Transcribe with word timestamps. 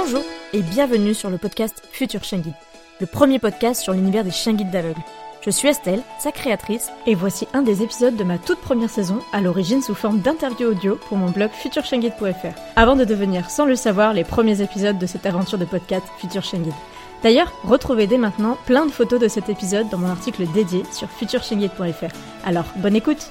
Bonjour 0.00 0.22
et 0.52 0.62
bienvenue 0.62 1.12
sur 1.12 1.28
le 1.28 1.38
podcast 1.38 1.82
Future 1.90 2.22
Chien 2.22 2.38
Guide, 2.38 2.54
le 3.00 3.06
premier 3.06 3.40
podcast 3.40 3.82
sur 3.82 3.92
l'univers 3.92 4.22
des 4.22 4.30
chiens 4.30 4.54
guides 4.54 4.70
d'aveugles. 4.70 5.02
Je 5.44 5.50
suis 5.50 5.66
Estelle, 5.66 6.02
sa 6.20 6.30
créatrice, 6.30 6.90
et 7.06 7.16
voici 7.16 7.48
un 7.52 7.62
des 7.62 7.82
épisodes 7.82 8.14
de 8.14 8.22
ma 8.22 8.38
toute 8.38 8.60
première 8.60 8.90
saison, 8.90 9.18
à 9.32 9.40
l'origine 9.40 9.82
sous 9.82 9.96
forme 9.96 10.20
d'interview 10.20 10.68
audio 10.68 10.94
pour 11.08 11.16
mon 11.16 11.30
blog 11.30 11.50
futurchienguide.fr, 11.50 12.60
avant 12.76 12.94
de 12.94 13.04
devenir, 13.04 13.50
sans 13.50 13.66
le 13.66 13.74
savoir, 13.74 14.14
les 14.14 14.22
premiers 14.22 14.62
épisodes 14.62 14.98
de 14.98 15.06
cette 15.06 15.26
aventure 15.26 15.58
de 15.58 15.64
podcast 15.64 16.06
Future 16.18 16.44
Chien. 16.44 16.62
D'ailleurs, 17.24 17.52
retrouvez 17.64 18.06
dès 18.06 18.18
maintenant 18.18 18.56
plein 18.66 18.86
de 18.86 18.92
photos 18.92 19.18
de 19.18 19.26
cet 19.26 19.48
épisode 19.48 19.88
dans 19.88 19.98
mon 19.98 20.10
article 20.10 20.46
dédié 20.54 20.84
sur 20.92 21.10
futurchienguide.fr. 21.10 22.14
Alors, 22.44 22.66
bonne 22.76 22.94
écoute 22.94 23.30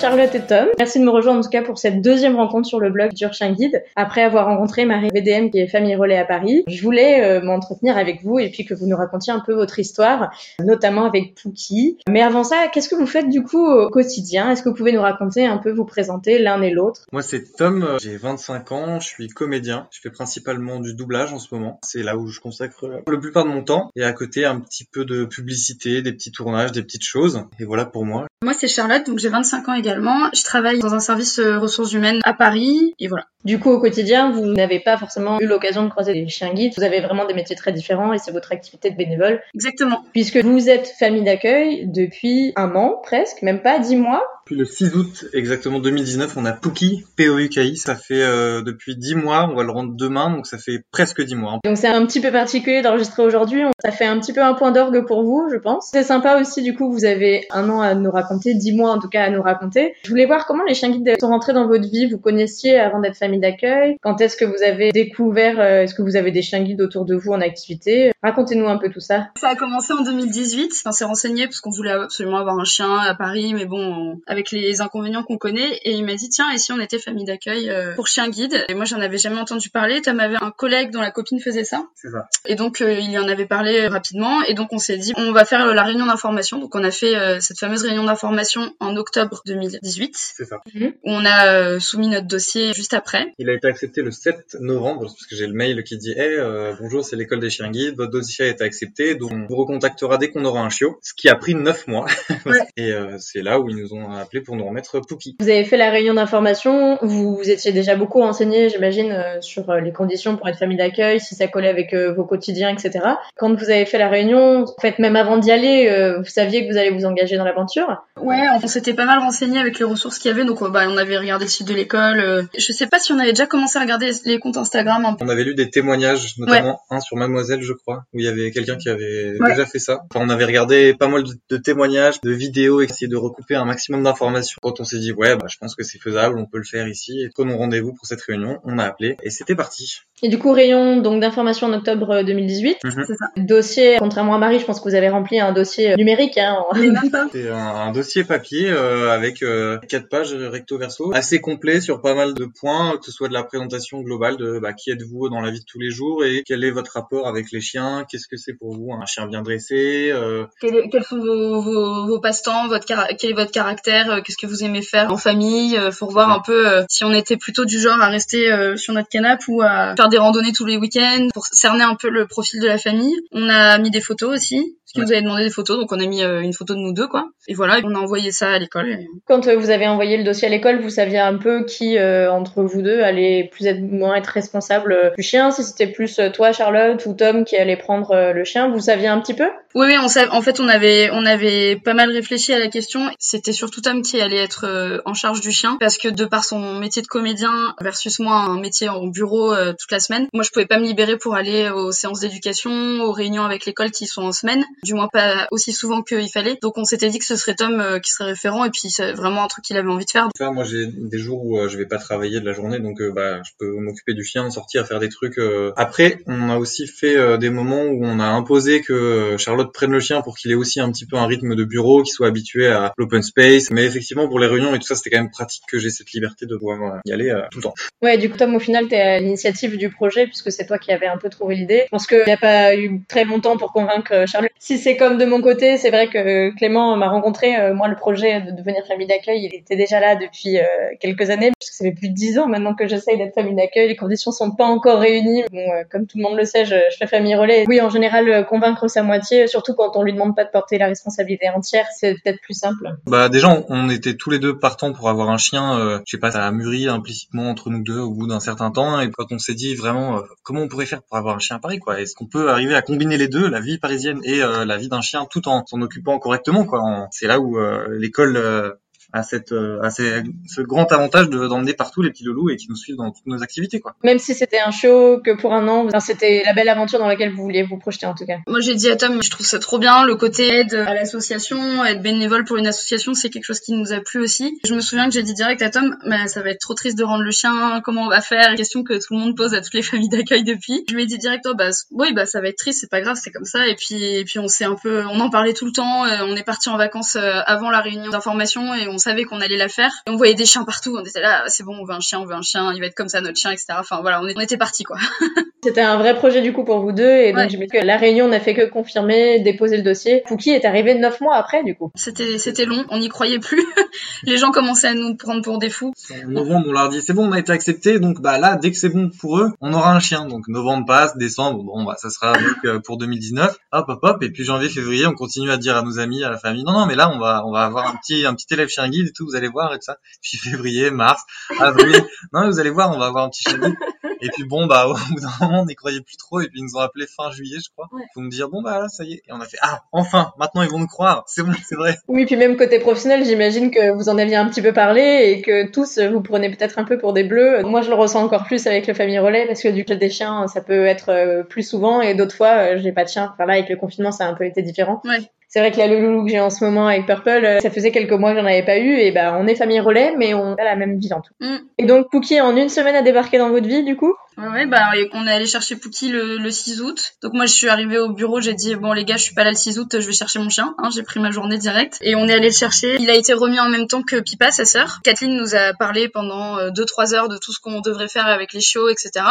Charlotte 0.00 0.34
et 0.34 0.40
Tom. 0.40 0.68
Merci 0.78 0.98
de 0.98 1.04
me 1.04 1.10
rejoindre 1.10 1.40
en 1.40 1.42
tout 1.42 1.50
cas 1.50 1.60
pour 1.60 1.76
cette 1.76 2.00
deuxième 2.00 2.34
rencontre 2.36 2.66
sur 2.66 2.80
le 2.80 2.88
blog 2.88 3.12
Dur 3.12 3.34
Chien 3.34 3.52
Guide. 3.52 3.84
Après 3.96 4.22
avoir 4.22 4.46
rencontré 4.46 4.86
Marie 4.86 5.10
VDM 5.12 5.50
qui 5.50 5.58
est 5.58 5.66
famille 5.66 5.94
relais 5.94 6.16
à 6.16 6.24
Paris, 6.24 6.64
je 6.68 6.82
voulais 6.82 7.22
euh, 7.22 7.42
m'entretenir 7.42 7.98
avec 7.98 8.22
vous 8.24 8.38
et 8.38 8.50
puis 8.50 8.64
que 8.64 8.72
vous 8.72 8.86
nous 8.86 8.96
racontiez 8.96 9.30
un 9.30 9.40
peu 9.40 9.52
votre 9.52 9.78
histoire, 9.78 10.30
notamment 10.58 11.04
avec 11.04 11.34
Pookie. 11.34 11.98
Mais 12.08 12.22
avant 12.22 12.44
ça, 12.44 12.68
qu'est-ce 12.72 12.88
que 12.88 12.94
vous 12.94 13.06
faites 13.06 13.28
du 13.28 13.42
coup 13.42 13.62
au 13.62 13.90
quotidien? 13.90 14.50
Est-ce 14.50 14.62
que 14.62 14.70
vous 14.70 14.74
pouvez 14.74 14.92
nous 14.92 15.02
raconter 15.02 15.44
un 15.44 15.58
peu, 15.58 15.70
vous 15.70 15.84
présenter 15.84 16.38
l'un 16.38 16.62
et 16.62 16.70
l'autre? 16.70 17.04
Moi 17.12 17.20
c'est 17.20 17.52
Tom, 17.54 17.82
euh, 17.82 17.98
j'ai 18.00 18.16
25 18.16 18.72
ans, 18.72 19.00
je 19.00 19.06
suis 19.06 19.28
comédien. 19.28 19.86
Je 19.90 20.00
fais 20.00 20.10
principalement 20.10 20.80
du 20.80 20.94
doublage 20.94 21.34
en 21.34 21.38
ce 21.38 21.54
moment. 21.54 21.78
C'est 21.84 22.02
là 22.02 22.16
où 22.16 22.26
je 22.28 22.40
consacre 22.40 23.02
le 23.06 23.20
plupart 23.20 23.44
de 23.44 23.50
mon 23.50 23.62
temps. 23.62 23.90
Et 23.96 24.04
à 24.04 24.14
côté 24.14 24.46
un 24.46 24.60
petit 24.60 24.84
peu 24.84 25.04
de 25.04 25.26
publicité, 25.26 26.00
des 26.00 26.12
petits 26.14 26.32
tournages, 26.32 26.72
des 26.72 26.82
petites 26.82 27.04
choses. 27.04 27.44
Et 27.58 27.64
voilà 27.64 27.84
pour 27.84 28.06
moi. 28.06 28.29
Moi 28.42 28.54
c'est 28.54 28.68
Charlotte, 28.68 29.06
donc 29.06 29.18
j'ai 29.18 29.28
25 29.28 29.68
ans 29.68 29.74
également 29.74 30.30
je 30.34 30.42
travaille 30.44 30.78
dans 30.78 30.94
un 30.94 31.00
service 31.00 31.38
euh, 31.38 31.58
ressources 31.58 31.92
humaines 31.92 32.20
à 32.24 32.32
Paris 32.32 32.94
et 32.98 33.06
voilà. 33.06 33.26
Du 33.44 33.58
coup, 33.58 33.70
au 33.70 33.80
quotidien, 33.80 34.30
vous 34.30 34.46
n'avez 34.46 34.80
pas 34.80 34.98
forcément 34.98 35.40
eu 35.40 35.46
l'occasion 35.46 35.84
de 35.84 35.88
croiser 35.88 36.12
des 36.12 36.28
chiens 36.28 36.52
guides. 36.52 36.74
Vous 36.76 36.82
avez 36.82 37.00
vraiment 37.00 37.24
des 37.24 37.32
métiers 37.32 37.56
très 37.56 37.72
différents 37.72 38.12
et 38.12 38.18
c'est 38.18 38.32
votre 38.32 38.52
activité 38.52 38.90
de 38.90 38.96
bénévole. 38.96 39.40
Exactement. 39.54 40.04
Puisque 40.12 40.36
vous 40.38 40.68
êtes 40.68 40.88
famille 40.98 41.22
d'accueil 41.22 41.86
depuis 41.86 42.52
un 42.56 42.74
an, 42.74 43.00
presque, 43.02 43.40
même 43.42 43.62
pas 43.62 43.78
dix 43.78 43.96
mois. 43.96 44.22
Le 44.50 44.64
6 44.64 44.96
août 44.96 45.26
exactement 45.32 45.78
2019, 45.78 46.36
on 46.36 46.44
a 46.44 46.52
Pookie, 46.52 47.04
P-O-U-K-I. 47.16 47.76
Ça 47.76 47.94
fait 47.94 48.22
euh, 48.22 48.62
depuis 48.62 48.96
10 48.96 49.14
mois, 49.14 49.48
on 49.50 49.54
va 49.54 49.62
le 49.62 49.70
rendre 49.70 49.94
demain, 49.94 50.30
donc 50.30 50.46
ça 50.46 50.58
fait 50.58 50.82
presque 50.90 51.22
10 51.22 51.36
mois. 51.36 51.58
Donc 51.64 51.76
c'est 51.76 51.88
un 51.88 52.04
petit 52.04 52.20
peu 52.20 52.32
particulier 52.32 52.82
d'enregistrer 52.82 53.22
aujourd'hui. 53.22 53.62
Ça 53.82 53.92
fait 53.92 54.06
un 54.06 54.18
petit 54.18 54.32
peu 54.32 54.42
un 54.42 54.54
point 54.54 54.72
d'orgue 54.72 55.06
pour 55.06 55.22
vous, 55.22 55.48
je 55.52 55.56
pense. 55.56 55.90
C'est 55.92 56.02
sympa 56.02 56.40
aussi, 56.40 56.62
du 56.62 56.74
coup, 56.74 56.90
vous 56.90 57.04
avez 57.04 57.46
un 57.50 57.68
an 57.70 57.80
à 57.80 57.94
nous 57.94 58.10
raconter, 58.10 58.54
10 58.54 58.72
mois 58.72 58.90
en 58.90 58.98
tout 58.98 59.08
cas 59.08 59.22
à 59.22 59.30
nous 59.30 59.42
raconter. 59.42 59.94
Je 60.02 60.10
voulais 60.10 60.26
voir 60.26 60.46
comment 60.46 60.64
les 60.64 60.74
chiens 60.74 60.90
guides 60.90 61.14
sont 61.20 61.28
rentrés 61.28 61.52
dans 61.52 61.68
votre 61.68 61.88
vie. 61.88 62.10
Vous 62.10 62.18
connaissiez 62.18 62.78
avant 62.78 63.00
d'être 63.00 63.16
famille 63.16 63.40
d'accueil. 63.40 63.96
Quand 64.02 64.20
est-ce 64.20 64.36
que 64.36 64.44
vous 64.44 64.62
avez 64.64 64.90
découvert, 64.90 65.60
euh, 65.60 65.82
est-ce 65.82 65.94
que 65.94 66.02
vous 66.02 66.16
avez 66.16 66.32
des 66.32 66.42
chiens 66.42 66.62
guides 66.62 66.80
autour 66.80 67.04
de 67.04 67.14
vous 67.14 67.30
en 67.30 67.40
activité? 67.40 68.12
Racontez-nous 68.22 68.66
un 68.66 68.78
peu 68.78 68.90
tout 68.90 69.00
ça. 69.00 69.28
Ça 69.40 69.50
a 69.50 69.54
commencé 69.54 69.92
en 69.92 70.02
2018. 70.02 70.72
On 70.86 70.92
s'est 70.92 71.04
renseigné 71.04 71.46
parce 71.46 71.60
qu'on 71.60 71.70
voulait 71.70 71.92
absolument 71.92 72.38
avoir 72.38 72.58
un 72.58 72.64
chien 72.64 72.98
à 72.98 73.14
Paris, 73.14 73.54
mais 73.54 73.64
bon, 73.64 74.20
avec 74.26 74.39
avec 74.40 74.52
les 74.52 74.80
inconvénients 74.80 75.22
qu'on 75.22 75.36
connaît. 75.36 75.80
Et 75.84 75.92
il 75.92 76.04
m'a 76.04 76.14
dit, 76.14 76.28
tiens, 76.28 76.50
et 76.50 76.58
si 76.58 76.72
on 76.72 76.80
était 76.80 76.98
famille 76.98 77.24
d'accueil 77.24 77.68
euh, 77.68 77.94
pour 77.94 78.06
chien 78.06 78.28
guide? 78.28 78.64
Et 78.68 78.74
moi, 78.74 78.84
j'en 78.84 79.00
avais 79.00 79.18
jamais 79.18 79.38
entendu 79.38 79.68
parler. 79.68 80.00
Tom 80.00 80.18
avait 80.18 80.36
un 80.40 80.50
collègue 80.50 80.90
dont 80.90 81.00
la 81.00 81.10
copine 81.10 81.40
faisait 81.40 81.64
ça. 81.64 81.86
C'est 81.94 82.10
ça. 82.10 82.28
Et 82.46 82.54
donc, 82.54 82.80
euh, 82.80 82.92
il 82.92 83.10
y 83.10 83.18
en 83.18 83.28
avait 83.28 83.46
parlé 83.46 83.86
rapidement. 83.86 84.42
Et 84.44 84.54
donc, 84.54 84.72
on 84.72 84.78
s'est 84.78 84.96
dit, 84.96 85.12
on 85.16 85.32
va 85.32 85.44
faire 85.44 85.66
la 85.66 85.82
réunion 85.82 86.06
d'information. 86.06 86.58
Donc, 86.58 86.74
on 86.74 86.82
a 86.82 86.90
fait 86.90 87.16
euh, 87.16 87.38
cette 87.40 87.58
fameuse 87.58 87.82
réunion 87.82 88.04
d'information 88.04 88.74
en 88.80 88.96
octobre 88.96 89.42
2018. 89.46 90.16
C'est 90.16 90.44
ça. 90.46 90.60
Où 90.74 90.92
on 91.04 91.24
a 91.26 91.78
soumis 91.80 92.08
notre 92.08 92.26
dossier 92.26 92.72
juste 92.72 92.94
après. 92.94 93.34
Il 93.38 93.50
a 93.50 93.54
été 93.54 93.68
accepté 93.68 94.02
le 94.02 94.10
7 94.10 94.56
novembre, 94.60 95.02
parce 95.02 95.26
que 95.26 95.36
j'ai 95.36 95.46
le 95.46 95.52
mail 95.52 95.84
qui 95.84 95.98
dit, 95.98 96.12
hey, 96.12 96.38
bonjour, 96.80 97.04
c'est 97.04 97.16
l'école 97.16 97.40
des 97.40 97.50
chiens 97.50 97.70
guides. 97.70 97.96
Votre 97.96 98.12
dossier 98.12 98.46
a 98.46 98.48
été 98.48 98.64
accepté. 98.64 99.14
Donc, 99.14 99.32
on 99.32 99.46
vous 99.46 99.56
recontactera 99.56 100.16
dès 100.16 100.30
qu'on 100.30 100.44
aura 100.44 100.60
un 100.60 100.70
chiot. 100.70 100.98
Ce 101.02 101.12
qui 101.14 101.28
a 101.28 101.34
pris 101.34 101.54
neuf 101.54 101.86
mois. 101.86 102.06
et 102.76 102.92
c'est 103.18 103.42
là 103.42 103.60
où 103.60 103.68
ils 103.68 103.76
nous 103.76 103.92
ont 103.92 104.10
pour 104.38 104.54
nous 104.54 104.64
remettre 104.64 105.00
Pookie. 105.00 105.36
Vous 105.40 105.48
avez 105.48 105.64
fait 105.64 105.76
la 105.76 105.90
réunion 105.90 106.14
d'information, 106.14 106.98
vous, 107.02 107.36
vous 107.36 107.50
étiez 107.50 107.72
déjà 107.72 107.96
beaucoup 107.96 108.20
renseigné, 108.20 108.68
j'imagine, 108.68 109.10
euh, 109.10 109.40
sur 109.40 109.68
euh, 109.70 109.80
les 109.80 109.92
conditions 109.92 110.36
pour 110.36 110.48
être 110.48 110.58
famille 110.58 110.76
d'accueil, 110.76 111.18
si 111.18 111.34
ça 111.34 111.48
collait 111.48 111.68
avec 111.68 111.92
euh, 111.92 112.12
vos 112.12 112.24
quotidiens, 112.24 112.70
etc. 112.70 113.04
Quand 113.36 113.52
vous 113.52 113.70
avez 113.70 113.86
fait 113.86 113.98
la 113.98 114.08
réunion, 114.08 114.64
en 114.64 114.80
fait, 114.80 114.98
même 115.00 115.16
avant 115.16 115.38
d'y 115.38 115.50
aller, 115.50 115.90
vous 116.18 116.26
saviez 116.26 116.66
que 116.66 116.72
vous 116.72 116.78
allez 116.78 116.90
vous 116.90 117.04
engager 117.04 117.36
dans 117.36 117.44
l'aventure? 117.44 118.04
Ouais, 118.20 118.46
on 118.62 118.66
s'était 118.66 118.94
pas 118.94 119.06
mal 119.06 119.18
renseigné 119.18 119.58
avec 119.58 119.78
les 119.78 119.84
ressources 119.84 120.18
qu'il 120.18 120.30
y 120.30 120.34
avait, 120.34 120.44
donc 120.44 120.62
bah, 120.70 120.86
on 120.88 120.96
avait 120.96 121.16
regardé 121.16 121.46
le 121.46 121.50
site 121.50 121.66
de 121.66 121.74
l'école. 121.74 122.48
Je 122.56 122.72
sais 122.72 122.86
pas 122.86 122.98
si 122.98 123.12
on 123.12 123.18
avait 123.18 123.32
déjà 123.32 123.46
commencé 123.46 123.78
à 123.78 123.80
regarder 123.80 124.10
les 124.26 124.38
comptes 124.38 124.56
Instagram. 124.56 125.04
Un 125.04 125.14
peu. 125.14 125.24
On 125.24 125.28
avait 125.28 125.44
lu 125.44 125.54
des 125.54 125.70
témoignages, 125.70 126.34
notamment 126.38 126.80
un 126.90 127.00
sur 127.00 127.16
Mademoiselle, 127.16 127.62
je 127.62 127.72
crois, 127.72 128.04
où 128.12 128.20
il 128.20 128.26
y 128.26 128.28
avait 128.28 128.50
quelqu'un 128.50 128.76
qui 128.76 128.88
avait 128.88 129.38
déjà 129.38 129.64
fait 129.64 129.78
ça. 129.78 130.02
Enfin, 130.12 130.24
on 130.24 130.28
avait 130.28 130.44
regardé 130.44 130.94
pas 130.94 131.08
mal 131.08 131.24
de, 131.24 131.32
de 131.48 131.56
témoignages, 131.56 132.20
de 132.20 132.30
vidéos, 132.30 132.82
essayé 132.82 133.08
de 133.08 133.16
recouper 133.16 133.54
un 133.54 133.64
maximum 133.64 134.02
d'informations. 134.02 134.19
Quand 134.62 134.80
on 134.80 134.84
s'est 134.84 134.98
dit 134.98 135.12
ouais, 135.12 135.36
bah, 135.36 135.46
je 135.48 135.56
pense 135.58 135.74
que 135.74 135.82
c'est 135.82 135.98
faisable, 135.98 136.38
on 136.38 136.46
peut 136.46 136.58
le 136.58 136.64
faire 136.64 136.88
ici. 136.88 137.20
Et 137.20 137.28
prenons 137.28 137.56
rendez-vous 137.56 137.92
pour 137.92 138.06
cette 138.06 138.22
réunion. 138.22 138.58
On 138.64 138.78
a 138.78 138.84
appelé 138.84 139.16
et 139.22 139.30
c'était 139.30 139.54
parti. 139.54 140.00
Et 140.22 140.28
du 140.28 140.38
coup, 140.38 140.52
rayon 140.52 140.98
donc 140.98 141.20
d'information 141.20 141.66
en 141.66 141.72
octobre 141.72 142.22
2018. 142.22 142.78
Euh, 142.84 142.88
mhm. 142.88 143.04
C'est 143.06 143.14
ça. 143.14 143.26
Dossier, 143.38 143.96
contrairement 143.98 144.34
à 144.34 144.38
Marie, 144.38 144.58
je 144.58 144.66
pense 144.66 144.80
que 144.80 144.88
vous 144.88 144.94
avez 144.94 145.08
rempli 145.08 145.40
un 145.40 145.52
dossier 145.52 145.92
euh, 145.92 145.96
numérique. 145.96 146.36
Hein, 146.36 146.58
C'est 147.32 147.48
un, 147.48 147.56
un, 147.56 147.92
dossier 147.92 148.24
papier 148.24 148.68
euh, 148.68 149.10
avec 149.10 149.42
euh, 149.42 149.78
quatre 149.88 150.08
pages 150.08 150.34
recto 150.34 150.78
verso, 150.78 151.12
assez 151.14 151.40
complet 151.40 151.80
sur 151.80 152.02
pas 152.02 152.14
mal 152.14 152.34
de 152.34 152.44
points, 152.44 152.98
que 152.98 153.06
ce 153.06 153.12
soit 153.12 153.28
de 153.28 153.32
la 153.32 153.44
présentation 153.44 154.00
globale 154.00 154.36
de 154.36 154.58
bah, 154.58 154.72
qui 154.72 154.90
êtes-vous 154.90 155.28
dans 155.28 155.40
la 155.40 155.50
vie 155.50 155.60
de 155.60 155.64
tous 155.64 155.78
les 155.78 155.90
jours 155.90 156.24
et 156.24 156.42
quel 156.44 156.64
est 156.64 156.70
votre 156.70 156.92
rapport 156.92 157.26
avec 157.26 157.50
les 157.50 157.60
chiens, 157.60 158.04
qu'est-ce 158.10 158.28
que 158.28 158.36
c'est 158.36 158.54
pour 158.54 158.74
vous 158.74 158.92
un 158.92 159.06
chien 159.06 159.26
bien 159.26 159.42
dressé. 159.42 160.10
Euh... 160.12 160.44
Quel, 160.60 160.88
quels 160.90 161.04
sont 161.04 161.18
vos, 161.18 161.62
vos, 161.62 162.06
vos 162.06 162.20
passe-temps, 162.20 162.68
votre 162.68 162.86
quel 162.86 163.30
est 163.30 163.34
votre 163.34 163.52
caractère, 163.52 163.99
qu'est-ce 164.24 164.36
que 164.36 164.46
vous 164.46 164.64
aimez 164.64 164.82
faire 164.82 165.12
en 165.12 165.16
famille, 165.16 165.78
faut 165.92 166.08
voir 166.08 166.30
un 166.30 166.40
peu 166.40 166.84
si 166.88 167.04
on 167.04 167.12
était 167.12 167.36
plutôt 167.36 167.64
du 167.64 167.78
genre 167.78 168.00
à 168.00 168.08
rester 168.08 168.50
sur 168.76 168.92
notre 168.92 169.08
canapé 169.08 169.44
ou 169.48 169.62
à 169.62 169.94
faire 169.96 170.08
des 170.08 170.18
randonnées 170.18 170.52
tous 170.52 170.66
les 170.66 170.76
week-ends 170.76 171.28
pour 171.32 171.46
cerner 171.46 171.82
un 171.82 171.94
peu 171.94 172.08
le 172.10 172.26
profil 172.26 172.60
de 172.60 172.66
la 172.66 172.78
famille. 172.78 173.14
On 173.32 173.48
a 173.48 173.78
mis 173.78 173.90
des 173.90 174.00
photos 174.00 174.36
aussi 174.36 174.76
parce 174.90 174.92
qu'ils 174.94 175.02
nous 175.02 175.12
avaient 175.12 175.22
demandé 175.22 175.44
des 175.44 175.50
photos, 175.50 175.78
donc 175.78 175.92
on 175.92 176.00
a 176.00 176.06
mis 176.06 176.24
euh, 176.24 176.40
une 176.40 176.52
photo 176.52 176.74
de 176.74 176.80
nous 176.80 176.92
deux, 176.92 177.06
quoi. 177.06 177.28
Et 177.46 177.54
voilà, 177.54 177.78
on 177.84 177.94
a 177.94 177.98
envoyé 177.98 178.32
ça 178.32 178.50
à 178.50 178.58
l'école. 178.58 178.98
Quand 179.24 179.46
euh, 179.46 179.56
vous 179.56 179.70
avez 179.70 179.86
envoyé 179.86 180.16
le 180.16 180.24
dossier 180.24 180.48
à 180.48 180.50
l'école, 180.50 180.80
vous 180.80 180.90
saviez 180.90 181.20
un 181.20 181.36
peu 181.36 181.64
qui, 181.64 181.96
euh, 181.96 182.32
entre 182.32 182.62
vous 182.62 182.82
deux, 182.82 183.00
allait 183.00 183.48
plus 183.52 183.66
être 183.66 183.80
moins 183.80 184.16
être 184.16 184.26
responsable 184.26 185.12
du 185.16 185.22
chien, 185.22 185.52
si 185.52 185.62
c'était 185.62 185.86
plus 185.86 186.20
toi, 186.34 186.50
Charlotte, 186.52 187.04
ou 187.06 187.14
Tom 187.14 187.44
qui 187.44 187.56
allait 187.56 187.76
prendre 187.76 188.32
le 188.32 188.44
chien, 188.44 188.68
vous 188.68 188.80
saviez 188.80 189.06
un 189.06 189.20
petit 189.20 189.34
peu? 189.34 189.48
Oui, 189.74 189.86
oui, 189.88 189.94
on 189.98 190.06
en 190.32 190.42
fait, 190.42 190.60
on 190.60 190.68
avait, 190.68 191.10
on 191.12 191.24
avait 191.24 191.76
pas 191.76 191.94
mal 191.94 192.10
réfléchi 192.10 192.52
à 192.52 192.58
la 192.58 192.68
question. 192.68 193.10
C'était 193.18 193.52
surtout 193.52 193.80
Tom 193.80 194.02
qui 194.02 194.20
allait 194.20 194.42
être 194.42 195.02
en 195.04 195.14
charge 195.14 195.40
du 195.40 195.52
chien, 195.52 195.76
parce 195.80 195.96
que 195.98 196.08
de 196.08 196.24
par 196.24 196.44
son 196.44 196.78
métier 196.78 197.02
de 197.02 197.06
comédien 197.06 197.74
versus 197.80 198.18
moi, 198.18 198.36
un 198.36 198.60
métier 198.60 198.88
en 198.88 199.06
bureau 199.06 199.54
toute 199.54 199.90
la 199.90 200.00
semaine, 200.00 200.26
moi, 200.32 200.42
je 200.42 200.50
pouvais 200.50 200.66
pas 200.66 200.78
me 200.78 200.84
libérer 200.84 201.16
pour 201.16 201.34
aller 201.34 201.70
aux 201.70 201.92
séances 201.92 202.20
d'éducation, 202.20 202.70
aux 203.02 203.12
réunions 203.12 203.44
avec 203.44 203.64
l'école 203.66 203.90
qui 203.90 204.06
sont 204.06 204.22
en 204.22 204.32
semaine 204.32 204.64
du 204.82 204.94
moins 204.94 205.08
pas 205.08 205.46
aussi 205.50 205.72
souvent 205.72 206.02
qu'il 206.02 206.28
fallait. 206.30 206.58
Donc 206.62 206.78
on 206.78 206.84
s'était 206.84 207.08
dit 207.08 207.18
que 207.18 207.24
ce 207.24 207.36
serait 207.36 207.54
Tom 207.54 207.80
euh, 207.80 207.98
qui 207.98 208.10
serait 208.10 208.30
référent 208.30 208.64
et 208.64 208.70
puis 208.70 208.90
c'est 208.90 209.12
vraiment 209.12 209.44
un 209.44 209.48
truc 209.48 209.64
qu'il 209.64 209.76
avait 209.76 209.88
envie 209.88 210.04
de 210.04 210.10
faire. 210.10 210.28
moi 210.52 210.64
j'ai 210.64 210.86
des 210.86 211.18
jours 211.18 211.44
où 211.44 211.58
euh, 211.58 211.68
je 211.68 211.76
vais 211.76 211.86
pas 211.86 211.98
travailler 211.98 212.40
de 212.40 212.46
la 212.46 212.52
journée 212.52 212.78
donc 212.78 213.00
euh, 213.00 213.12
bah 213.12 213.40
je 213.44 213.50
peux 213.58 213.70
m'occuper 213.78 214.14
du 214.14 214.24
chien, 214.24 214.48
sortir, 214.50 214.86
faire 214.86 215.00
des 215.00 215.08
trucs. 215.08 215.40
Après 215.76 216.22
on 216.26 216.48
a 216.48 216.56
aussi 216.56 216.86
fait 216.86 217.38
des 217.38 217.50
moments 217.50 217.84
où 217.84 218.04
on 218.04 218.20
a 218.20 218.26
imposé 218.26 218.80
que 218.80 219.36
Charlotte 219.38 219.59
Charlotte 219.60 219.74
prenne 219.74 219.90
le 219.90 220.00
chien 220.00 220.22
pour 220.22 220.38
qu'il 220.38 220.50
ait 220.50 220.54
aussi 220.54 220.80
un 220.80 220.90
petit 220.90 221.06
peu 221.06 221.16
un 221.16 221.26
rythme 221.26 221.54
de 221.54 221.64
bureau, 221.64 222.02
qu'il 222.02 222.12
soit 222.12 222.28
habitué 222.28 222.68
à 222.68 222.92
l'open 222.96 223.22
space. 223.22 223.70
Mais 223.70 223.84
effectivement, 223.84 224.26
pour 224.26 224.38
les 224.38 224.46
réunions 224.46 224.74
et 224.74 224.78
tout 224.78 224.86
ça, 224.86 224.94
c'était 224.94 225.10
quand 225.10 225.22
même 225.22 225.30
pratique 225.30 225.64
que 225.68 225.78
j'ai 225.78 225.90
cette 225.90 226.10
liberté 226.12 226.46
de 226.46 226.56
pouvoir 226.56 227.00
y 227.04 227.12
aller 227.12 227.34
tout 227.50 227.58
le 227.58 227.64
temps. 227.64 227.74
Ouais, 228.02 228.16
du 228.16 228.30
coup, 228.30 228.38
Tom, 228.38 228.54
au 228.54 228.58
final, 228.58 228.88
t'es 228.88 229.00
à 229.00 229.20
l'initiative 229.20 229.76
du 229.76 229.90
projet 229.90 230.26
puisque 230.26 230.50
c'est 230.50 230.66
toi 230.66 230.78
qui 230.78 230.92
avais 230.92 231.06
un 231.06 231.18
peu 231.18 231.28
trouvé 231.28 231.56
l'idée. 231.56 231.82
Je 231.84 231.90
pense 231.90 232.06
qu'il 232.06 232.22
n'y 232.24 232.32
a 232.32 232.38
pas 232.38 232.74
eu 232.74 233.02
très 233.08 233.24
longtemps 233.24 233.58
pour 233.58 233.72
convaincre 233.72 234.24
Charlotte. 234.26 234.50
Si 234.58 234.78
c'est 234.78 234.96
comme 234.96 235.18
de 235.18 235.24
mon 235.24 235.42
côté, 235.42 235.76
c'est 235.76 235.90
vrai 235.90 236.08
que 236.08 236.54
Clément 236.56 236.96
m'a 236.96 237.08
rencontré. 237.08 237.72
moi, 237.74 237.88
le 237.88 237.96
projet 237.96 238.40
de 238.40 238.52
devenir 238.52 238.86
famille 238.86 239.06
d'accueil, 239.06 239.44
il 239.44 239.54
était 239.54 239.76
déjà 239.76 240.00
là 240.00 240.16
depuis 240.16 240.56
quelques 241.00 241.28
années 241.30 241.50
puisque 241.58 241.74
ça 241.74 241.84
fait 241.84 241.92
plus 241.92 242.08
de 242.08 242.14
dix 242.14 242.38
ans 242.38 242.46
maintenant 242.46 242.74
que 242.74 242.86
j'essaye 242.86 243.18
d'être 243.18 243.34
famille 243.34 243.56
d'accueil. 243.56 243.88
Les 243.88 243.96
conditions 243.96 244.32
sont 244.32 244.52
pas 244.52 244.66
encore 244.66 245.00
réunies. 245.00 245.44
Comme 245.90 246.06
tout 246.06 246.16
le 246.16 246.22
monde 246.22 246.36
le 246.36 246.44
sait, 246.44 246.64
je, 246.64 246.76
je 246.90 246.96
fais 246.96 247.06
famille 247.06 247.34
relais. 247.34 247.64
Oui, 247.68 247.80
en 247.80 247.90
général, 247.90 248.46
convaincre 248.46 248.88
sa 248.88 249.02
moitié, 249.02 249.46
surtout 249.50 249.74
quand 249.74 249.96
on 249.96 250.02
lui 250.02 250.12
demande 250.12 250.34
pas 250.34 250.44
de 250.44 250.50
porter 250.50 250.78
la 250.78 250.86
responsabilité 250.86 251.48
entière, 251.48 251.86
c'est 251.94 252.14
peut-être 252.14 252.40
plus 252.40 252.54
simple. 252.54 252.96
Bah 253.06 253.28
déjà, 253.28 253.64
on 253.68 253.90
était 253.90 254.14
tous 254.14 254.30
les 254.30 254.38
deux 254.38 254.58
partants 254.58 254.92
pour 254.92 255.08
avoir 255.08 255.30
un 255.30 255.38
chien. 255.38 255.78
Euh, 255.78 255.98
je 256.06 256.12
sais 256.12 256.20
pas, 256.20 256.30
ça 256.30 256.46
a 256.46 256.50
mûri 256.50 256.88
implicitement 256.88 257.50
entre 257.50 257.70
nous 257.70 257.82
deux 257.82 257.98
au 257.98 258.10
bout 258.10 258.26
d'un 258.26 258.40
certain 258.40 258.70
temps. 258.70 259.00
Et 259.00 259.10
quand 259.10 259.26
on 259.30 259.38
s'est 259.38 259.54
dit 259.54 259.74
vraiment 259.74 260.18
euh, 260.18 260.22
comment 260.42 260.62
on 260.62 260.68
pourrait 260.68 260.86
faire 260.86 261.02
pour 261.02 261.16
avoir 261.16 261.36
un 261.36 261.40
chien 261.40 261.58
pareil, 261.58 261.78
quoi? 261.78 262.00
Est-ce 262.00 262.14
qu'on 262.14 262.26
peut 262.26 262.50
arriver 262.50 262.74
à 262.74 262.82
combiner 262.82 263.16
les 263.16 263.28
deux, 263.28 263.48
la 263.48 263.60
vie 263.60 263.78
parisienne 263.78 264.20
et 264.24 264.42
euh, 264.42 264.64
la 264.64 264.76
vie 264.76 264.88
d'un 264.88 265.02
chien, 265.02 265.26
tout 265.30 265.48
en 265.48 265.64
s'en 265.66 265.80
occupant 265.82 266.18
correctement, 266.18 266.64
quoi? 266.64 267.08
C'est 267.10 267.26
là 267.26 267.40
où 267.40 267.58
l'école 267.90 268.78
à 269.12 269.22
cette 269.22 269.52
euh, 269.52 269.80
à 269.82 269.90
ce 269.90 270.60
grand 270.60 270.90
avantage 270.92 271.28
de 271.28 271.46
d'emmener 271.46 271.74
partout 271.74 272.02
les 272.02 272.10
petits 272.10 272.24
loulous 272.24 272.50
et 272.50 272.56
qui 272.56 272.68
nous 272.68 272.76
suivent 272.76 272.96
dans 272.96 273.10
toutes 273.10 273.26
nos 273.26 273.42
activités 273.42 273.80
quoi. 273.80 273.94
Même 274.04 274.18
si 274.18 274.34
c'était 274.34 274.60
un 274.60 274.70
show 274.70 275.20
que 275.24 275.36
pour 275.40 275.54
un 275.54 275.66
an, 275.68 275.88
c'était 276.00 276.42
la 276.44 276.52
belle 276.52 276.68
aventure 276.68 276.98
dans 276.98 277.08
laquelle 277.08 277.32
vous 277.32 277.42
vouliez 277.42 277.62
vous 277.62 277.78
projeter 277.78 278.06
en 278.06 278.14
tout 278.14 278.26
cas. 278.26 278.38
Moi 278.46 278.60
j'ai 278.60 278.74
dit 278.74 278.88
à 278.88 278.96
Tom, 278.96 279.22
je 279.22 279.30
trouve 279.30 279.46
ça 279.46 279.58
trop 279.58 279.78
bien 279.78 280.04
le 280.04 280.16
côté 280.16 280.60
aide 280.60 280.74
à 280.74 280.94
l'association, 280.94 281.84
être 281.84 282.02
bénévole 282.02 282.44
pour 282.44 282.56
une 282.56 282.66
association, 282.66 283.14
c'est 283.14 283.30
quelque 283.30 283.44
chose 283.44 283.60
qui 283.60 283.72
nous 283.72 283.92
a 283.92 284.00
plu 284.00 284.20
aussi. 284.20 284.58
Je 284.64 284.74
me 284.74 284.80
souviens 284.80 285.06
que 285.06 285.12
j'ai 285.12 285.22
dit 285.22 285.34
direct 285.34 285.62
à 285.62 285.70
Tom, 285.70 285.96
mais 286.06 286.28
ça 286.28 286.42
va 286.42 286.50
être 286.50 286.60
trop 286.60 286.74
triste 286.74 286.98
de 286.98 287.04
rendre 287.04 287.22
le 287.22 287.30
chien, 287.30 287.80
comment 287.84 288.04
on 288.04 288.08
va 288.08 288.20
faire 288.20 288.54
Question 288.54 288.82
que 288.84 288.94
tout 288.94 289.14
le 289.14 289.18
monde 289.18 289.36
pose 289.36 289.54
à 289.54 289.60
toutes 289.60 289.74
les 289.74 289.82
familles 289.82 290.08
d'accueil 290.08 290.44
depuis. 290.44 290.84
Je 290.88 290.94
lui 290.94 291.04
ai 291.04 291.06
dit 291.06 291.18
direct, 291.18 291.46
oh, 291.48 291.54
bah 291.54 291.70
oui 291.90 292.12
bah 292.12 292.26
ça 292.26 292.40
va 292.40 292.48
être 292.48 292.58
triste, 292.58 292.80
c'est 292.80 292.90
pas 292.90 293.00
grave, 293.00 293.16
c'est 293.20 293.30
comme 293.30 293.44
ça. 293.44 293.66
Et 293.66 293.74
puis 293.74 294.20
et 294.20 294.24
puis 294.24 294.38
on 294.38 294.48
s'est 294.48 294.64
un 294.64 294.74
peu, 294.74 295.04
on 295.06 295.20
en 295.20 295.30
parlait 295.30 295.54
tout 295.54 295.66
le 295.66 295.72
temps. 295.72 296.04
Euh, 296.04 296.18
on 296.22 296.36
est 296.36 296.42
parti 296.42 296.68
en 296.68 296.76
vacances 296.76 297.16
euh, 297.16 297.40
avant 297.46 297.70
la 297.70 297.80
réunion 297.80 298.10
d'information 298.10 298.74
et 298.74 298.88
on 298.88 298.98
savait 299.00 299.24
qu'on 299.24 299.40
allait 299.40 299.56
la 299.56 299.68
faire 299.68 299.90
on 300.06 300.16
voyait 300.16 300.34
des 300.34 300.46
chiens 300.46 300.64
partout. 300.64 300.96
On 300.98 301.04
était 301.04 301.20
là, 301.20 301.44
c'est 301.48 301.64
bon, 301.64 301.76
on 301.80 301.84
veut 301.84 301.94
un 301.94 302.00
chien, 302.00 302.20
on 302.20 302.24
veut 302.24 302.34
un 302.34 302.42
chien, 302.42 302.72
il 302.74 302.80
va 302.80 302.86
être 302.86 302.94
comme 302.94 303.08
ça 303.08 303.20
notre 303.20 303.38
chien, 303.38 303.50
etc. 303.50 303.66
Enfin 303.78 304.00
voilà, 304.00 304.20
on, 304.22 304.40
était 304.40 304.56
parti 304.56 304.84
quoi. 304.84 304.96
C'était 305.62 305.82
un 305.82 305.98
vrai 305.98 306.14
projet 306.16 306.40
du 306.40 306.52
coup 306.52 306.64
pour 306.64 306.80
vous 306.80 306.92
deux 306.92 307.10
et 307.10 307.32
donc 307.32 307.50
ouais. 307.50 307.66
que 307.66 307.84
la 307.84 307.96
réunion 307.98 308.28
n'a 308.28 308.40
fait 308.40 308.54
que 308.54 308.68
confirmer, 308.68 309.40
déposer 309.40 309.76
le 309.76 309.82
dossier. 309.82 310.22
Fouki 310.26 310.50
est 310.50 310.64
arrivé 310.64 310.94
neuf 310.94 311.20
mois 311.20 311.36
après 311.36 311.62
du 311.62 311.74
coup. 311.74 311.90
C'était 311.94 312.38
c'était 312.38 312.64
long, 312.64 312.84
on 312.88 312.98
n'y 312.98 313.08
croyait 313.08 313.38
plus. 313.38 313.64
Les 314.24 314.38
gens 314.38 314.50
commençaient 314.50 314.88
à 314.88 314.94
nous 314.94 315.16
prendre 315.16 315.42
pour 315.42 315.58
des 315.58 315.70
fous. 315.70 315.92
En 316.24 316.30
novembre, 316.30 316.66
on 316.68 316.72
leur 316.72 316.88
dit 316.88 317.02
c'est 317.02 317.12
bon, 317.12 317.28
on 317.28 317.32
a 317.32 317.38
été 317.38 317.52
accepté, 317.52 317.98
donc 318.00 318.20
bah 318.20 318.38
là 318.38 318.56
dès 318.56 318.70
que 318.70 318.76
c'est 318.76 318.88
bon 318.88 319.10
pour 319.20 319.38
eux, 319.38 319.50
on 319.60 319.72
aura 319.72 319.94
un 319.94 320.00
chien. 320.00 320.26
Donc 320.26 320.48
novembre 320.48 320.86
passe, 320.86 321.16
décembre, 321.16 321.62
bon 321.62 321.84
bah 321.84 321.96
ça 321.98 322.10
sera 322.10 322.32
euh, 322.64 322.80
pour 322.80 322.96
2019. 322.96 323.56
Hop 323.72 323.84
hop 323.88 323.98
hop 324.02 324.22
et 324.22 324.30
puis 324.30 324.44
janvier, 324.44 324.68
février, 324.68 325.06
on 325.06 325.14
continue 325.14 325.50
à 325.50 325.58
dire 325.58 325.76
à 325.76 325.82
nos 325.82 325.98
amis, 325.98 326.24
à 326.24 326.30
la 326.30 326.38
famille 326.38 326.64
non 326.64 326.72
non 326.72 326.86
mais 326.86 326.94
là 326.94 327.10
on 327.14 327.18
va 327.18 327.42
on 327.46 327.52
va 327.52 327.64
avoir 327.64 327.86
un 327.88 327.96
petit 327.96 328.24
un 328.26 328.34
petit 328.34 328.46
élève 328.50 328.68
chien 328.68 328.84
guide 328.90 329.08
et 329.08 329.12
tout, 329.12 329.26
vous 329.26 329.36
allez 329.36 329.48
voir 329.48 329.72
et 329.72 329.76
tout 329.76 329.84
ça. 329.84 329.96
Puis 330.22 330.36
février, 330.50 330.90
mars, 330.90 331.22
avril, 331.58 332.04
non 332.32 332.48
vous 332.48 332.58
allez 332.60 332.70
voir, 332.70 332.94
on 332.94 332.98
va 332.98 333.06
avoir 333.06 333.24
un 333.24 333.30
petit 333.30 333.42
chien 333.42 333.58
guide. 333.58 333.76
Et 334.22 334.28
puis 334.28 334.44
bon, 334.44 334.66
bah 334.66 334.86
au 334.88 334.94
bout 334.94 335.20
d'un 335.20 335.46
moment, 335.46 335.62
on 335.62 335.66
n'y 335.66 335.74
croyait 335.74 336.00
plus 336.00 336.16
trop. 336.16 336.40
Et 336.40 336.48
puis 336.48 336.60
ils 336.60 336.64
nous 336.64 336.76
ont 336.76 336.80
appelé 336.80 337.06
fin 337.06 337.30
juillet, 337.30 337.58
je 337.64 337.70
crois, 337.70 337.88
pour 338.12 338.22
nous 338.22 338.28
dire 338.28 338.48
bon 338.48 338.62
bah 338.62 338.80
là, 338.80 338.88
ça 338.88 339.04
y 339.04 339.14
est. 339.14 339.22
Et 339.26 339.32
on 339.32 339.40
a 339.40 339.46
fait 339.46 339.58
ah 339.62 339.82
enfin, 339.92 340.32
maintenant 340.38 340.62
ils 340.62 340.70
vont 340.70 340.78
nous 340.78 340.86
croire. 340.86 341.24
C'est 341.26 341.42
bon, 341.42 341.52
c'est 341.64 341.76
vrai. 341.76 341.96
Oui, 342.08 342.26
puis 342.26 342.36
même 342.36 342.56
côté 342.56 342.78
professionnel, 342.78 343.24
j'imagine 343.24 343.70
que 343.70 343.92
vous 343.92 344.08
en 344.08 344.18
aviez 344.18 344.36
un 344.36 344.48
petit 344.48 344.62
peu 344.62 344.72
parlé 344.72 345.32
et 345.32 345.42
que 345.42 345.70
tous 345.70 345.98
vous 345.98 346.20
prenez 346.20 346.50
peut-être 346.50 346.78
un 346.78 346.84
peu 346.84 346.98
pour 346.98 347.12
des 347.12 347.24
bleus. 347.24 347.62
Moi, 347.62 347.82
je 347.82 347.88
le 347.88 347.94
ressens 347.94 348.22
encore 348.22 348.44
plus 348.44 348.66
avec 348.66 348.86
le 348.86 348.94
famille 348.94 349.18
relais 349.18 349.46
parce 349.46 349.62
que 349.62 349.68
du 349.68 349.84
coup 349.84 349.94
des 349.94 350.10
chiens, 350.10 350.46
ça 350.48 350.60
peut 350.60 350.84
être 350.84 351.10
euh, 351.10 351.42
plus 351.42 351.62
souvent 351.62 352.00
et 352.00 352.14
d'autres 352.14 352.36
fois, 352.36 352.56
euh, 352.58 352.78
j'ai 352.78 352.92
pas 352.92 353.04
de 353.04 353.08
chien. 353.08 353.30
Enfin 353.32 353.46
là, 353.46 353.54
avec 353.54 353.68
le 353.68 353.76
confinement, 353.76 354.12
ça 354.12 354.26
a 354.26 354.28
un 354.28 354.34
peu 354.34 354.44
été 354.44 354.62
différent. 354.62 355.00
Ouais 355.04 355.30
c'est 355.50 355.58
vrai 355.58 355.72
que 355.72 355.80
le 355.80 356.00
loulou 356.00 356.24
que 356.24 356.30
j'ai 356.30 356.38
en 356.38 356.48
ce 356.48 356.64
moment 356.64 356.86
avec 356.86 357.06
Purple, 357.06 357.44
euh, 357.44 357.58
ça 357.58 357.70
faisait 357.70 357.90
quelques 357.90 358.12
mois 358.12 358.32
que 358.32 358.38
j'en 358.38 358.46
avais 358.46 358.64
pas 358.64 358.78
eu, 358.78 358.98
et 358.98 359.10
bah, 359.10 359.36
on 359.36 359.48
est 359.48 359.56
famille 359.56 359.80
relais, 359.80 360.14
mais 360.16 360.32
on 360.32 360.54
a 360.54 360.62
la 360.62 360.76
même 360.76 361.00
vie 361.00 361.12
en 361.12 361.20
tout. 361.20 361.34
Mm. 361.40 361.56
Et 361.78 361.86
donc, 361.86 362.08
Pookie, 362.08 362.40
en 362.40 362.54
une 362.54 362.68
semaine, 362.68 362.94
a 362.94 363.02
débarqué 363.02 363.36
dans 363.36 363.50
votre 363.50 363.66
vie, 363.66 363.82
du 363.82 363.96
coup? 363.96 364.14
Ouais, 364.38 364.66
bah, 364.66 364.82
on 365.12 365.26
est 365.26 365.32
allé 365.32 365.46
chercher 365.46 365.74
Pookie 365.74 366.08
le, 366.08 366.38
le 366.38 366.50
6 366.52 366.80
août. 366.82 367.14
Donc, 367.20 367.32
moi, 367.34 367.46
je 367.46 367.52
suis 367.52 367.68
arrivée 367.68 367.98
au 367.98 368.10
bureau, 368.10 368.40
j'ai 368.40 368.54
dit, 368.54 368.76
bon, 368.76 368.92
les 368.92 369.04
gars, 369.04 369.16
je 369.16 369.24
suis 369.24 369.34
pas 369.34 369.42
là 369.42 369.50
le 369.50 369.56
6 369.56 369.80
août, 369.80 369.96
je 369.98 370.06
vais 370.06 370.12
chercher 370.12 370.38
mon 370.38 370.50
chien, 370.50 370.72
hein, 370.78 370.88
j'ai 370.94 371.02
pris 371.02 371.18
ma 371.18 371.32
journée 371.32 371.58
directe. 371.58 371.98
Et 372.00 372.14
on 372.14 372.28
est 372.28 372.32
allé 372.32 372.48
le 372.48 372.54
chercher. 372.54 372.96
Il 373.00 373.10
a 373.10 373.14
été 373.14 373.32
remis 373.32 373.58
en 373.58 373.68
même 373.68 373.88
temps 373.88 374.02
que 374.02 374.20
Pipa, 374.20 374.52
sa 374.52 374.64
sœur. 374.64 375.00
Kathleen 375.02 375.36
nous 375.36 375.56
a 375.56 375.74
parlé 375.74 376.08
pendant 376.08 376.58
2-3 376.68 377.12
euh, 377.12 377.16
heures 377.16 377.28
de 377.28 377.38
tout 377.38 377.52
ce 377.52 377.58
qu'on 377.58 377.80
devrait 377.80 378.08
faire 378.08 378.28
avec 378.28 378.52
les 378.52 378.60
chiots, 378.60 378.88
etc. 378.88 379.24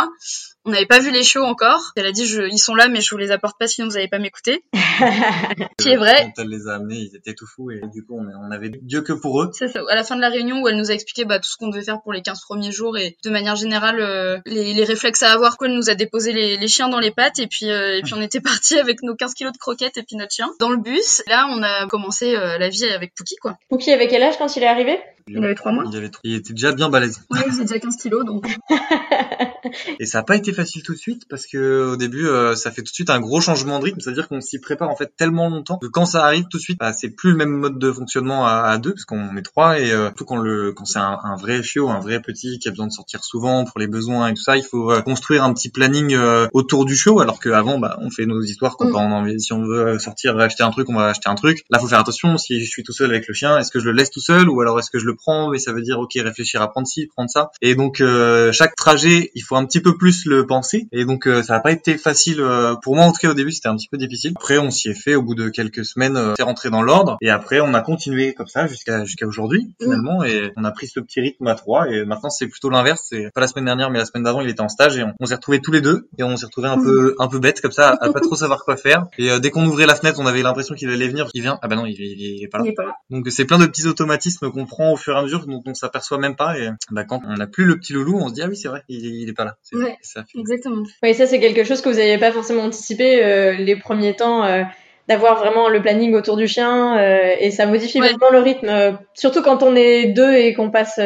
On 0.65 0.71
n'avait 0.71 0.85
pas 0.85 0.99
vu 0.99 1.11
les 1.11 1.23
shows 1.23 1.43
encore. 1.43 1.93
Elle 1.95 2.05
a 2.05 2.11
dit, 2.11 2.25
je, 2.25 2.41
ils 2.43 2.59
sont 2.59 2.75
là, 2.75 2.87
mais 2.89 3.01
je 3.01 3.09
vous 3.11 3.17
les 3.17 3.31
apporte 3.31 3.57
pas 3.57 3.67
sinon 3.67 3.87
vous 3.87 3.93
n'allez 3.93 4.07
pas 4.07 4.19
m'écouter. 4.19 4.63
qui 5.77 5.89
est 5.89 5.95
vrai. 5.95 6.33
Quand 6.35 6.43
elle 6.43 6.49
les 6.49 6.67
a 6.67 6.75
amenés, 6.75 6.97
ils 6.97 7.15
étaient 7.15 7.33
tout 7.33 7.47
fous 7.47 7.71
et 7.71 7.81
du 7.93 8.03
coup, 8.05 8.19
on, 8.19 8.51
avait 8.51 8.69
Dieu 8.69 9.01
que 9.01 9.13
pour 9.13 9.41
eux. 9.41 9.51
C'est 9.53 9.67
ça. 9.67 9.81
À 9.89 9.95
la 9.95 10.03
fin 10.03 10.15
de 10.15 10.21
la 10.21 10.29
réunion 10.29 10.61
où 10.61 10.67
elle 10.67 10.77
nous 10.77 10.91
a 10.91 10.93
expliqué 10.93 11.25
bah, 11.25 11.39
tout 11.39 11.49
ce 11.49 11.57
qu'on 11.57 11.69
devait 11.69 11.83
faire 11.83 12.01
pour 12.01 12.13
les 12.13 12.21
15 12.21 12.41
premiers 12.41 12.71
jours 12.71 12.97
et 12.97 13.17
de 13.23 13.29
manière 13.29 13.55
générale, 13.55 13.99
euh, 13.99 14.39
les, 14.45 14.73
les, 14.73 14.83
réflexes 14.83 15.23
à 15.23 15.31
avoir, 15.31 15.57
quoi, 15.57 15.67
elle 15.67 15.75
nous 15.75 15.89
a 15.89 15.95
déposé 15.95 16.33
les, 16.33 16.57
les 16.57 16.67
chiens 16.67 16.89
dans 16.89 16.99
les 16.99 17.11
pattes 17.11 17.39
et 17.39 17.47
puis, 17.47 17.69
euh, 17.69 17.97
et 17.97 18.01
puis 18.01 18.13
on 18.15 18.21
était 18.21 18.41
parti 18.41 18.77
avec 18.77 19.01
nos 19.03 19.15
15 19.15 19.33
kilos 19.35 19.53
de 19.53 19.57
croquettes 19.57 19.97
et 19.97 20.03
puis 20.03 20.15
notre 20.15 20.33
chien 20.33 20.49
dans 20.59 20.69
le 20.69 20.77
bus. 20.77 21.23
Là, 21.27 21.47
on 21.51 21.63
a 21.63 21.87
commencé 21.87 22.35
euh, 22.35 22.57
la 22.57 22.69
vie 22.69 22.85
avec 22.85 23.13
Pookie, 23.15 23.35
quoi. 23.37 23.57
Pookie 23.69 23.91
avait 23.91 24.07
quel 24.07 24.23
âge 24.23 24.37
quand 24.37 24.55
il 24.55 24.63
est 24.63 24.67
arrivé? 24.67 24.99
Il 25.29 25.43
avait 25.43 25.55
3 25.55 25.71
mois. 25.71 25.83
Il, 25.91 25.97
avait, 25.97 26.11
il 26.23 26.35
était 26.35 26.53
déjà 26.53 26.71
bien 26.71 26.89
balèze. 26.89 27.21
Ouais, 27.29 27.39
il 27.45 27.51
faisait 27.51 27.63
déjà 27.63 27.79
15 27.79 27.95
kilos, 27.97 28.25
donc. 28.25 28.47
et 29.99 30.05
ça 30.05 30.19
n'a 30.19 30.23
pas 30.23 30.35
été 30.35 30.53
facile 30.53 30.83
tout 30.83 30.93
de 30.93 30.97
suite 30.97 31.27
parce 31.29 31.45
que 31.45 31.91
au 31.91 31.95
début, 31.95 32.27
euh, 32.27 32.55
ça 32.55 32.71
fait 32.71 32.81
tout 32.81 32.91
de 32.91 32.95
suite 32.95 33.09
un 33.09 33.19
gros 33.19 33.41
changement 33.41 33.79
de 33.79 33.85
rythme. 33.85 33.99
C'est-à-dire 33.99 34.27
qu'on 34.27 34.41
s'y 34.41 34.59
prépare 34.59 34.89
en 34.89 34.95
fait 34.95 35.11
tellement 35.15 35.49
longtemps 35.49 35.77
que 35.77 35.87
quand 35.87 36.05
ça 36.05 36.25
arrive 36.25 36.45
tout 36.49 36.57
de 36.57 36.63
suite, 36.63 36.79
bah, 36.79 36.93
c'est 36.93 37.09
plus 37.09 37.31
le 37.31 37.37
même 37.37 37.51
mode 37.51 37.79
de 37.79 37.91
fonctionnement 37.91 38.45
à, 38.45 38.61
à 38.61 38.77
deux 38.77 38.93
parce 38.93 39.05
qu'on 39.05 39.35
est 39.37 39.41
trois 39.41 39.79
et 39.79 39.91
euh, 39.91 40.09
tout 40.15 40.25
quand 40.25 40.37
le 40.37 40.73
quand 40.73 40.85
c'est 40.85 40.99
un, 40.99 41.19
un, 41.23 41.35
vrai 41.35 41.61
chiot, 41.63 41.89
un 41.89 41.99
vrai 41.99 42.21
petit 42.21 42.59
qui 42.59 42.67
a 42.67 42.71
besoin 42.71 42.87
de 42.87 42.91
sortir 42.91 43.23
souvent 43.23 43.65
pour 43.65 43.79
les 43.79 43.87
besoins 43.87 44.27
et 44.27 44.33
tout 44.33 44.41
ça, 44.41 44.57
il 44.57 44.63
faut 44.63 44.91
euh, 44.91 45.01
construire 45.01 45.43
un 45.43 45.53
petit 45.53 45.69
planning 45.69 46.15
euh, 46.15 46.47
autour 46.53 46.85
du 46.85 46.95
chiot. 46.95 47.19
Alors 47.19 47.39
qu'avant, 47.39 47.79
bah, 47.79 47.97
on 48.01 48.09
fait 48.09 48.25
nos 48.25 48.41
histoires 48.41 48.77
quand 48.77 48.89
mm. 48.89 48.95
on 48.95 49.25
a 49.25 49.39
si 49.39 49.53
on 49.53 49.63
veut 49.63 49.99
sortir 49.99 50.37
acheter 50.39 50.63
un 50.63 50.71
truc, 50.71 50.89
on 50.89 50.95
va 50.95 51.07
acheter 51.07 51.29
un 51.29 51.35
truc. 51.35 51.65
Là, 51.69 51.79
faut 51.79 51.87
faire 51.87 51.99
attention. 51.99 52.37
Si 52.37 52.59
je 52.59 52.69
suis 52.69 52.83
tout 52.83 52.93
seul 52.93 53.09
avec 53.09 53.27
le 53.27 53.33
chien, 53.33 53.57
est-ce 53.57 53.71
que 53.71 53.79
je 53.79 53.85
le 53.85 53.91
laisse 53.91 54.09
tout 54.09 54.19
seul 54.19 54.49
ou 54.49 54.61
alors 54.61 54.79
est-ce 54.79 54.89
que 54.89 54.99
je 54.99 55.05
le 55.05 55.15
prends 55.19 55.49
Mais 55.49 55.59
ça 55.59 55.73
veut 55.73 55.81
dire 55.81 55.99
ok 55.99 56.13
réfléchir 56.15 56.61
à 56.61 56.69
prendre 56.69 56.87
ci, 56.87 57.07
prendre 57.07 57.29
ça. 57.29 57.51
Et 57.61 57.75
donc 57.75 58.01
euh, 58.01 58.51
chaque 58.51 58.75
trajet, 58.75 59.31
il 59.35 59.41
faut 59.41 59.55
un 59.55 59.65
petit 59.65 59.81
peu 59.81 59.97
plus 59.97 60.25
le 60.25 60.45
penser. 60.45 60.87
Et 60.91 61.05
donc 61.05 61.27
euh, 61.27 61.43
ça 61.43 61.53
n'a 61.53 61.59
pas 61.59 61.71
été 61.71 61.97
facile 61.97 62.41
euh, 62.41 62.75
pour 62.81 62.95
moi 62.95 63.05
en 63.05 63.11
tout 63.11 63.19
cas 63.19 63.29
au 63.29 63.33
début, 63.33 63.51
c'était 63.51 63.69
un 63.69 63.75
petit 63.75 63.87
peu 63.89 63.97
difficile. 63.97 64.33
Après 64.35 64.57
on 64.57 64.71
s'y 64.71 64.89
est 64.89 64.93
fait 64.93 65.15
au 65.15 65.21
bout 65.21 65.35
de 65.35 65.49
quelques 65.49 65.85
semaines, 65.85 66.33
c'est 66.37 66.43
rentré 66.43 66.69
dans 66.69 66.81
l'ordre. 66.81 67.17
Et 67.21 67.29
après 67.29 67.59
on 67.59 67.73
a 67.73 67.81
continué 67.81 68.33
comme 68.33 68.47
ça 68.47 68.67
jusqu'à 68.67 69.05
jusqu'à 69.05 69.27
aujourd'hui 69.27 69.73
finalement. 69.81 70.23
Et 70.23 70.51
on 70.57 70.63
a 70.63 70.71
pris 70.71 70.87
ce 70.87 70.99
petit 70.99 71.21
rythme 71.21 71.47
à 71.47 71.55
trois. 71.55 71.89
Et 71.89 72.05
maintenant 72.05 72.29
c'est 72.29 72.47
plutôt 72.47 72.69
l'inverse. 72.69 73.07
C'est 73.09 73.31
pas 73.33 73.41
la 73.41 73.47
semaine 73.47 73.65
dernière, 73.65 73.89
mais 73.89 73.99
la 73.99 74.05
semaine 74.05 74.23
d'avant 74.23 74.41
il 74.41 74.49
était 74.49 74.61
en 74.61 74.69
stage 74.69 74.97
et 74.97 75.03
on, 75.19 75.25
s'est 75.25 75.35
retrouvés 75.35 75.61
tous 75.61 75.71
les 75.71 75.81
deux 75.81 76.07
et 76.17 76.23
on 76.23 76.35
s'est 76.37 76.45
retrouvés 76.45 76.69
un 76.69 76.81
peu 76.81 77.15
un 77.19 77.27
peu 77.27 77.39
bête 77.39 77.61
comme 77.61 77.71
ça, 77.71 77.97
à 77.99 78.11
pas 78.11 78.19
trop 78.19 78.35
savoir 78.35 78.63
quoi 78.63 78.77
faire. 78.77 79.05
Et 79.17 79.29
dès 79.39 79.51
qu'on 79.51 79.65
ouvrait 79.65 79.85
la 79.85 79.95
fenêtre, 79.95 80.19
on 80.19 80.25
avait 80.25 80.41
l'impression 80.41 80.75
qu'il 80.75 80.89
allait 80.89 81.07
venir. 81.07 81.27
Il 81.33 81.41
vient. 81.41 81.59
Ah 81.61 81.67
bah 81.67 81.75
non, 81.75 81.85
il, 81.85 81.99
il, 81.99 82.43
est 82.43 82.47
pas 82.47 82.59
là. 82.59 82.63
Il 82.65 82.69
est 82.69 82.73
pas 82.73 82.85
là. 82.85 82.95
Donc 83.09 83.27
c'est 83.29 83.45
plein 83.45 83.57
de 83.57 83.65
petits 83.65 83.87
automatismes 83.87 84.51
qu'on 84.51 84.65
prend 84.65 84.91
au 84.91 84.97
fur 84.97 85.08
et 85.15 85.17
à 85.17 85.21
mesure 85.21 85.45
dont 85.45 85.61
on 85.65 85.73
s'aperçoit 85.73 86.17
même 86.17 86.35
pas 86.35 86.57
et 86.57 86.69
bah, 86.91 87.03
quand 87.03 87.21
on 87.25 87.35
n'a 87.35 87.47
plus 87.47 87.65
le 87.65 87.77
petit 87.77 87.93
loulou, 87.93 88.17
on 88.19 88.29
se 88.29 88.33
dit 88.33 88.41
ah 88.41 88.47
oui 88.47 88.57
c'est 88.57 88.67
vrai, 88.67 88.83
il, 88.89 89.05
il 89.05 89.29
est 89.29 89.33
pas 89.33 89.45
là. 89.45 89.55
Ouais, 89.73 89.97
ça. 90.01 90.23
Exactement. 90.37 90.83
Oui, 91.03 91.13
ça 91.13 91.27
c'est 91.27 91.39
quelque 91.39 91.63
chose 91.63 91.81
que 91.81 91.89
vous 91.89 91.95
n'aviez 91.95 92.17
pas 92.17 92.31
forcément 92.31 92.63
anticipé 92.63 93.23
euh, 93.23 93.53
les 93.53 93.75
premiers 93.75 94.15
temps. 94.15 94.43
Euh, 94.43 94.63
d'avoir 95.07 95.39
vraiment 95.39 95.69
le 95.69 95.81
planning 95.81 96.13
autour 96.13 96.37
du 96.37 96.47
chien 96.47 96.95
euh, 96.99 97.33
et 97.39 97.49
ça 97.49 97.65
modifie 97.65 97.97
vraiment 97.97 98.29
le 98.31 98.37
rythme 98.41 98.99
surtout 99.15 99.41
quand 99.41 99.63
on 99.63 99.75
est 99.75 100.05
deux 100.13 100.35
et 100.35 100.53
qu'on 100.53 100.69
passe 100.69 100.99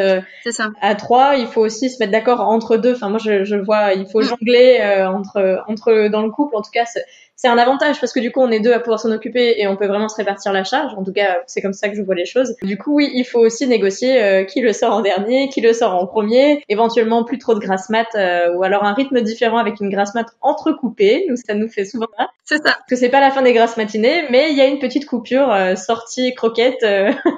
à 0.82 0.96
trois 0.96 1.38
il 1.38 1.48
faut 1.48 1.62
aussi 1.62 1.90
se 1.90 2.00
mettre 2.02 2.12
d'accord 2.12 2.42
entre 2.42 2.76
deux 2.76 2.96
enfin 2.96 3.08
moi 3.08 3.18
je, 3.18 3.46
je 3.46 3.56
vois 3.56 3.94
il 3.94 4.06
faut 4.06 4.20
mm. 4.20 4.26
jongler 4.26 5.06
entre 5.08 5.64
entre 5.70 6.10
dans 6.10 6.22
le 6.22 6.32
couple 6.32 6.58
en 6.58 6.62
tout 6.62 6.72
cas 6.74 6.84
c'est 7.36 7.48
un 7.48 7.58
avantage 7.58 8.00
parce 8.00 8.14
que 8.14 8.20
du 8.20 8.32
coup 8.32 8.42
on 8.42 8.52
est 8.52 8.60
deux 8.60 8.72
à 8.72 8.80
pouvoir 8.80 9.00
s'en 9.00 9.12
occuper 9.12 9.56
et 9.58 9.68
on 9.68 9.76
peut 9.76 9.88
vraiment 9.88 10.10
se 10.10 10.16
répartir 10.16 10.54
la 10.54 10.64
charge. 10.64 10.94
En 10.96 11.04
tout 11.04 11.14
cas, 11.14 11.40
c'est 11.48 11.62
comme 11.62 11.74
ça 11.74 11.90
que 11.90 11.96
je 11.96 12.02
vois 12.02 12.16
les 12.16 12.26
choses. 12.26 12.56
Du 12.62 12.78
coup, 12.78 12.96
oui, 12.96 13.12
il 13.14 13.26
faut 13.26 13.40
aussi 13.40 13.68
négocier 13.68 14.22
euh, 14.22 14.44
qui 14.44 14.62
le 14.62 14.72
sort 14.74 14.94
en 14.94 15.02
dernier, 15.02 15.50
qui 15.50 15.62
le 15.62 15.74
sort 15.74 15.96
en 15.96 16.06
premier, 16.06 16.64
éventuellement 16.70 17.24
plus 17.24 17.40
trop 17.40 17.56
de 17.56 17.60
grasse 17.60 17.90
mat 17.90 18.08
euh, 18.16 18.54
ou 18.54 18.64
alors 18.64 18.84
un 18.84 18.94
rythme 18.94 19.22
différent 19.22 19.58
avec 19.58 19.80
une 19.82 19.90
grasse 19.90 20.14
mat 20.16 20.28
entrecoupée. 20.42 21.26
Nous, 21.30 21.36
ça 21.36 21.54
nous 21.54 21.68
fait 21.68 21.86
souvent 21.86 22.08
ça. 22.18 22.30
C'est 22.46 22.58
ça. 22.58 22.64
Parce 22.64 22.90
que 22.90 22.96
c'est 22.96 23.10
pas 23.10 23.22
la 23.22 23.32
fin 23.32 23.42
des 23.42 23.54
grasses 23.54 23.78
matinées, 23.78 24.24
mais 24.30 24.52
il 24.52 24.58
y 24.58 24.62
a 24.62 24.66
une 24.66 24.80
petite 24.80 25.06
coupure 25.06 25.52
euh, 25.52 25.76
sortie 25.76 26.34
croquette 26.36 26.86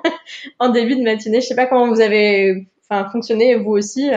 en 0.60 0.70
début 0.70 0.96
de 0.96 1.04
matinée. 1.04 1.42
Je 1.42 1.48
sais 1.48 1.56
pas 1.56 1.68
comment 1.68 1.88
vous 1.88 2.02
avez 2.02 2.68
enfin 2.90 3.10
fonctionner 3.10 3.56
vous 3.56 3.72
aussi 3.72 4.10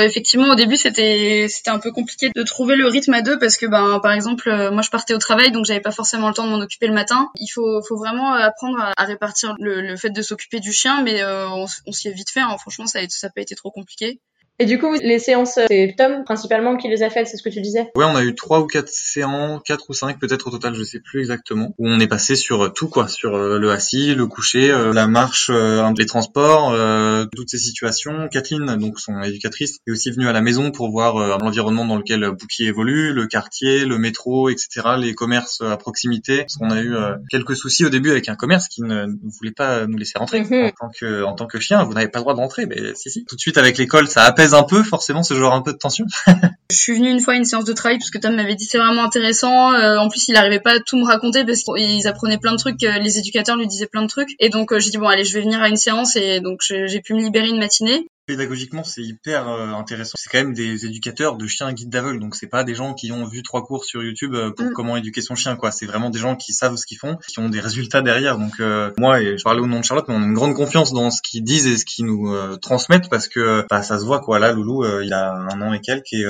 Effectivement, 0.00 0.50
au 0.50 0.54
début 0.54 0.76
c'était 0.76 1.46
c'était 1.48 1.70
un 1.70 1.78
peu 1.78 1.92
compliqué 1.92 2.30
de 2.34 2.42
trouver 2.42 2.76
le 2.76 2.86
rythme 2.86 3.14
à 3.14 3.22
deux 3.22 3.38
parce 3.38 3.56
que 3.56 3.66
ben 3.66 4.00
par 4.00 4.12
exemple 4.12 4.50
moi 4.70 4.82
je 4.82 4.90
partais 4.90 5.14
au 5.14 5.18
travail 5.18 5.52
donc 5.52 5.64
j'avais 5.64 5.80
pas 5.80 5.90
forcément 5.90 6.28
le 6.28 6.34
temps 6.34 6.46
de 6.46 6.50
m'en 6.50 6.60
occuper 6.60 6.86
le 6.86 6.94
matin. 6.94 7.30
Il 7.36 7.48
faut 7.48 7.82
faut 7.82 7.96
vraiment 7.96 8.32
apprendre 8.32 8.78
à, 8.96 9.04
répartir 9.04 9.54
le, 9.58 9.96
fait 9.96 10.10
de 10.10 10.22
s'occuper 10.22 10.60
du 10.60 10.72
chien, 10.72 11.02
mais 11.02 11.22
on, 11.24 11.92
s'y 11.92 12.08
est 12.08 12.12
vite 12.12 12.30
fait. 12.30 12.40
Hein. 12.40 12.56
Franchement, 12.58 12.86
ça 12.86 13.00
ça 13.08 13.26
a 13.26 13.30
pas 13.30 13.40
été 13.40 13.54
trop 13.54 13.70
compliqué. 13.70 14.20
Et 14.58 14.66
du 14.66 14.78
coup, 14.78 14.92
les 14.92 15.18
séances, 15.18 15.58
c'est 15.68 15.94
Tom 15.96 16.24
principalement 16.24 16.76
qui 16.76 16.88
les 16.88 17.02
a 17.02 17.10
faites, 17.10 17.26
c'est 17.26 17.36
ce 17.36 17.42
que 17.42 17.48
tu 17.48 17.60
disais? 17.60 17.90
Ouais, 17.96 18.04
on 18.04 18.14
a 18.14 18.22
eu 18.22 18.34
trois 18.34 18.60
ou 18.60 18.66
quatre 18.66 18.90
séances, 18.90 19.60
quatre 19.64 19.88
ou 19.88 19.94
cinq 19.94 20.20
peut-être 20.20 20.48
au 20.48 20.50
total, 20.50 20.74
je 20.74 20.84
sais 20.84 21.00
plus 21.00 21.20
exactement, 21.20 21.74
où 21.78 21.88
on 21.88 21.98
est 21.98 22.06
passé 22.06 22.36
sur 22.36 22.72
tout 22.72 22.88
quoi, 22.88 23.08
sur 23.08 23.34
euh, 23.34 23.58
le 23.58 23.70
assis, 23.70 24.14
le 24.14 24.26
coucher, 24.26 24.70
euh, 24.70 24.92
la 24.92 25.06
marche, 25.08 25.50
euh, 25.52 25.90
les 25.96 26.06
transports, 26.06 26.76
toutes 27.34 27.50
ces 27.50 27.58
situations. 27.58 28.28
Kathleen, 28.30 28.76
donc 28.76 29.00
son 29.00 29.20
éducatrice, 29.22 29.78
est 29.86 29.90
aussi 29.90 30.10
venue 30.10 30.28
à 30.28 30.32
la 30.32 30.42
maison 30.42 30.70
pour 30.70 30.90
voir 30.90 31.38
l'environnement 31.38 31.84
dans 31.84 31.96
lequel 31.96 32.30
Bouki 32.30 32.66
évolue, 32.66 33.12
le 33.12 33.26
quartier, 33.26 33.84
le 33.84 33.98
métro, 33.98 34.48
etc., 34.48 34.90
les 34.98 35.14
commerces 35.14 35.60
à 35.60 35.76
proximité. 35.76 36.38
Parce 36.38 36.56
qu'on 36.56 36.70
a 36.70 36.82
eu 36.82 36.94
quelques 37.30 37.56
soucis 37.56 37.84
au 37.84 37.88
début 37.88 38.10
avec 38.10 38.28
un 38.28 38.36
commerce 38.36 38.68
qui 38.68 38.82
ne, 38.82 39.06
voulait 39.38 39.52
pas 39.52 39.86
nous 39.86 39.96
laisser 39.96 40.18
rentrer 40.18 40.42
mhm. 40.42 40.66
en 40.66 40.70
tant 40.70 40.90
que 40.90 41.24
en 41.24 41.34
tant 41.34 41.46
que 41.46 41.58
chien. 41.58 41.82
Vous 41.84 41.94
n'avez 41.94 42.08
pas 42.08 42.18
le 42.18 42.22
droit 42.22 42.34
de 42.34 42.40
rentrer, 42.40 42.66
mais 42.66 42.94
si 42.94 43.10
si. 43.10 43.24
Tout 43.24 43.36
de 43.36 43.40
suite 43.40 43.58
avec 43.58 43.78
l'école, 43.78 44.08
ça 44.08 44.24
un 44.50 44.62
peu 44.62 44.82
forcément 44.82 45.22
ce 45.22 45.34
genre 45.34 45.54
un 45.54 45.62
peu 45.62 45.72
de 45.72 45.78
tension. 45.78 46.04
je 46.70 46.76
suis 46.76 46.94
venue 46.94 47.10
une 47.10 47.20
fois 47.20 47.34
à 47.34 47.36
une 47.36 47.44
séance 47.44 47.64
de 47.64 47.72
travail 47.72 47.98
parce 47.98 48.10
que 48.10 48.18
Tom 48.18 48.34
m'avait 48.34 48.54
dit 48.54 48.64
c'est 48.64 48.78
vraiment 48.78 49.04
intéressant. 49.04 49.72
Euh, 49.72 49.96
en 49.98 50.08
plus, 50.08 50.28
il 50.28 50.36
arrivait 50.36 50.60
pas 50.60 50.74
à 50.74 50.80
tout 50.80 50.96
me 50.96 51.04
raconter 51.04 51.44
parce 51.44 51.62
qu'ils 51.62 52.06
apprenaient 52.06 52.38
plein 52.38 52.52
de 52.52 52.56
trucs, 52.56 52.82
euh, 52.82 52.98
les 52.98 53.18
éducateurs 53.18 53.56
lui 53.56 53.66
disaient 53.66 53.86
plein 53.86 54.02
de 54.02 54.08
trucs. 54.08 54.30
Et 54.40 54.48
donc 54.48 54.72
euh, 54.72 54.80
j'ai 54.80 54.90
dit 54.90 54.98
bon 54.98 55.08
allez, 55.08 55.24
je 55.24 55.34
vais 55.34 55.42
venir 55.42 55.60
à 55.62 55.68
une 55.68 55.76
séance 55.76 56.16
et 56.16 56.40
donc 56.40 56.60
j'ai 56.62 57.00
pu 57.00 57.14
me 57.14 57.20
libérer 57.20 57.48
une 57.48 57.58
matinée 57.58 58.06
pédagogiquement 58.32 58.82
c'est 58.82 59.02
hyper 59.02 59.48
euh, 59.48 59.68
intéressant. 59.72 60.14
C'est 60.16 60.30
quand 60.30 60.38
même 60.38 60.54
des 60.54 60.86
éducateurs 60.86 61.36
de 61.36 61.46
chiens 61.46 61.70
guides 61.72 61.90
d'aveugles, 61.90 62.18
donc 62.18 62.34
c'est 62.34 62.46
pas 62.46 62.64
des 62.64 62.74
gens 62.74 62.94
qui 62.94 63.12
ont 63.12 63.26
vu 63.26 63.42
trois 63.42 63.62
cours 63.62 63.84
sur 63.84 64.02
YouTube 64.02 64.34
euh, 64.34 64.50
pour 64.50 64.66
mm. 64.66 64.72
comment 64.72 64.96
éduquer 64.96 65.20
son 65.20 65.34
chien 65.34 65.54
quoi. 65.56 65.70
C'est 65.70 65.84
vraiment 65.84 66.08
des 66.08 66.18
gens 66.18 66.34
qui 66.34 66.54
savent 66.54 66.76
ce 66.76 66.86
qu'ils 66.86 66.96
font, 66.96 67.18
qui 67.28 67.38
ont 67.40 67.50
des 67.50 67.60
résultats 67.60 68.00
derrière. 68.00 68.38
Donc 68.38 68.54
euh, 68.60 68.90
moi 68.96 69.20
et 69.20 69.36
je 69.36 69.44
parlais 69.44 69.60
au 69.60 69.66
nom 69.66 69.80
de 69.80 69.84
Charlotte, 69.84 70.06
mais 70.08 70.14
on 70.14 70.22
a 70.22 70.24
une 70.24 70.32
grande 70.32 70.54
confiance 70.54 70.94
dans 70.94 71.10
ce 71.10 71.20
qu'ils 71.20 71.44
disent 71.44 71.66
et 71.66 71.76
ce 71.76 71.84
qu'ils 71.84 72.06
nous 72.06 72.34
transmettent 72.58 73.10
parce 73.10 73.28
que 73.28 73.64
bah, 73.68 73.82
ça 73.82 73.98
se 73.98 74.04
voit 74.04 74.20
quoi. 74.20 74.38
Là 74.38 74.52
Loulou 74.52 74.84
il 75.02 75.12
a 75.12 75.32
un 75.32 75.60
an 75.60 75.74
et 75.74 75.80
quelques 75.80 76.12
et 76.12 76.24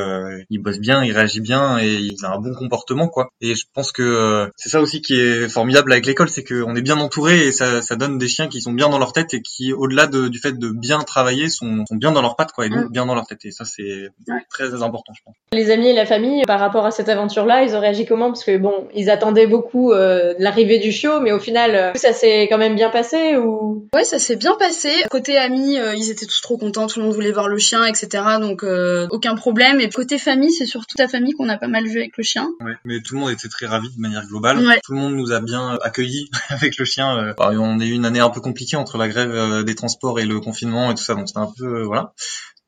il 0.50 0.59
bosse 0.59 0.78
bien, 0.78 1.04
il 1.04 1.12
réagit 1.12 1.40
bien 1.40 1.78
et 1.78 1.94
il 1.94 2.25
a 2.25 2.32
un 2.32 2.40
bon 2.40 2.54
comportement 2.54 3.09
quoi. 3.09 3.30
Et 3.40 3.54
je 3.54 3.64
pense 3.73 3.92
que 3.92 4.50
c'est 4.56 4.68
ça 4.68 4.80
aussi 4.80 5.02
qui 5.02 5.14
est 5.14 5.49
formidable 5.49 5.92
avec 5.92 6.06
l'école, 6.06 6.28
c'est 6.28 6.44
qu'on 6.44 6.75
est 6.75 6.82
bien 6.82 6.99
entouré 6.99 7.47
et 7.47 7.52
ça, 7.52 7.82
ça 7.82 7.94
donne 7.94 8.18
des 8.18 8.28
chiens 8.28 8.49
qui 8.49 8.61
sont 8.61 8.73
bien 8.73 8.88
dans 8.88 8.99
leur 8.99 9.12
tête 9.12 9.35
et 9.35 9.42
qui 9.42 9.73
au-delà 9.73 10.06
du 10.06 10.38
fait 10.38 10.59
de 10.59 10.68
bien 10.71 11.00
travailler 11.02 11.49
sont 11.49 11.85
bien 11.96 12.12
dans 12.12 12.22
leurs 12.22 12.37
pattes, 12.37 12.52
quoi, 12.52 12.66
et 12.66 12.70
mm. 12.70 12.88
bien 12.90 13.06
dans 13.06 13.14
leur 13.14 13.26
tête. 13.26 13.44
Et 13.44 13.50
ça, 13.50 13.64
c'est 13.64 14.08
très 14.50 14.82
important, 14.82 15.12
je 15.14 15.22
pense. 15.25 15.34
Les 15.52 15.70
amis 15.70 15.88
et 15.88 15.92
la 15.92 16.06
famille, 16.06 16.42
par 16.46 16.61
rapport 16.61 16.87
à 16.87 16.90
cette 16.90 17.08
aventure-là, 17.08 17.62
ils 17.62 17.75
ont 17.76 17.80
réagi 17.80 18.06
comment? 18.06 18.28
Parce 18.28 18.44
que 18.44 18.56
bon, 18.56 18.88
ils 18.94 19.11
attendaient 19.11 19.46
beaucoup 19.46 19.92
euh, 19.92 20.34
l'arrivée 20.38 20.78
du 20.78 20.92
chiot, 20.92 21.20
mais 21.20 21.32
au 21.32 21.38
final, 21.38 21.75
euh, 21.75 21.92
ça 21.94 22.12
s'est 22.12 22.49
quand 22.49 22.58
même 22.58 22.75
bien 22.75 22.90
passé 22.90 23.37
ou? 23.37 23.88
Ouais, 23.94 24.04
ça 24.04 24.18
s'est 24.18 24.37
bien 24.37 24.54
passé. 24.58 24.90
Côté 25.11 25.37
amis, 25.37 25.78
euh, 25.78 25.94
ils 25.94 26.11
étaient 26.11 26.26
tous 26.26 26.40
trop 26.40 26.56
contents, 26.56 26.87
tout 26.87 27.00
le 27.00 27.06
monde 27.06 27.14
voulait 27.14 27.32
voir 27.32 27.49
le 27.49 27.58
chien, 27.58 27.84
etc. 27.84 28.25
Donc 28.40 28.64
aucun 29.11 29.34
problème. 29.34 29.80
Et 29.80 29.88
côté 29.88 30.18
famille, 30.18 30.52
c'est 30.52 30.66
surtout 30.66 30.96
ta 30.96 31.08
famille 31.08 31.32
qu'on 31.32 31.49
a 31.49 31.58
pas 31.58 31.68
mal 31.68 31.87
vu 31.87 31.99
avec 32.00 32.16
le 32.16 32.25
chien. 32.25 32.49
Ouais, 32.61 32.72
mais 32.84 33.00
tout 33.00 33.14
le 33.14 33.20
monde 33.20 33.30
était 33.30 33.49
très 33.49 33.66
ravi 33.66 33.88
de 33.94 34.00
manière 34.00 34.26
globale. 34.26 34.58
Tout 34.84 34.92
le 34.92 34.99
monde 34.99 35.14
nous 35.14 35.32
a 35.32 35.40
bien 35.40 35.78
accueillis 35.82 36.30
avec 36.49 36.78
le 36.78 36.84
chien. 36.84 37.34
on 37.38 37.80
a 37.80 37.84
eu 37.84 37.92
une 37.92 38.04
année 38.04 38.20
un 38.20 38.30
peu 38.30 38.40
compliquée 38.40 38.76
entre 38.76 38.99
la 38.99 39.08
grève 39.08 39.64
des 39.64 39.75
transports 39.75 40.20
et 40.20 40.25
le 40.25 40.40
confinement 40.40 40.90
et 40.90 40.94
tout 40.94 41.02
ça, 41.02 41.14
donc 41.14 41.28
c'était 41.28 41.40
un 41.40 41.52
peu 41.56 41.72
voilà. 41.85 42.12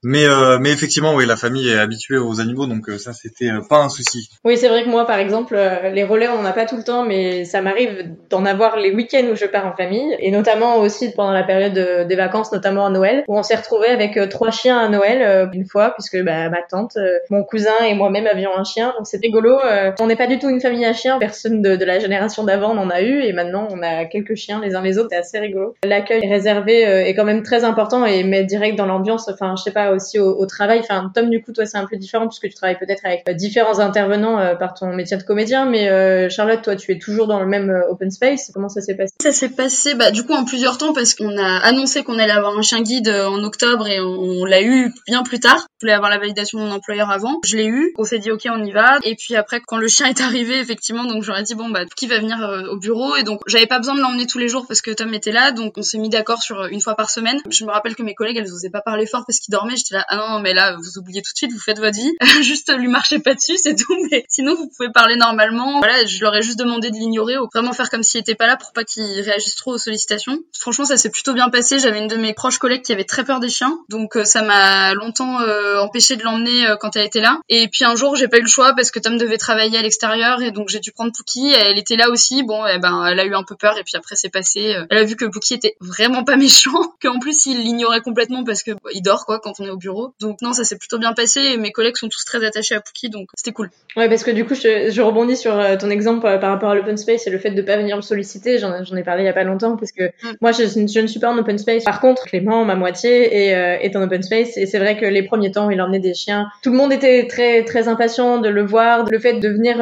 Mais 0.05 0.27
euh, 0.27 0.59
mais 0.61 0.71
effectivement, 0.71 1.15
oui, 1.15 1.25
la 1.25 1.37
famille 1.37 1.71
est 1.71 1.79
habituée 1.79 2.19
aux 2.19 2.39
animaux, 2.39 2.67
donc 2.67 2.91
euh, 2.91 2.99
ça 2.99 3.15
c'était 3.15 3.49
euh, 3.49 3.63
pas 3.67 3.79
un 3.79 3.89
souci. 3.89 4.29
Oui, 4.45 4.59
c'est 4.59 4.69
vrai 4.69 4.85
que 4.85 4.91
moi, 4.91 5.07
par 5.07 5.19
exemple, 5.19 5.59
les 5.93 6.05
relais, 6.05 6.29
on 6.29 6.43
n'en 6.43 6.45
a 6.45 6.53
pas 6.53 6.67
tout 6.67 6.77
le 6.77 6.85
temps, 6.85 7.05
mais 7.05 7.47
ça 7.47 7.63
m'arrive 7.63 8.15
d'en 8.29 8.45
avoir 8.45 8.77
les 8.77 8.93
week-ends 8.93 9.27
où 9.33 9.35
je 9.35 9.47
pars 9.47 9.67
en 9.67 9.75
famille, 9.75 10.15
et 10.21 10.31
notamment 10.31 10.77
aussi 10.77 11.11
pendant 11.13 11.33
la 11.33 11.43
période 11.43 12.07
des 12.07 12.17
vacances, 12.17 12.53
notamment 12.53 12.85
à 12.85 12.91
Noël, 12.91 13.25
où 13.29 13.39
on 13.39 13.43
s'est 13.43 13.55
retrouvé 13.55 13.89
avec 13.89 14.19
trois 14.29 14.51
chiens 14.51 14.79
à 14.79 14.89
Noël 14.89 15.49
une 15.55 15.67
fois, 15.67 15.95
puisque 15.95 16.23
bah, 16.23 16.51
ma 16.51 16.61
tante, 16.69 16.99
mon 17.31 17.43
cousin 17.43 17.85
et 17.89 17.95
moi-même 17.95 18.27
avions 18.27 18.55
un 18.55 18.65
chien, 18.65 18.93
donc 18.99 19.07
c'était 19.07 19.29
rigolo. 19.29 19.59
on 20.01 20.07
n'est 20.07 20.17
pas 20.17 20.27
du 20.27 20.39
tout 20.39 20.51
une 20.51 20.61
famille 20.61 20.85
à 20.85 20.93
chiens, 20.93 21.19
personne 21.19 21.63
de, 21.63 21.77
de 21.77 21.85
la 21.87 21.99
génération 21.99 22.45
d'avant 22.45 22.75
n'en 22.75 22.91
a 22.91 23.01
eu, 23.01 23.23
et 23.23 23.33
maintenant 23.33 23.69
on 23.71 23.83
a 23.83 24.05
quelques 24.05 24.35
chiens 24.35 24.61
les 24.61 24.75
uns 24.75 24.83
les 24.83 24.99
autres, 24.99 25.09
c'est 25.11 25.17
assez 25.17 25.39
rigolo. 25.39 25.75
L'accueil 25.83 26.29
réservé 26.29 26.83
est 26.83 27.15
quand 27.15 27.25
même 27.25 27.43
très 27.43 27.65
important 27.65 28.05
et 28.05 28.23
met 28.23 28.45
direct 28.45 28.77
dans 28.77 28.87
l'ambiance. 28.87 29.29
Enfin, 29.29 29.55
je 29.57 29.63
sais 29.63 29.73
pas 29.73 29.94
aussi 29.95 30.19
au, 30.19 30.47
travail. 30.47 30.81
Enfin, 30.81 31.11
Tom, 31.15 31.31
du 31.31 31.43
coup, 31.43 31.53
toi, 31.53 31.67
c'est 31.67 31.79
un 31.79 31.87
peu 31.87 31.97
différent 31.97 32.29
puisque 32.29 32.49
tu 32.49 32.55
travailles 32.55 32.79
peut-être 32.79 33.05
avec 33.05 33.25
euh, 33.29 33.33
différents 33.33 33.79
intervenants 33.79 34.39
euh, 34.39 34.55
par 34.55 34.75
ton 34.75 34.93
métier 34.95 35.17
de 35.17 35.23
comédien. 35.23 35.65
Mais 35.65 35.89
euh, 35.89 36.29
Charlotte, 36.29 36.63
toi, 36.63 36.77
tu 36.77 36.93
es 36.93 36.99
toujours 36.99 37.27
dans 37.27 37.41
le 37.41 37.47
même 37.47 37.85
open 37.89 38.11
space. 38.11 38.51
Comment 38.53 38.69
ça 38.69 38.81
s'est 38.81 38.95
passé? 38.95 39.15
Ça 39.21 39.33
s'est 39.33 39.51
passé, 39.51 39.95
bah, 39.95 40.11
du 40.11 40.25
coup, 40.25 40.33
en 40.33 40.45
plusieurs 40.45 40.79
temps 40.79 40.93
parce 40.93 41.15
qu'on 41.15 41.37
a 41.37 41.59
annoncé 41.59 42.03
qu'on 42.03 42.19
allait 42.19 42.33
avoir 42.33 42.57
un 42.57 42.63
chien 42.63 42.83
guide 42.83 43.09
en 43.09 43.43
octobre 43.43 43.87
et 43.87 44.01
on, 44.01 44.45
l'a 44.45 44.63
eu 44.63 44.93
bien 45.07 45.23
plus 45.23 45.41
tard. 45.41 45.67
Je 45.81 45.87
voulais 45.87 45.95
avoir 45.95 46.11
la 46.11 46.19
validation 46.19 46.59
de 46.59 46.65
mon 46.65 46.73
employeur 46.73 47.11
avant. 47.11 47.41
Je 47.45 47.57
l'ai 47.57 47.67
eu. 47.67 47.95
On 47.97 48.05
s'est 48.05 48.19
dit, 48.19 48.31
ok, 48.31 48.47
on 48.51 48.63
y 48.63 48.73
va. 48.73 48.99
Et 49.05 49.15
puis 49.15 49.37
après, 49.37 49.61
quand 49.67 49.77
le 49.77 49.89
chien 49.89 50.07
est 50.07 50.21
arrivé, 50.21 50.59
effectivement, 50.59 51.05
donc 51.05 51.23
j'aurais 51.23 51.43
dit, 51.43 51.55
bon, 51.55 51.71
bah, 51.71 51.85
qui 51.97 52.07
va 52.07 52.19
venir 52.19 52.37
au 52.71 52.77
bureau? 52.77 53.17
Et 53.17 53.23
donc, 53.23 53.41
j'avais 53.47 53.67
pas 53.67 53.79
besoin 53.79 53.95
de 53.95 54.01
l'emmener 54.01 54.27
tous 54.27 54.39
les 54.39 54.49
jours 54.49 54.67
parce 54.67 54.83
que 54.83 54.91
Tom 54.91 55.13
était 55.15 55.33
là. 55.33 55.53
Donc, 55.53 55.79
on 55.79 55.83
s'est 55.83 55.99
mis 55.99 56.11
d'accord 56.11 56.43
sur 56.43 56.65
une 56.67 56.81
fois 56.81 56.95
par 56.95 57.11
semaine. 57.11 57.41
Je 57.51 57.65
me 57.65 57.71
rappelle 57.71 57.95
que 57.95 58.03
mes 58.03 58.15
collègues, 58.15 58.37
elles 58.37 58.53
osaient 58.53 58.71
pas 58.71 58.83
parler 58.83 59.07
fort 59.07 59.25
parce 59.27 59.39
qu'ils 59.39 59.53
dormaient. 59.53 59.74
J'étais 59.77 59.95
là, 59.95 60.05
ah 60.09 60.17
non, 60.17 60.41
mais 60.41 60.55
là, 60.55 60.77
vous 60.77 60.99
oubliez 60.99 61.23
tout 61.23 61.33
de 61.33 61.37
suite, 61.37 61.53
vous 61.53 61.61
faites 61.61 61.79
votre 61.79 61.97
vie. 61.97 62.13
juste 62.43 62.73
lui 62.77 62.89
marchez 62.89 63.19
pas 63.19 63.35
dessus, 63.35 63.57
c'est 63.57 63.77
tout. 63.77 63.97
Mais 64.11 64.25
sinon, 64.29 64.55
vous 64.55 64.69
pouvez 64.69 64.91
parler 64.91 65.17
normalement. 65.17 65.79
Voilà, 65.79 66.05
je 66.07 66.21
leur 66.21 66.35
ai 66.35 66.43
juste 66.43 66.59
demandé 66.59 66.91
de 66.91 66.97
l'ignorer 66.97 67.39
ou 67.39 67.49
vraiment 67.53 67.73
faire 67.73 67.91
comme 67.91 68.03
s'il 68.03 68.21
était 68.21 68.35
pas 68.35 68.47
là 68.47 68.57
pour 68.57 68.73
pas 68.73 68.85
qu'il 68.85 69.21
réagisse 69.21 69.57
trop 69.57 69.73
aux 69.73 69.79
sollicitations. 69.79 70.39
Franchement, 70.59 70.85
ça 70.85 70.97
s'est 70.97 71.11
plutôt 71.11 71.33
bien 71.33 71.49
passé. 71.51 71.79
J'avais 71.79 71.99
une 71.99 72.09
de 72.09 72.17
mes 72.17 72.35
proches 72.35 72.59
collègues 72.59 72.83
qui 72.83 72.93
avait 72.93 73.05
très 73.05 73.25
peur 73.25 73.41
des 73.41 73.49
chiens. 73.49 73.79
Donc, 73.89 74.17
euh, 74.17 74.25
ça 74.25 74.43
m'a 74.43 74.95
longtemps 74.95 75.41
euh, 75.41 75.79
empêché 75.81 76.17
de 76.17 76.23
l'emmener 76.23 76.69
euh, 76.69 76.77
quand 76.77 76.97
elle 76.97 77.07
était 77.07 77.21
là. 77.21 77.41
Et 77.49 77.69
puis 77.69 77.85
un 77.85 77.97
jour, 77.97 78.17
j'ai 78.17 78.29
pas 78.29 78.39
eu 78.39 78.43
le 78.43 78.49
choix 78.49 78.75
parce 78.75 78.91
que 78.91 78.99
Tom 78.99 79.19
devait 79.19 79.39
travailler 79.39 79.79
à 79.79 79.83
l'extérieur 79.83 80.43
et 80.43 80.51
donc 80.51 80.69
j'ai 80.69 80.81
dû 80.81 80.93
prendre 80.93 81.13
Pookie. 81.17 81.53
Elle 81.53 81.79
était 81.79 81.97
là 81.97 82.11
aussi. 82.11 82.43
Bon, 82.43 82.67
eh 82.67 82.79
ben, 82.79 83.05
elle 83.07 83.21
a 83.21 83.25
eu 83.25 83.35
un 83.35 83.45
peu 83.45 83.57
peur 83.57 83.79
et 83.79 83.85
puis 83.85 83.97
après, 83.97 84.17
c'est 84.17 84.31
passé. 84.31 84.77
Elle 84.91 84.99
a 84.99 85.05
vu 85.05 85.17
que 85.17 85.25
Pookie 85.25 85.55
était 85.55 85.77
vraiment 85.81 86.25
pas 86.25 86.37
méchant, 86.37 86.95
qu'en 87.03 87.19
plus, 87.19 87.47
il 87.47 87.63
l'ignorait 87.63 88.01
complètement 88.01 88.45
parce 88.45 88.63
que 88.63 88.73
bah, 88.73 88.91
il 88.93 89.03
dort 89.03 89.27
quoi 89.27 89.41
quand 89.41 89.61
on 89.61 89.64
au 89.71 89.77
bureau. 89.77 90.15
Donc 90.21 90.43
non, 90.43 90.53
ça 90.53 90.65
s'est 90.65 90.79
plutôt 90.79 90.99
bien 90.99 91.13
passé 91.13 91.41
et 91.41 91.57
mes 91.57 91.73
collègues 91.73 91.97
sont 91.97 92.09
tous 92.09 92.25
très 92.25 92.45
attachés 92.45 92.75
à 92.75 92.81
Pookie, 92.81 93.11
donc 93.11 93.29
c'était 93.37 93.53
cool. 93.53 93.71
Ouais, 93.97 94.09
parce 94.09 94.25
que 94.25 94.31
du 94.31 94.45
coup, 94.45 94.55
je, 94.55 94.91
je 94.91 95.03
rebondis 95.03 95.37
sur 95.37 95.59
euh, 95.59 95.77
ton 95.77 95.91
exemple 95.91 96.27
euh, 96.27 96.39
par 96.39 96.51
rapport 96.51 96.71
à 96.71 96.75
l'open 96.75 96.97
space 96.97 97.27
et 97.27 97.31
le 97.31 97.39
fait 97.39 97.51
de 97.51 97.63
pas 97.63 97.77
venir 97.77 97.97
me 97.97 98.03
solliciter. 98.03 98.59
J'en 98.59 98.97
ai 98.97 99.03
parlé 99.03 99.23
il 99.23 99.27
y 99.27 99.29
a 99.29 99.33
pas 99.33 99.45
longtemps 99.45 99.77
parce 99.77 99.93
que 99.93 100.05
mm. 100.05 100.37
moi, 100.41 100.53
je, 100.53 100.65
je, 100.65 101.01
ne 101.01 101.07
suis 101.07 101.21
pas 101.21 101.31
en 101.31 101.39
open 101.39 101.59
space. 101.59 101.85
Par 101.85 102.01
contre, 102.01 102.25
Clément, 102.25 102.65
ma 102.65 102.75
moitié, 102.75 103.49
est, 103.49 103.55
euh, 103.55 103.79
est 103.81 103.97
en 103.97 104.03
open 104.03 104.23
space 104.23 104.57
et 104.57 104.67
c'est 104.67 104.79
vrai 104.79 104.97
que 104.97 105.07
les 105.07 105.23
premiers 105.23 105.51
temps, 105.51 105.71
il 105.71 105.81
emmenait 105.81 106.01
des 106.01 106.15
chiens. 106.15 106.49
Tout 106.63 106.71
le 106.71 106.77
monde 106.77 106.93
était 106.93 107.27
très 107.27 107.65
très 107.65 107.89
impatient 107.89 108.39
de 108.39 108.49
le 108.49 108.65
voir. 108.65 109.05
Le 109.11 109.19
fait 109.19 109.35
de 109.35 109.49
venir 109.49 109.77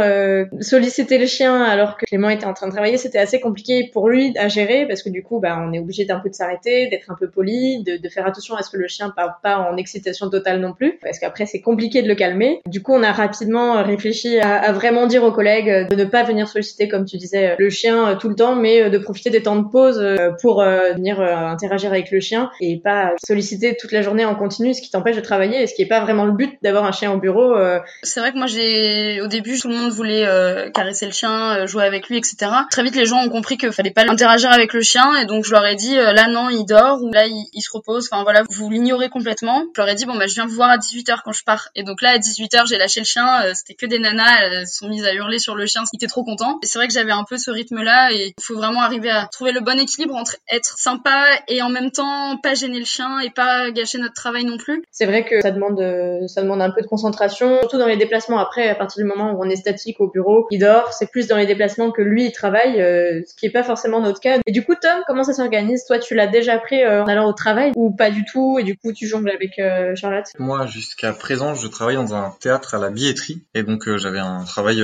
solliciter 0.60 1.18
le 1.18 1.26
chien 1.26 1.62
alors 1.62 1.96
que 1.96 2.04
Clément 2.06 2.28
était 2.28 2.46
en 2.46 2.54
train 2.54 2.66
de 2.66 2.72
travailler, 2.72 2.96
c'était 2.96 3.18
assez 3.18 3.40
compliqué 3.40 3.90
pour 3.92 4.08
lui 4.08 4.34
à 4.38 4.48
gérer 4.48 4.86
parce 4.86 5.02
que 5.02 5.08
du 5.08 5.22
coup, 5.22 5.40
bah, 5.40 5.58
on 5.58 5.72
est 5.72 5.78
obligé 5.78 6.04
d'un 6.04 6.20
peu 6.20 6.28
de 6.28 6.34
s'arrêter, 6.34 6.88
d'être 6.88 7.10
un 7.10 7.14
peu 7.14 7.28
poli, 7.28 7.82
de, 7.82 7.96
de 7.96 8.08
faire 8.08 8.26
attention 8.26 8.56
à 8.56 8.62
ce 8.62 8.70
que 8.70 8.76
le 8.76 8.88
chien 8.88 9.10
part 9.10 9.40
pas 9.42 9.58
en 9.58 9.71
excitation 9.76 10.30
totale 10.30 10.60
non 10.60 10.72
plus 10.72 10.98
parce 11.02 11.18
qu'après 11.18 11.46
c'est 11.46 11.60
compliqué 11.60 12.02
de 12.02 12.08
le 12.08 12.14
calmer. 12.14 12.60
Du 12.66 12.82
coup, 12.82 12.92
on 12.92 13.02
a 13.02 13.12
rapidement 13.12 13.76
euh, 13.76 13.82
réfléchi 13.82 14.38
à, 14.40 14.72
vraiment 14.72 15.06
dire 15.06 15.22
aux 15.24 15.32
collègues 15.32 15.70
euh, 15.70 15.84
de 15.84 15.94
ne 15.96 16.04
pas 16.04 16.22
venir 16.22 16.48
solliciter, 16.48 16.88
comme 16.88 17.04
tu 17.04 17.16
disais, 17.16 17.56
le 17.58 17.70
chien 17.70 18.08
euh, 18.08 18.14
tout 18.16 18.28
le 18.28 18.34
temps, 18.34 18.54
mais 18.54 18.90
de 18.90 18.98
profiter 18.98 19.30
des 19.30 19.42
temps 19.42 19.56
de 19.56 19.68
pause 19.68 20.02
pour 20.40 20.62
venir 20.62 21.20
interagir 21.20 21.90
avec 21.90 22.10
le 22.10 22.20
chien 22.20 22.50
et 22.60 22.80
pas 22.82 23.12
solliciter 23.24 23.76
toute 23.76 23.92
la 23.92 24.02
journée 24.02 24.24
en 24.24 24.34
continu, 24.34 24.74
ce 24.74 24.82
qui 24.82 24.90
t'empêche 24.90 25.16
de 25.16 25.20
travailler 25.20 25.62
et 25.62 25.66
ce 25.66 25.74
qui 25.74 25.82
est 25.82 25.86
pas 25.86 26.00
vraiment 26.00 26.24
le 26.24 26.32
but 26.32 26.58
d'avoir 26.62 26.84
un 26.84 26.92
chien 26.92 27.12
au 27.12 27.18
bureau. 27.18 27.54
C'est 28.02 28.20
vrai 28.20 28.32
que 28.32 28.38
moi, 28.38 28.46
j'ai 28.46 29.20
au 29.20 29.26
début, 29.26 29.58
tout 29.58 29.68
le 29.68 29.74
monde 29.74 29.92
voulait 29.92 30.26
caresser 30.74 31.06
le 31.06 31.12
chien, 31.12 31.66
jouer 31.66 31.84
avec 31.84 32.08
lui, 32.08 32.16
etc. 32.16 32.50
Très 32.70 32.82
vite, 32.82 32.96
les 32.96 33.06
gens 33.06 33.22
ont 33.24 33.28
compris 33.28 33.56
qu'il 33.56 33.72
fallait 33.72 33.90
pas 33.90 34.04
interagir 34.08 34.50
avec 34.50 34.72
le 34.72 34.80
chien 34.80 35.16
et 35.20 35.26
donc 35.26 35.44
je 35.44 35.52
leur 35.52 35.64
ai 35.66 35.74
dit 35.74 35.94
là 35.94 36.28
non, 36.28 36.48
il 36.50 36.64
dort 36.64 37.02
ou 37.02 37.10
là 37.12 37.26
il, 37.26 37.46
il 37.52 37.60
se 37.60 37.70
repose. 37.72 38.08
Enfin 38.10 38.22
voilà, 38.22 38.42
vous 38.50 38.70
l'ignorez 38.70 39.08
complètement 39.08 39.61
je 39.74 39.80
leur 39.80 39.88
ai 39.88 39.94
dit 39.94 40.06
bon 40.06 40.16
bah 40.16 40.26
je 40.26 40.34
viens 40.34 40.46
vous 40.46 40.54
voir 40.54 40.70
à 40.70 40.78
18h 40.78 41.20
quand 41.24 41.32
je 41.32 41.44
pars. 41.44 41.68
Et 41.74 41.82
donc 41.82 42.02
là 42.02 42.10
à 42.10 42.18
18h 42.18 42.66
j'ai 42.68 42.78
lâché 42.78 43.00
le 43.00 43.06
chien, 43.06 43.42
euh, 43.44 43.52
c'était 43.54 43.74
que 43.74 43.86
des 43.86 43.98
nanas, 43.98 44.40
elles 44.40 44.66
sont 44.66 44.88
mises 44.88 45.04
à 45.04 45.14
hurler 45.14 45.38
sur 45.38 45.54
le 45.54 45.66
chien, 45.66 45.82
ils 45.92 45.96
étaient 45.96 46.06
trop 46.06 46.24
contents. 46.24 46.58
Et 46.62 46.66
c'est 46.66 46.78
vrai 46.78 46.88
que 46.88 46.94
j'avais 46.94 47.12
un 47.12 47.24
peu 47.24 47.36
ce 47.36 47.50
rythme 47.50 47.82
là 47.82 48.12
et 48.12 48.34
il 48.36 48.42
faut 48.42 48.54
vraiment 48.54 48.82
arriver 48.82 49.10
à 49.10 49.26
trouver 49.26 49.52
le 49.52 49.60
bon 49.60 49.78
équilibre 49.78 50.14
entre 50.14 50.36
être 50.50 50.78
sympa 50.78 51.24
et 51.48 51.62
en 51.62 51.68
même 51.68 51.90
temps 51.90 52.36
pas 52.42 52.54
gêner 52.54 52.78
le 52.78 52.84
chien 52.84 53.20
et 53.20 53.30
pas 53.30 53.70
gâcher 53.70 53.98
notre 53.98 54.14
travail 54.14 54.44
non 54.44 54.56
plus. 54.56 54.82
C'est 54.90 55.06
vrai 55.06 55.24
que 55.24 55.40
ça 55.40 55.50
demande 55.50 55.80
euh, 55.80 56.26
ça 56.28 56.42
demande 56.42 56.62
un 56.62 56.70
peu 56.70 56.82
de 56.82 56.86
concentration, 56.86 57.58
surtout 57.60 57.78
dans 57.78 57.86
les 57.86 57.96
déplacements. 57.96 58.38
Après 58.38 58.68
à 58.68 58.74
partir 58.74 59.02
du 59.02 59.08
moment 59.08 59.32
où 59.32 59.42
on 59.44 59.48
est 59.48 59.56
statique 59.56 60.00
au 60.00 60.08
bureau, 60.08 60.46
il 60.50 60.58
dort, 60.58 60.92
c'est 60.92 61.10
plus 61.10 61.26
dans 61.26 61.36
les 61.36 61.46
déplacements 61.46 61.90
que 61.90 62.02
lui 62.02 62.26
il 62.26 62.32
travaille, 62.32 62.80
euh, 62.80 63.22
ce 63.26 63.34
qui 63.34 63.46
est 63.46 63.50
pas 63.50 63.62
forcément 63.62 64.00
notre 64.00 64.20
cas. 64.20 64.38
Et 64.46 64.52
du 64.52 64.64
coup 64.64 64.74
Tom, 64.74 65.02
comment 65.06 65.24
ça 65.24 65.32
s'organise? 65.32 65.84
Toi 65.86 65.98
tu 65.98 66.14
l'as 66.14 66.26
déjà 66.26 66.58
pris 66.58 66.86
en 66.86 67.06
allant 67.06 67.28
au 67.28 67.32
travail 67.32 67.72
ou 67.76 67.90
pas 67.90 68.10
du 68.10 68.24
tout? 68.24 68.58
Et 68.58 68.64
du 68.64 68.76
coup 68.76 68.92
tu 68.92 69.06
jongles 69.06 69.30
avec 69.30 69.51
Charlotte? 69.94 70.26
Moi 70.38 70.66
jusqu'à 70.66 71.12
présent 71.12 71.54
je 71.54 71.66
travaille 71.68 71.96
dans 71.96 72.14
un 72.14 72.30
théâtre 72.40 72.74
à 72.74 72.78
la 72.78 72.90
billetterie 72.90 73.42
et 73.54 73.62
donc 73.62 73.88
j'avais 73.96 74.18
un 74.18 74.44
travail 74.44 74.82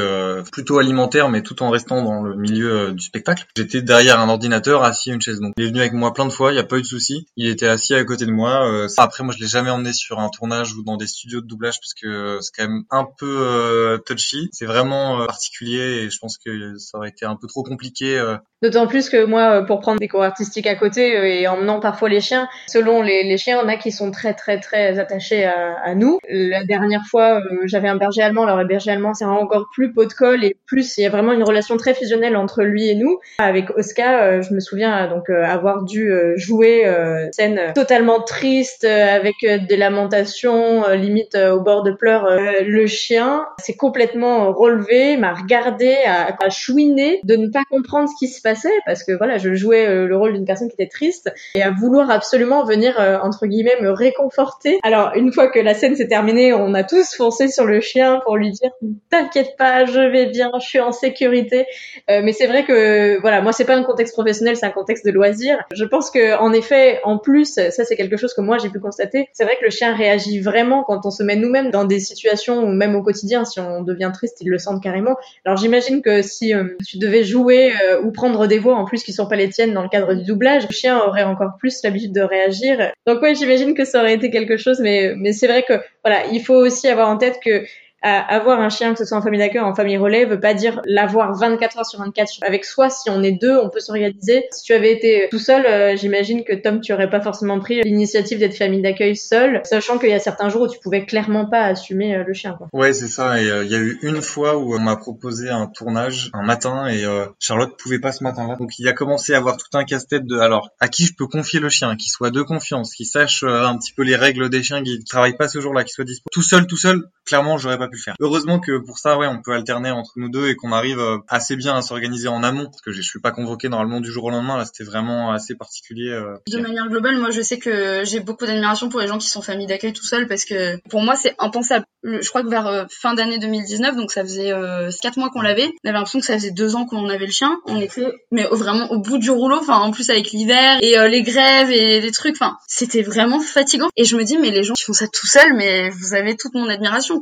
plutôt 0.52 0.78
alimentaire 0.78 1.28
mais 1.28 1.42
tout 1.42 1.62
en 1.62 1.70
restant 1.70 2.02
dans 2.02 2.22
le 2.22 2.36
milieu 2.36 2.92
du 2.92 3.02
spectacle. 3.02 3.46
J'étais 3.56 3.82
derrière 3.82 4.20
un 4.20 4.28
ordinateur 4.28 4.84
assis 4.84 5.10
à 5.10 5.14
une 5.14 5.20
chaise. 5.20 5.40
Donc 5.40 5.54
il 5.56 5.64
est 5.64 5.68
venu 5.68 5.80
avec 5.80 5.92
moi 5.92 6.12
plein 6.12 6.26
de 6.26 6.32
fois, 6.32 6.50
il 6.50 6.54
n'y 6.54 6.60
a 6.60 6.64
pas 6.64 6.78
eu 6.78 6.82
de 6.82 6.86
souci. 6.86 7.26
Il 7.36 7.46
était 7.46 7.66
assis 7.66 7.94
à 7.94 8.04
côté 8.04 8.26
de 8.26 8.32
moi. 8.32 8.68
Euh, 8.68 8.88
après 8.96 9.24
moi 9.24 9.34
je 9.36 9.42
l'ai 9.42 9.48
jamais 9.48 9.70
emmené 9.70 9.92
sur 9.92 10.18
un 10.18 10.28
tournage 10.28 10.74
ou 10.74 10.82
dans 10.82 10.96
des 10.96 11.06
studios 11.06 11.40
de 11.40 11.46
doublage 11.46 11.80
parce 11.80 11.94
que 11.94 12.38
c'est 12.40 12.52
quand 12.56 12.68
même 12.68 12.84
un 12.90 13.06
peu 13.18 13.38
euh, 13.40 13.98
touchy. 13.98 14.48
C'est 14.52 14.66
vraiment 14.66 15.22
euh, 15.22 15.26
particulier 15.26 16.02
et 16.02 16.10
je 16.10 16.18
pense 16.18 16.38
que 16.38 16.76
ça 16.78 16.98
aurait 16.98 17.10
été 17.10 17.26
un 17.26 17.36
peu 17.36 17.46
trop 17.46 17.62
compliqué 17.62 18.18
D'autant 18.60 18.88
plus 18.88 19.08
que 19.08 19.24
moi, 19.24 19.64
pour 19.64 19.78
prendre 19.78 20.00
des 20.00 20.08
cours 20.08 20.24
artistiques 20.24 20.66
à 20.66 20.74
côté 20.74 21.40
et 21.40 21.46
emmenant 21.46 21.78
parfois 21.78 22.08
les 22.08 22.20
chiens, 22.20 22.48
selon 22.66 23.02
les, 23.02 23.36
chiens, 23.38 23.60
on 23.64 23.68
a 23.68 23.76
qui 23.76 23.92
sont 23.92 24.10
très 24.10 24.34
très 24.34 24.58
très 24.58 24.98
attachés 24.98 25.44
à, 25.44 25.94
nous. 25.94 26.18
La 26.28 26.64
dernière 26.64 27.02
fois, 27.08 27.40
j'avais 27.66 27.86
un 27.86 27.94
berger 27.94 28.22
allemand. 28.22 28.42
Alors 28.42 28.56
le 28.56 28.66
berger 28.66 28.90
allemand, 28.90 29.14
c'est 29.14 29.24
encore 29.24 29.66
plus 29.72 29.92
pot 29.92 30.06
de 30.06 30.12
colle 30.12 30.44
et 30.44 30.56
plus 30.66 30.98
il 30.98 31.02
y 31.02 31.06
a 31.06 31.08
vraiment 31.08 31.32
une 31.32 31.44
relation 31.44 31.76
très 31.76 31.94
fusionnelle 31.94 32.36
entre 32.36 32.64
lui 32.64 32.88
et 32.88 32.96
nous. 32.96 33.20
Avec 33.38 33.70
Oscar, 33.76 34.42
je 34.42 34.52
me 34.52 34.58
souviens 34.58 35.06
donc 35.06 35.30
avoir 35.30 35.84
dû 35.84 36.12
jouer 36.34 36.82
scène 37.30 37.72
totalement 37.76 38.20
triste 38.22 38.84
avec 38.84 39.36
des 39.40 39.76
lamentations, 39.76 40.82
limite 40.94 41.36
au 41.36 41.60
bord 41.60 41.84
de 41.84 41.92
pleurs. 41.92 42.26
le 42.66 42.86
chien 42.88 43.46
s'est 43.60 43.76
complètement 43.76 44.52
relevé, 44.52 45.16
m'a 45.16 45.32
regardé, 45.32 45.94
a, 46.06 46.36
a 46.44 46.50
chouiné 46.50 47.20
de 47.22 47.36
ne 47.36 47.46
pas 47.46 47.62
comprendre 47.70 48.08
ce 48.08 48.16
qui 48.18 48.26
se 48.26 48.42
passait 48.42 48.47
parce 48.86 49.04
que 49.04 49.12
voilà, 49.12 49.38
je 49.38 49.54
jouais 49.54 50.06
le 50.06 50.16
rôle 50.16 50.32
d'une 50.32 50.44
personne 50.44 50.68
qui 50.68 50.74
était 50.74 50.88
triste 50.88 51.32
et 51.54 51.62
à 51.62 51.70
vouloir 51.70 52.10
absolument 52.10 52.64
venir 52.64 52.98
entre 53.22 53.46
guillemets 53.46 53.76
me 53.80 53.90
réconforter. 53.90 54.78
Alors 54.82 55.12
une 55.14 55.32
fois 55.32 55.48
que 55.48 55.58
la 55.58 55.74
scène 55.74 55.96
s'est 55.96 56.08
terminée, 56.08 56.52
on 56.52 56.74
a 56.74 56.84
tous 56.84 57.14
foncé 57.14 57.48
sur 57.48 57.66
le 57.66 57.80
chien 57.80 58.20
pour 58.24 58.36
lui 58.36 58.50
dire 58.50 58.70
t'inquiète 59.10 59.56
pas, 59.56 59.84
je 59.84 60.00
vais 60.00 60.26
bien, 60.26 60.50
je 60.60 60.66
suis 60.66 60.80
en 60.80 60.92
sécurité. 60.92 61.66
mais 62.08 62.32
c'est 62.32 62.46
vrai 62.46 62.64
que 62.64 63.20
voilà, 63.20 63.40
moi 63.40 63.52
c'est 63.52 63.64
pas 63.64 63.76
un 63.76 63.82
contexte 63.82 64.14
professionnel, 64.14 64.56
c'est 64.56 64.66
un 64.66 64.70
contexte 64.70 65.04
de 65.04 65.10
loisir. 65.10 65.58
Je 65.72 65.84
pense 65.84 66.10
que 66.10 66.38
en 66.38 66.52
effet, 66.52 67.00
en 67.04 67.18
plus, 67.18 67.54
ça 67.54 67.84
c'est 67.84 67.96
quelque 67.96 68.16
chose 68.16 68.34
que 68.34 68.40
moi 68.40 68.58
j'ai 68.58 68.68
pu 68.68 68.80
constater. 68.80 69.28
C'est 69.32 69.44
vrai 69.44 69.56
que 69.58 69.64
le 69.64 69.70
chien 69.70 69.94
réagit 69.94 70.40
vraiment 70.40 70.84
quand 70.84 71.04
on 71.04 71.10
se 71.10 71.22
met 71.22 71.36
nous-mêmes 71.36 71.70
dans 71.70 71.84
des 71.84 72.00
situations 72.00 72.62
ou 72.62 72.68
même 72.68 72.94
au 72.94 73.02
quotidien, 73.02 73.44
si 73.44 73.60
on 73.60 73.82
devient 73.82 74.10
triste, 74.12 74.38
il 74.40 74.48
le 74.48 74.58
sent 74.58 74.70
carrément. 74.82 75.16
Alors 75.44 75.56
j'imagine 75.56 76.02
que 76.02 76.22
si 76.22 76.54
euh, 76.54 76.64
tu 76.86 76.98
devais 76.98 77.24
jouer 77.24 77.72
euh, 77.82 78.00
ou 78.02 78.10
prendre 78.12 78.37
des 78.46 78.58
voix 78.58 78.76
en 78.76 78.84
plus 78.84 79.02
qui 79.02 79.12
sont 79.12 79.26
pas 79.26 79.36
les 79.36 79.48
tiennes 79.48 79.74
dans 79.74 79.82
le 79.82 79.88
cadre 79.88 80.14
du 80.14 80.24
doublage, 80.24 80.66
le 80.68 80.72
chien 80.72 80.98
aurait 80.98 81.24
encore 81.24 81.52
plus 81.58 81.82
l'habitude 81.82 82.12
de 82.12 82.20
réagir. 82.20 82.92
Donc 83.06 83.20
ouais, 83.22 83.34
j'imagine 83.34 83.74
que 83.74 83.84
ça 83.84 84.00
aurait 84.00 84.14
été 84.14 84.30
quelque 84.30 84.56
chose, 84.56 84.80
mais 84.80 85.14
mais 85.16 85.32
c'est 85.32 85.46
vrai 85.46 85.64
que 85.66 85.74
voilà, 86.04 86.26
il 86.32 86.40
faut 86.42 86.54
aussi 86.54 86.88
avoir 86.88 87.08
en 87.08 87.16
tête 87.16 87.38
que 87.44 87.64
avoir 88.02 88.60
un 88.60 88.68
chien, 88.68 88.92
que 88.92 88.98
ce 88.98 89.04
soit 89.04 89.18
en 89.18 89.22
famille 89.22 89.40
d'accueil 89.40 89.62
ou 89.62 89.64
en 89.64 89.74
famille 89.74 89.96
relais, 89.96 90.24
veut 90.24 90.40
pas 90.40 90.54
dire 90.54 90.80
l'avoir 90.84 91.34
24 91.34 91.78
heures 91.78 91.86
sur 91.86 91.98
24 91.98 92.38
avec 92.42 92.64
soi. 92.64 92.90
Si 92.90 93.10
on 93.10 93.22
est 93.22 93.32
deux, 93.32 93.58
on 93.58 93.68
peut 93.68 93.80
s'organiser. 93.80 94.44
Si 94.52 94.64
tu 94.64 94.72
avais 94.72 94.92
été 94.92 95.28
tout 95.30 95.38
seul, 95.38 95.66
euh, 95.66 95.96
j'imagine 95.96 96.44
que 96.44 96.54
Tom, 96.54 96.80
tu 96.80 96.92
aurais 96.92 97.10
pas 97.10 97.20
forcément 97.20 97.58
pris 97.58 97.80
l'initiative 97.82 98.38
d'être 98.38 98.56
famille 98.56 98.82
d'accueil 98.82 99.16
seul, 99.16 99.60
sachant 99.64 99.98
qu'il 99.98 100.10
y 100.10 100.14
a 100.14 100.18
certains 100.18 100.48
jours 100.48 100.62
où 100.62 100.68
tu 100.68 100.78
pouvais 100.80 101.06
clairement 101.06 101.46
pas 101.46 101.62
assumer 101.62 102.16
euh, 102.16 102.24
le 102.26 102.32
chien. 102.32 102.54
Quoi. 102.56 102.68
Ouais, 102.72 102.92
c'est 102.92 103.08
ça. 103.08 103.40
Et 103.40 103.48
euh, 103.48 103.64
il 103.64 103.70
y 103.70 103.74
a 103.74 103.78
eu 103.78 103.98
une 104.02 104.22
fois 104.22 104.56
où 104.56 104.74
on 104.74 104.80
m'a 104.80 104.96
proposé 104.96 105.48
un 105.48 105.66
tournage 105.66 106.30
un 106.32 106.42
matin 106.42 106.86
et 106.86 107.04
Charlotte 107.38 107.76
pouvait 107.78 107.98
pas 107.98 108.12
ce 108.12 108.24
matin-là. 108.24 108.56
Donc 108.56 108.78
il 108.78 108.88
a 108.88 108.92
commencé 108.92 109.34
à 109.34 109.38
avoir 109.38 109.56
tout 109.56 109.76
un 109.76 109.84
casse-tête 109.84 110.26
de 110.26 110.38
alors 110.38 110.70
à 110.80 110.88
qui 110.88 111.06
je 111.06 111.14
peux 111.14 111.26
confier 111.26 111.60
le 111.60 111.68
chien, 111.68 111.96
qui 111.96 112.08
soit 112.08 112.30
de 112.30 112.42
confiance, 112.42 112.94
qui 112.94 113.04
sache 113.04 113.42
un 113.42 113.76
petit 113.76 113.92
peu 113.92 114.02
les 114.02 114.16
règles 114.16 114.48
des 114.48 114.62
chiens, 114.62 114.82
qui 114.82 115.02
travaille 115.04 115.36
pas 115.36 115.48
ce 115.48 115.60
jour-là, 115.60 115.84
qui 115.84 115.92
soit 115.92 116.04
dispo. 116.04 116.28
Tout 116.32 116.42
seul, 116.42 116.66
tout 116.66 116.76
seul, 116.76 117.08
clairement, 117.24 117.58
j'aurais 117.58 117.78
pas 117.78 117.87
pu 117.88 117.96
le 117.96 118.02
faire. 118.02 118.14
Heureusement 118.20 118.60
que 118.60 118.78
pour 118.78 118.98
ça, 118.98 119.18
ouais, 119.18 119.26
on 119.26 119.40
peut 119.42 119.52
alterner 119.52 119.90
entre 119.90 120.12
nous 120.16 120.28
deux 120.28 120.48
et 120.48 120.56
qu'on 120.56 120.72
arrive 120.72 120.98
euh, 120.98 121.18
assez 121.28 121.56
bien 121.56 121.76
à 121.76 121.82
s'organiser 121.82 122.28
en 122.28 122.42
amont. 122.42 122.66
Parce 122.66 122.80
que 122.80 122.92
je 122.92 123.02
suis 123.02 123.20
pas 123.20 123.30
convoqué 123.30 123.68
normalement 123.68 124.00
du 124.00 124.10
jour 124.10 124.24
au 124.24 124.30
lendemain. 124.30 124.56
Là, 124.56 124.64
c'était 124.64 124.84
vraiment 124.84 125.30
assez 125.32 125.54
particulier. 125.54 126.10
Euh, 126.10 126.36
de 126.50 126.58
manière 126.58 126.88
globale, 126.88 127.16
moi, 127.18 127.30
je 127.30 127.40
sais 127.40 127.58
que 127.58 128.02
j'ai 128.04 128.20
beaucoup 128.20 128.46
d'admiration 128.46 128.88
pour 128.88 129.00
les 129.00 129.06
gens 129.06 129.18
qui 129.18 129.28
sont 129.28 129.42
famille 129.42 129.66
d'accueil 129.66 129.92
tout 129.92 130.04
seuls 130.04 130.26
parce 130.26 130.44
que 130.44 130.76
pour 130.88 131.02
moi, 131.02 131.16
c'est 131.16 131.34
impensable. 131.38 131.84
Je 132.04 132.28
crois 132.28 132.42
que 132.42 132.48
vers 132.48 132.66
euh, 132.66 132.84
fin 132.90 133.14
d'année 133.14 133.38
2019, 133.38 133.96
donc 133.96 134.10
ça 134.10 134.22
faisait 134.22 134.52
quatre 135.00 135.18
mois 135.18 135.30
qu'on 135.30 135.42
l'avait. 135.42 135.70
On 135.84 135.88
avait 135.88 135.98
l'impression 135.98 136.20
que 136.20 136.26
ça 136.26 136.34
faisait 136.34 136.50
deux 136.50 136.76
ans 136.76 136.86
qu'on 136.86 137.08
avait 137.08 137.26
le 137.26 137.32
chien. 137.32 137.58
On 137.66 137.80
était, 137.80 138.12
mais 138.30 138.46
vraiment 138.50 138.90
au 138.90 138.98
bout 138.98 139.18
du 139.18 139.30
rouleau. 139.30 139.58
Enfin, 139.58 139.78
en 139.78 139.90
plus 139.90 140.10
avec 140.10 140.30
l'hiver 140.30 140.78
et 140.80 140.96
les 141.08 141.22
grèves 141.22 141.70
et 141.70 142.00
des 142.00 142.10
trucs. 142.12 142.36
Enfin, 142.36 142.56
c'était 142.66 143.02
vraiment 143.02 143.40
fatigant. 143.40 143.88
Et 143.96 144.04
je 144.04 144.16
me 144.16 144.24
dis, 144.24 144.38
mais 144.38 144.50
les 144.50 144.64
gens 144.64 144.74
qui 144.74 144.84
font 144.84 144.92
ça 144.92 145.06
tout 145.08 145.26
seuls, 145.26 145.54
mais 145.54 145.90
vous 145.90 146.14
avez 146.14 146.36
toute 146.36 146.54
mon 146.54 146.68
admiration. 146.68 147.20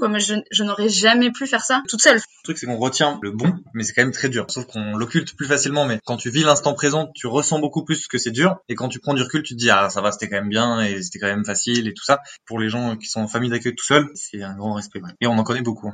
Je, 0.51 0.56
je 0.57 0.65
n'aurais 0.65 0.89
jamais 0.89 1.31
pu 1.31 1.47
faire 1.47 1.63
ça 1.63 1.83
toute 1.89 2.01
seule. 2.01 2.17
Le 2.17 2.43
truc, 2.45 2.59
c'est 2.59 2.67
qu'on 2.67 2.77
retient 2.77 3.19
le 3.23 3.31
bon, 3.31 3.53
mais 3.75 3.83
c'est 3.83 3.93
quand 3.93 4.03
même 4.03 4.13
très 4.13 4.29
dur. 4.29 4.47
Sauf 4.49 4.67
qu'on 4.67 4.97
l'occulte 4.97 5.37
plus 5.37 5.47
facilement, 5.47 5.85
mais 5.85 5.99
quand 6.05 6.17
tu 6.17 6.31
vis 6.31 6.45
l'instant 6.45 6.75
présent, 6.75 7.11
tu 7.15 7.27
ressens 7.27 7.59
beaucoup 7.59 7.85
plus 7.85 8.07
que 8.07 8.19
c'est 8.19 8.31
dur. 8.31 8.57
Et 8.69 8.75
quand 8.75 8.89
tu 8.89 9.01
prends 9.01 9.15
du 9.15 9.23
recul, 9.23 9.43
tu 9.43 9.55
te 9.55 9.59
dis, 9.59 9.71
ah, 9.71 9.91
ça 9.91 10.01
va, 10.01 10.13
c'était 10.13 10.29
quand 10.29 10.37
même 10.37 10.49
bien, 10.49 10.81
et 10.81 11.03
c'était 11.03 11.19
quand 11.19 11.27
même 11.27 11.45
facile, 11.45 11.89
et 11.89 11.95
tout 11.95 12.05
ça. 12.05 12.21
Pour 12.47 12.59
les 12.59 12.69
gens 12.69 12.97
qui 12.97 13.09
sont 13.09 13.21
en 13.21 13.29
famille 13.29 13.51
d'accueil 13.51 13.75
tout 13.75 13.85
seuls, 13.85 14.09
c'est 14.15 14.43
un 14.43 14.55
grand 14.57 14.75
respect. 14.75 15.01
Et 15.21 15.27
on 15.27 15.33
en 15.33 15.45
connaît 15.45 15.63
beaucoup. 15.63 15.93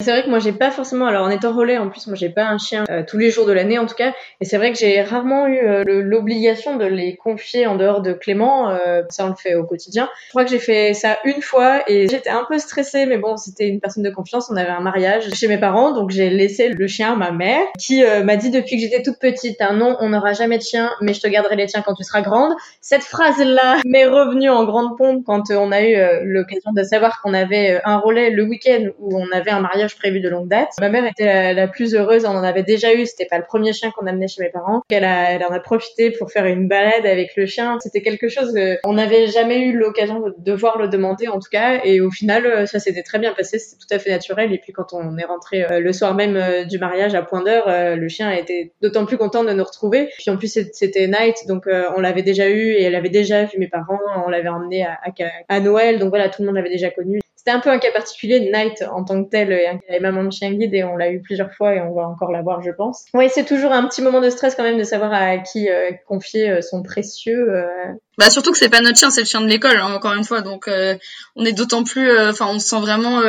C'est 0.00 0.10
vrai 0.10 0.24
que 0.24 0.30
moi, 0.30 0.38
j'ai 0.38 0.52
pas 0.52 0.70
forcément, 0.70 1.06
alors 1.06 1.26
en 1.26 1.30
étant 1.30 1.52
relais, 1.52 1.78
en 1.78 1.90
plus, 1.90 2.06
moi, 2.06 2.16
j'ai 2.16 2.30
pas 2.30 2.46
un 2.46 2.58
chien 2.58 2.84
euh, 2.90 3.02
tous 3.06 3.18
les 3.18 3.30
jours 3.30 3.46
de 3.46 3.52
l'année, 3.52 3.78
en 3.78 3.86
tout 3.86 3.94
cas. 3.94 4.14
Et 4.40 4.44
c'est 4.44 4.56
vrai 4.56 4.72
que 4.72 4.78
j'ai 4.78 5.02
rarement 5.02 5.46
eu 5.46 5.58
euh, 5.58 5.84
l'obligation 5.86 6.76
de 6.76 6.86
les 6.86 7.16
confier 7.16 7.66
en 7.66 7.76
dehors 7.76 8.00
de 8.00 8.12
Clément. 8.12 8.70
Euh, 8.70 9.02
ça, 9.10 9.26
on 9.26 9.28
le 9.28 9.36
fait 9.36 9.54
au 9.54 9.64
quotidien. 9.64 10.08
Je 10.26 10.30
crois 10.30 10.44
que 10.44 10.50
j'ai 10.50 10.58
fait 10.58 10.94
ça 10.94 11.18
une 11.24 11.42
fois, 11.42 11.82
et 11.88 12.08
j'étais 12.08 12.30
un 12.30 12.44
peu 12.48 12.58
stressée, 12.58 13.06
mais 13.06 13.18
bon, 13.18 13.36
c'était 13.36 13.68
une 13.68 13.80
personne 13.80 13.91
de 14.00 14.10
confiance. 14.10 14.50
On 14.50 14.56
avait 14.56 14.70
un 14.70 14.80
mariage 14.80 15.28
chez 15.34 15.48
mes 15.48 15.58
parents, 15.58 15.92
donc 15.92 16.10
j'ai 16.10 16.30
laissé 16.30 16.68
le 16.68 16.86
chien 16.86 17.12
à 17.12 17.16
ma 17.16 17.30
mère, 17.30 17.60
qui 17.78 18.04
euh, 18.04 18.22
m'a 18.22 18.36
dit 18.36 18.50
depuis 18.50 18.76
que 18.76 18.82
j'étais 18.82 19.02
toute 19.02 19.18
petite, 19.18 19.60
un 19.60 19.74
non, 19.74 19.96
on 20.00 20.10
n'aura 20.10 20.32
jamais 20.32 20.58
de 20.58 20.62
chien, 20.62 20.90
mais 21.00 21.14
je 21.14 21.20
te 21.20 21.28
garderai 21.28 21.56
les 21.56 21.66
tiens 21.66 21.82
quand 21.82 21.94
tu 21.94 22.04
seras 22.04 22.22
grande. 22.22 22.52
Cette 22.80 23.02
phrase-là 23.02 23.78
m'est 23.86 24.06
revenue 24.06 24.50
en 24.50 24.64
grande 24.64 24.96
pompe 24.96 25.24
quand 25.26 25.50
euh, 25.50 25.56
on 25.56 25.72
a 25.72 25.82
eu 25.82 25.94
euh, 25.96 26.20
l'occasion 26.24 26.72
de 26.72 26.82
savoir 26.82 27.20
qu'on 27.20 27.34
avait 27.34 27.80
un 27.84 27.98
relais 27.98 28.30
le 28.30 28.44
week-end 28.44 28.86
où 28.98 29.16
on 29.18 29.30
avait 29.32 29.50
un 29.50 29.60
mariage 29.60 29.96
prévu 29.96 30.20
de 30.20 30.28
longue 30.28 30.48
date. 30.48 30.70
Ma 30.80 30.88
mère 30.88 31.04
était 31.04 31.54
la, 31.54 31.68
plus 31.68 31.94
heureuse, 31.94 32.24
on 32.24 32.30
en 32.30 32.42
avait 32.42 32.62
déjà 32.62 32.94
eu, 32.94 33.06
c'était 33.06 33.26
pas 33.26 33.38
le 33.38 33.44
premier 33.44 33.72
chien 33.72 33.90
qu'on 33.90 34.06
amenait 34.06 34.28
chez 34.28 34.42
mes 34.42 34.50
parents. 34.50 34.82
Elle, 34.90 35.04
a, 35.04 35.32
elle 35.32 35.44
en 35.44 35.52
a 35.52 35.60
profité 35.60 36.10
pour 36.10 36.30
faire 36.30 36.46
une 36.46 36.68
balade 36.68 37.06
avec 37.06 37.36
le 37.36 37.46
chien. 37.46 37.78
C'était 37.80 38.02
quelque 38.02 38.28
chose 38.28 38.54
on 38.84 38.94
n'avait 38.94 39.26
jamais 39.26 39.60
eu 39.60 39.76
l'occasion 39.76 40.20
de 40.20 40.34
devoir 40.38 40.78
le 40.78 40.88
demander 40.88 41.28
en 41.28 41.38
tout 41.38 41.48
cas, 41.50 41.80
et 41.84 42.00
au 42.00 42.10
final 42.10 42.66
ça 42.66 42.78
s'était 42.78 43.02
très 43.02 43.18
bien 43.18 43.32
passé, 43.32 43.58
tout 43.82 43.94
à 43.94 43.98
fait 43.98 44.10
naturel. 44.10 44.52
Et 44.52 44.58
puis 44.58 44.72
quand 44.72 44.92
on 44.92 45.16
est 45.18 45.24
rentré 45.24 45.64
euh, 45.64 45.80
le 45.80 45.92
soir 45.92 46.14
même 46.14 46.36
euh, 46.36 46.64
du 46.64 46.78
mariage 46.78 47.14
à 47.14 47.22
point 47.22 47.42
d'heure, 47.42 47.68
euh, 47.68 47.96
le 47.96 48.08
chien 48.08 48.30
était 48.30 48.72
d'autant 48.80 49.06
plus 49.06 49.18
content 49.18 49.44
de 49.44 49.52
nous 49.52 49.64
retrouver. 49.64 50.10
Puis 50.18 50.30
en 50.30 50.36
plus 50.36 50.58
c'était 50.72 51.06
Night, 51.06 51.46
donc 51.48 51.66
on 51.66 52.00
l'avait 52.00 52.22
déjà 52.22 52.48
eu 52.48 52.72
et 52.72 52.82
elle 52.82 52.94
avait 52.94 53.08
déjà 53.08 53.44
vu 53.44 53.58
mes 53.58 53.68
parents, 53.68 53.98
on 54.24 54.28
l'avait 54.28 54.48
emmené 54.48 54.84
à, 54.84 54.98
à, 55.48 55.60
Noël, 55.60 55.98
donc 55.98 56.10
voilà, 56.10 56.28
tout 56.28 56.42
le 56.42 56.46
monde 56.46 56.56
l'avait 56.56 56.70
déjà 56.70 56.90
connu. 56.90 57.20
C'était 57.44 57.56
un 57.56 57.60
peu 57.60 57.70
un 57.70 57.80
cas 57.80 57.90
particulier 57.90 58.38
de 58.38 58.52
Night 58.52 58.84
en 58.88 59.02
tant 59.02 59.24
que 59.24 59.28
tel. 59.28 59.50
Elle 59.50 59.80
avait 59.88 59.98
maman 59.98 60.22
de 60.22 60.30
chien 60.30 60.52
guide 60.52 60.72
et 60.74 60.84
on 60.84 60.96
l'a 60.96 61.10
eu 61.10 61.20
plusieurs 61.20 61.52
fois 61.52 61.74
et 61.74 61.80
on 61.80 61.92
va 61.92 62.02
encore 62.02 62.30
l'avoir, 62.30 62.62
je 62.62 62.70
pense. 62.70 63.06
Oui, 63.14 63.28
c'est 63.34 63.44
toujours 63.44 63.72
un 63.72 63.84
petit 63.88 64.00
moment 64.00 64.20
de 64.20 64.30
stress 64.30 64.54
quand 64.54 64.62
même 64.62 64.78
de 64.78 64.84
savoir 64.84 65.12
à 65.12 65.38
qui 65.38 65.68
confier 66.06 66.62
son 66.62 66.84
précieux. 66.84 67.48
Bah 68.16 68.30
surtout 68.30 68.52
que 68.52 68.58
c'est 68.58 68.68
pas 68.68 68.80
notre 68.80 68.96
chien, 68.96 69.10
c'est 69.10 69.22
le 69.22 69.26
chien 69.26 69.40
de 69.40 69.48
l'école, 69.48 69.76
hein, 69.76 69.92
encore 69.92 70.12
une 70.12 70.22
fois. 70.22 70.42
Donc 70.42 70.70
on 71.34 71.44
est 71.44 71.52
d'autant 71.52 71.82
plus, 71.82 72.16
enfin 72.28 72.46
on 72.48 72.60
se 72.60 72.68
sent 72.68 72.80
vraiment 72.80 73.20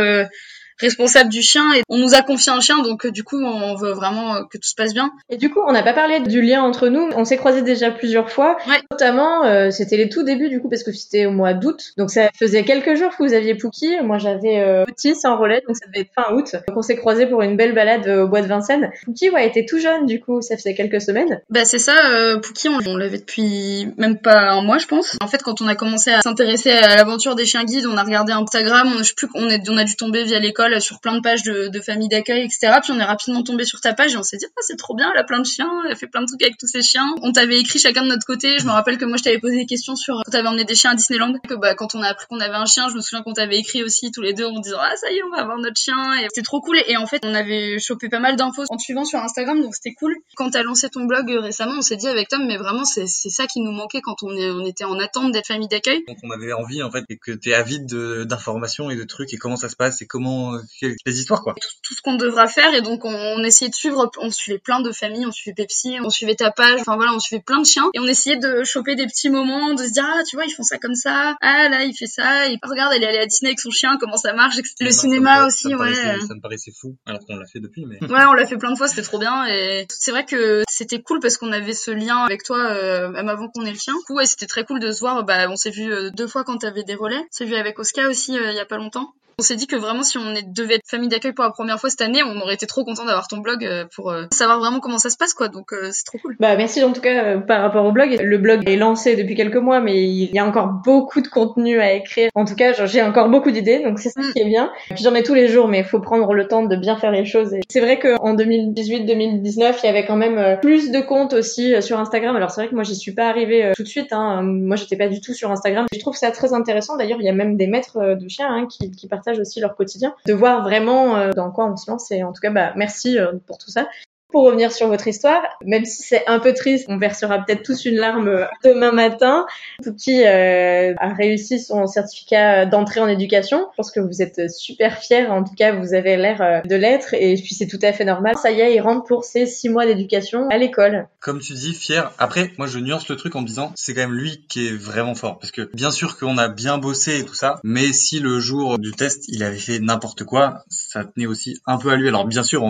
responsable 0.83 1.29
du 1.29 1.41
chien 1.41 1.73
et 1.73 1.81
on 1.89 1.97
nous 1.97 2.13
a 2.13 2.21
confié 2.21 2.51
un 2.51 2.59
chien, 2.59 2.81
donc 2.81 3.07
du 3.07 3.23
coup 3.23 3.41
on 3.41 3.75
veut 3.75 3.91
vraiment 3.91 4.43
que 4.45 4.57
tout 4.57 4.67
se 4.67 4.75
passe 4.75 4.93
bien. 4.93 5.11
Et 5.29 5.37
du 5.37 5.49
coup, 5.49 5.59
on 5.65 5.71
n'a 5.71 5.83
pas 5.83 5.93
parlé 5.93 6.19
du 6.19 6.41
lien 6.41 6.61
entre 6.61 6.89
nous. 6.89 7.09
On 7.15 7.25
s'est 7.25 7.37
croisés 7.37 7.61
déjà 7.61 7.91
plusieurs 7.91 8.29
fois, 8.29 8.57
notamment 8.91 9.71
c'était 9.71 9.97
les 9.97 10.09
tout 10.09 10.23
débuts 10.23 10.49
du 10.49 10.61
coup 10.61 10.69
parce 10.69 10.83
que 10.83 10.91
c'était 10.91 11.25
au 11.25 11.31
mois 11.31 11.53
d'août, 11.53 11.93
donc 11.97 12.09
ça 12.09 12.29
faisait 12.37 12.63
quelques 12.63 12.95
jours 12.95 13.11
que 13.11 13.23
vous 13.23 13.33
aviez 13.33 13.55
Pookie. 13.55 13.95
Moi 14.03 14.17
j'avais 14.17 14.83
petit 14.87 15.15
sans 15.15 15.37
relais, 15.37 15.61
donc 15.67 15.77
ça 15.77 15.87
devait 15.87 16.01
être 16.01 16.13
fin 16.15 16.33
août. 16.33 16.55
Donc 16.67 16.77
on 16.77 16.81
s'est 16.81 16.95
croisés 16.95 17.25
pour 17.25 17.41
une 17.41 17.57
belle 17.57 17.73
balade 17.73 18.07
au 18.07 18.27
bois 18.27 18.41
de 18.41 18.47
Vincennes. 18.47 18.91
Pookie 19.05 19.29
ouais 19.29 19.47
était 19.47 19.65
tout 19.65 19.79
jeune 19.79 20.05
du 20.05 20.19
coup, 20.19 20.41
ça 20.41 20.57
faisait 20.57 20.73
quelques 20.73 21.01
semaines. 21.01 21.41
Bah 21.49 21.65
c'est 21.65 21.79
ça, 21.79 21.95
euh, 22.11 22.39
Pookie 22.39 22.69
on, 22.69 22.97
l'avait 22.97 23.17
depuis 23.17 23.87
même 23.97 24.19
pas 24.19 24.51
un 24.51 24.61
mois 24.61 24.77
je 24.77 24.87
pense. 24.87 25.17
En 25.21 25.27
fait 25.27 25.41
quand 25.41 25.61
on 25.61 25.67
a 25.67 25.75
commencé 25.75 26.11
à 26.11 26.21
s'intéresser 26.21 26.71
à 26.71 26.95
l'aventure 26.95 27.35
des 27.35 27.45
chiens 27.45 27.63
guides, 27.63 27.85
on 27.85 27.97
a 27.97 28.03
regardé 28.03 28.33
Instagram, 28.33 28.93
on, 28.95 28.97
je 28.99 29.03
sais 29.03 29.13
plus 29.15 29.27
est, 29.49 29.69
on 29.69 29.77
a 29.77 29.83
dû 29.83 29.95
tomber 29.95 30.23
via 30.23 30.39
l'école 30.39 30.72
sur 30.79 30.99
plein 30.99 31.15
de 31.15 31.21
pages 31.21 31.43
de, 31.43 31.67
de 31.67 31.79
familles 31.81 32.09
d'accueil 32.09 32.43
etc. 32.43 32.79
Puis 32.81 32.91
on 32.91 32.99
est 32.99 33.03
rapidement 33.03 33.43
tombé 33.43 33.65
sur 33.65 33.81
ta 33.81 33.93
page 33.93 34.13
et 34.13 34.17
on 34.17 34.23
s'est 34.23 34.37
dit 34.37 34.45
ah 34.47 34.61
c'est 34.61 34.77
trop 34.77 34.95
bien, 34.95 35.11
elle 35.13 35.19
a 35.19 35.23
plein 35.23 35.39
de 35.39 35.45
chiens, 35.45 35.69
elle 35.85 35.91
a 35.91 35.95
fait 35.95 36.07
plein 36.07 36.21
de 36.21 36.27
trucs 36.27 36.41
avec 36.41 36.57
tous 36.57 36.67
ses 36.67 36.81
chiens. 36.81 37.07
On 37.21 37.31
t'avait 37.31 37.59
écrit 37.59 37.79
chacun 37.79 38.03
de 38.03 38.07
notre 38.07 38.25
côté. 38.25 38.57
Je 38.59 38.65
me 38.65 38.71
rappelle 38.71 38.97
que 38.97 39.05
moi 39.05 39.17
je 39.17 39.23
t'avais 39.23 39.39
posé 39.39 39.57
des 39.57 39.65
questions 39.65 39.95
sur 39.95 40.21
quand 40.25 40.31
t'avais 40.31 40.47
emmené 40.47 40.65
des 40.65 40.75
chiens 40.75 40.91
à 40.91 40.95
Disneyland. 40.95 41.33
Que 41.47 41.55
bah 41.55 41.75
quand 41.75 41.95
on 41.95 42.01
a 42.01 42.07
appris 42.07 42.27
qu'on 42.29 42.39
avait 42.39 42.55
un 42.55 42.65
chien, 42.65 42.89
je 42.89 42.95
me 42.95 43.01
souviens 43.01 43.23
qu'on 43.23 43.33
t'avait 43.33 43.57
écrit 43.57 43.83
aussi 43.83 44.11
tous 44.11 44.21
les 44.21 44.33
deux 44.33 44.45
en 44.45 44.59
disant 44.59 44.77
ah 44.79 44.95
ça 44.95 45.11
y 45.11 45.17
est 45.17 45.23
on 45.23 45.29
va 45.29 45.41
avoir 45.41 45.57
notre 45.57 45.79
chien 45.79 46.13
et 46.19 46.27
c'était 46.29 46.41
trop 46.41 46.61
cool 46.61 46.77
et 46.87 46.97
en 46.97 47.05
fait 47.05 47.23
on 47.25 47.33
avait 47.33 47.79
chopé 47.79 48.09
pas 48.09 48.19
mal 48.19 48.35
d'infos 48.35 48.63
en 48.69 48.77
te 48.77 48.81
suivant 48.81 49.05
sur 49.05 49.19
Instagram 49.19 49.61
donc 49.61 49.75
c'était 49.75 49.93
cool. 49.93 50.15
Quand 50.35 50.49
t'as 50.51 50.63
lancé 50.63 50.89
ton 50.89 51.05
blog 51.05 51.31
euh, 51.31 51.39
récemment, 51.39 51.75
on 51.77 51.81
s'est 51.81 51.97
dit 51.97 52.07
avec 52.07 52.29
Tom 52.29 52.45
mais 52.47 52.57
vraiment 52.57 52.85
c'est 52.85 53.07
ça 53.07 53.47
qui 53.47 53.61
nous 53.61 53.71
manquait 53.71 54.01
quand 54.01 54.23
on, 54.23 54.35
est, 54.35 54.51
on 54.51 54.65
était 54.65 54.85
en 54.85 54.99
attente 54.99 55.31
d'être 55.31 55.47
famille 55.47 55.67
d'accueil. 55.67 56.03
Donc 56.07 56.17
on 56.23 56.31
avait 56.31 56.53
envie 56.53 56.83
en 56.83 56.91
fait 56.91 57.03
et 57.09 57.17
que 57.17 57.31
t'es 57.31 57.53
avide 57.53 57.85
d'informations 58.25 58.89
et 58.89 58.95
de 58.95 59.03
trucs 59.03 59.33
et 59.33 59.37
comment 59.37 59.55
ça 59.55 59.69
se 59.69 59.75
passe 59.75 60.01
et 60.01 60.07
comment 60.07 60.52
les 60.81 61.19
histoires 61.19 61.41
quoi. 61.41 61.55
Tout, 61.83 61.93
ce 61.93 62.01
qu'on 62.01 62.15
devra 62.15 62.47
faire 62.47 62.73
et 62.73 62.81
donc 62.81 63.05
on, 63.05 63.43
essayait 63.43 63.69
de 63.69 63.75
suivre, 63.75 64.09
on 64.19 64.31
suivait 64.31 64.59
plein 64.59 64.81
de 64.81 64.91
familles, 64.91 65.25
on 65.25 65.31
suivait 65.31 65.55
Pepsi, 65.55 65.97
on 66.03 66.09
suivait 66.09 66.35
ta 66.35 66.51
page, 66.51 66.79
enfin 66.81 66.95
voilà 66.95 67.13
on 67.13 67.19
suivait 67.19 67.41
plein 67.41 67.59
de 67.59 67.65
chiens 67.65 67.89
et 67.93 67.99
on 67.99 68.07
essayait 68.07 68.37
de 68.37 68.63
choper 68.63 68.95
des 68.95 69.05
petits 69.05 69.29
moments, 69.29 69.73
de 69.73 69.83
se 69.83 69.91
dire 69.91 70.05
ah 70.05 70.23
tu 70.27 70.35
vois 70.35 70.45
ils 70.45 70.51
font 70.51 70.63
ça 70.63 70.77
comme 70.77 70.95
ça, 70.95 71.35
ah 71.41 71.69
là 71.69 71.83
il 71.83 71.93
fait 71.93 72.07
ça, 72.07 72.49
et 72.49 72.57
regarde 72.63 72.93
elle 72.95 73.03
est 73.03 73.07
allée 73.07 73.19
à 73.19 73.25
Disney 73.25 73.49
avec 73.49 73.59
son 73.59 73.71
chien, 73.71 73.97
comment 73.99 74.17
ça 74.17 74.33
marche, 74.33 74.55
le 74.79 74.91
cinéma 74.91 75.45
aussi 75.45 75.73
ouais. 75.73 75.93
ça 75.93 76.33
me 76.35 76.41
paraissait 76.41 76.71
fou 76.71 76.95
alors 77.05 77.25
qu'on 77.25 77.35
l'a 77.35 77.45
fait 77.45 77.59
depuis 77.59 77.85
mais. 77.85 77.99
Ouais 78.03 78.25
on 78.27 78.33
l'a 78.33 78.45
fait 78.45 78.57
plein 78.57 78.71
de 78.71 78.77
fois 78.77 78.87
c'était 78.87 79.01
trop 79.01 79.19
bien 79.19 79.45
et 79.47 79.85
c'est 79.89 80.11
vrai 80.11 80.25
que 80.25 80.63
c'était 80.69 81.01
cool 81.01 81.19
parce 81.19 81.37
qu'on 81.37 81.51
avait 81.51 81.73
ce 81.73 81.91
lien 81.91 82.17
avec 82.23 82.43
toi 82.43 82.57
euh, 82.57 83.09
même 83.09 83.29
avant 83.29 83.47
qu'on 83.49 83.65
ait 83.65 83.71
le 83.71 83.77
chien. 83.77 83.93
Du 83.93 84.03
coup 84.05 84.15
ouais 84.15 84.25
c'était 84.25 84.47
très 84.47 84.63
cool 84.63 84.79
de 84.79 84.91
se 84.91 84.99
voir, 84.99 85.23
bah 85.23 85.49
on 85.49 85.55
s'est 85.55 85.71
vu 85.71 85.91
euh, 85.91 86.09
deux 86.11 86.27
fois 86.27 86.43
quand 86.43 86.57
t'avais 86.57 86.83
des 86.83 86.95
relais, 86.95 87.19
on 87.19 87.31
s'est 87.31 87.45
vu 87.45 87.55
avec 87.55 87.79
Oscar 87.79 88.09
aussi 88.09 88.37
euh, 88.37 88.51
il 88.51 88.55
y 88.55 88.59
a 88.59 88.65
pas 88.65 88.77
longtemps. 88.77 89.13
On 89.39 89.43
s'est 89.43 89.55
dit 89.55 89.67
que 89.67 89.75
vraiment, 89.75 90.03
si 90.03 90.17
on 90.17 90.33
devait 90.47 90.75
être 90.75 90.87
famille 90.87 91.09
d'accueil 91.09 91.33
pour 91.33 91.43
la 91.43 91.51
première 91.51 91.79
fois 91.79 91.89
cette 91.89 92.01
année, 92.01 92.21
on 92.23 92.39
aurait 92.41 92.53
été 92.53 92.67
trop 92.67 92.83
content 92.83 93.05
d'avoir 93.05 93.27
ton 93.27 93.37
blog 93.37 93.65
euh, 93.65 93.85
pour 93.95 94.11
euh, 94.11 94.25
savoir 94.31 94.59
vraiment 94.59 94.79
comment 94.79 94.99
ça 94.99 95.09
se 95.09 95.17
passe, 95.17 95.33
quoi. 95.33 95.47
Donc 95.47 95.73
euh, 95.73 95.89
c'est 95.91 96.03
trop 96.05 96.19
cool. 96.19 96.35
Bah 96.39 96.55
merci 96.55 96.83
en 96.83 96.93
tout 96.93 97.01
cas 97.01 97.37
par 97.39 97.61
rapport 97.61 97.85
au 97.85 97.91
blog. 97.91 98.15
Le 98.21 98.37
blog 98.37 98.69
est 98.69 98.75
lancé 98.75 99.15
depuis 99.15 99.35
quelques 99.35 99.55
mois, 99.57 99.79
mais 99.79 100.03
il 100.03 100.33
y 100.33 100.39
a 100.39 100.45
encore 100.45 100.67
beaucoup 100.85 101.21
de 101.21 101.27
contenu 101.27 101.79
à 101.79 101.93
écrire. 101.93 102.29
En 102.35 102.45
tout 102.45 102.55
cas, 102.55 102.85
j'ai 102.85 103.01
encore 103.01 103.29
beaucoup 103.29 103.51
d'idées, 103.51 103.79
donc 103.79 103.99
c'est 103.99 104.09
ça 104.09 104.21
mm. 104.21 104.33
qui 104.33 104.39
est 104.39 104.45
bien. 104.45 104.71
Puis 104.93 105.03
j'en 105.03 105.15
ai 105.15 105.23
tous 105.23 105.33
les 105.33 105.47
jours, 105.47 105.67
mais 105.67 105.79
il 105.79 105.85
faut 105.85 105.99
prendre 105.99 106.33
le 106.33 106.47
temps 106.47 106.63
de 106.63 106.75
bien 106.75 106.95
faire 106.95 107.11
les 107.11 107.25
choses. 107.25 107.55
C'est 107.69 107.81
vrai 107.81 107.97
qu'en 107.97 108.35
2018-2019, 108.35 109.75
il 109.83 109.85
y 109.85 109.89
avait 109.89 110.05
quand 110.05 110.15
même 110.15 110.59
plus 110.61 110.91
de 110.91 110.99
comptes 110.99 111.33
aussi 111.33 111.81
sur 111.81 111.99
Instagram. 111.99 112.35
Alors 112.35 112.51
c'est 112.51 112.61
vrai 112.61 112.69
que 112.69 112.75
moi 112.75 112.83
j'y 112.83 112.95
suis 112.95 113.13
pas 113.13 113.27
arrivée 113.27 113.71
tout 113.75 113.83
de 113.83 113.87
suite. 113.87 114.11
Hein. 114.13 114.43
Moi 114.43 114.75
j'étais 114.75 114.97
pas 114.97 115.07
du 115.07 115.21
tout 115.21 115.33
sur 115.33 115.51
Instagram. 115.51 115.85
Je 115.91 115.99
trouve 115.99 116.15
ça 116.15 116.29
très 116.31 116.53
intéressant. 116.53 116.97
D'ailleurs, 116.97 117.19
il 117.19 117.25
y 117.25 117.29
a 117.29 117.33
même 117.33 117.57
des 117.57 117.67
maîtres 117.67 118.15
de 118.15 118.27
chiens 118.27 118.47
hein, 118.49 118.67
qui, 118.67 118.91
qui 118.91 119.07
aussi 119.39 119.59
leur 119.59 119.75
quotidien 119.75 120.15
de 120.25 120.33
voir 120.33 120.63
vraiment 120.63 121.15
euh, 121.15 121.31
dans 121.31 121.51
quoi 121.51 121.65
on 121.65 121.75
se 121.77 121.89
lance. 121.89 122.11
Et 122.11 122.23
en 122.23 122.33
tout 122.33 122.41
cas, 122.41 122.51
bah, 122.51 122.73
merci 122.75 123.17
euh, 123.17 123.33
pour 123.45 123.57
tout 123.57 123.69
ça. 123.69 123.87
Pour 124.33 124.45
revenir 124.45 124.71
sur 124.71 124.87
votre 124.87 125.07
histoire, 125.07 125.43
même 125.63 125.85
si 125.85 126.01
c'est 126.01 126.25
un 126.25 126.39
peu 126.39 126.55
triste, 126.55 126.87
on 126.89 126.97
versera 126.97 127.37
peut-être 127.37 127.61
tous 127.61 127.85
une 127.85 127.97
larme 127.97 128.27
euh, 128.29 128.45
demain 128.63 128.91
matin. 128.91 129.45
Pouki 129.83 130.23
euh, 130.25 130.95
a 130.97 131.13
réussi 131.13 131.59
son 131.59 131.85
certificat 131.85 132.65
d'entrée 132.65 132.99
en 132.99 133.07
éducation. 133.07 133.67
Je 133.73 133.75
pense 133.77 133.91
que 133.91 133.99
vous 133.99 134.23
êtes 134.23 134.49
super 134.49 134.97
fiers. 134.97 135.27
En 135.27 135.43
tout 135.43 135.53
cas, 135.53 135.75
vous 135.75 135.93
avez 135.93 136.17
l'air 136.17 136.41
euh, 136.41 136.61
de 136.61 136.75
l'être. 136.75 137.13
Et 137.13 137.35
puis 137.35 137.53
c'est 137.53 137.67
tout 137.67 137.77
à 137.83 137.93
fait 137.93 138.05
normal. 138.05 138.33
Ça 138.41 138.49
y 138.49 138.61
est, 138.61 138.73
il 138.73 138.81
rentre 138.81 139.03
pour 139.03 139.23
ses 139.23 139.45
six 139.45 139.69
mois 139.69 139.85
d'éducation 139.85 140.47
à 140.49 140.57
l'école. 140.57 141.07
Comme 141.19 141.39
tu 141.39 141.53
dis, 141.53 141.75
fier. 141.75 142.11
Après, 142.17 142.53
moi, 142.57 142.65
je 142.65 142.79
nuance 142.79 143.07
le 143.09 143.17
truc 143.17 143.35
en 143.35 143.41
me 143.41 143.47
disant, 143.47 143.71
c'est 143.75 143.93
quand 143.93 144.01
même 144.01 144.15
lui 144.15 144.47
qui 144.49 144.67
est 144.67 144.75
vraiment 144.75 145.13
fort. 145.13 145.37
Parce 145.37 145.51
que 145.51 145.69
bien 145.75 145.91
sûr 145.91 146.17
qu'on 146.17 146.39
a 146.39 146.47
bien 146.47 146.79
bossé 146.79 147.19
et 147.19 147.23
tout 147.23 147.35
ça, 147.35 147.59
mais 147.63 147.93
si 147.93 148.19
le 148.19 148.39
jour 148.39 148.79
du 148.79 148.93
test, 148.93 149.25
il 149.27 149.43
avait 149.43 149.57
fait 149.57 149.77
n'importe 149.77 150.23
quoi, 150.23 150.63
ça 150.69 151.05
tenait 151.05 151.27
aussi 151.27 151.59
un 151.67 151.77
peu 151.77 151.91
à 151.91 151.97
lui. 151.97 152.07
Alors 152.07 152.25
bien 152.25 152.41
sûr, 152.41 152.63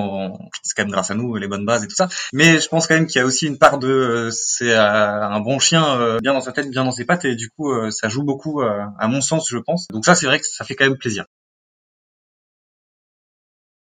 c'est 0.62 0.76
quand 0.76 0.84
même 0.84 0.92
grâce 0.92 1.10
à 1.10 1.16
nous, 1.16 1.38
les 1.38 1.53
bonne 1.54 1.66
base 1.66 1.84
et 1.84 1.88
tout 1.88 1.96
ça. 1.96 2.10
Mais 2.34 2.60
je 2.60 2.68
pense 2.68 2.88
quand 2.88 2.96
même 2.96 3.08
qu'il 3.08 3.20
y 3.20 3.22
a 3.22 3.26
aussi 3.26 3.46
une 3.46 3.58
part 3.58 3.78
de 3.78 3.88
euh, 3.88 4.30
c'est 4.32 4.72
euh, 4.72 4.80
un 4.80 5.40
bon 5.40 5.60
chien 5.60 6.00
euh, 6.00 6.20
bien 6.20 6.34
dans 6.34 6.42
sa 6.42 6.52
tête, 6.52 6.70
bien 6.70 6.84
dans 6.84 6.92
ses 6.92 7.06
pattes 7.06 7.26
et 7.26 7.36
du 7.36 7.50
coup 7.50 7.72
ça 7.92 8.10
joue 8.10 8.24
beaucoup 8.24 8.62
à 8.62 9.08
mon 9.08 9.22
sens 9.22 9.48
je 9.50 9.58
pense. 9.58 9.88
Donc 9.90 10.06
ça 10.06 10.16
c'est 10.16 10.26
vrai 10.26 10.40
que 10.40 10.46
ça 10.48 10.66
fait 10.66 10.76
quand 10.76 10.86
même 10.86 10.98
plaisir. 10.98 11.26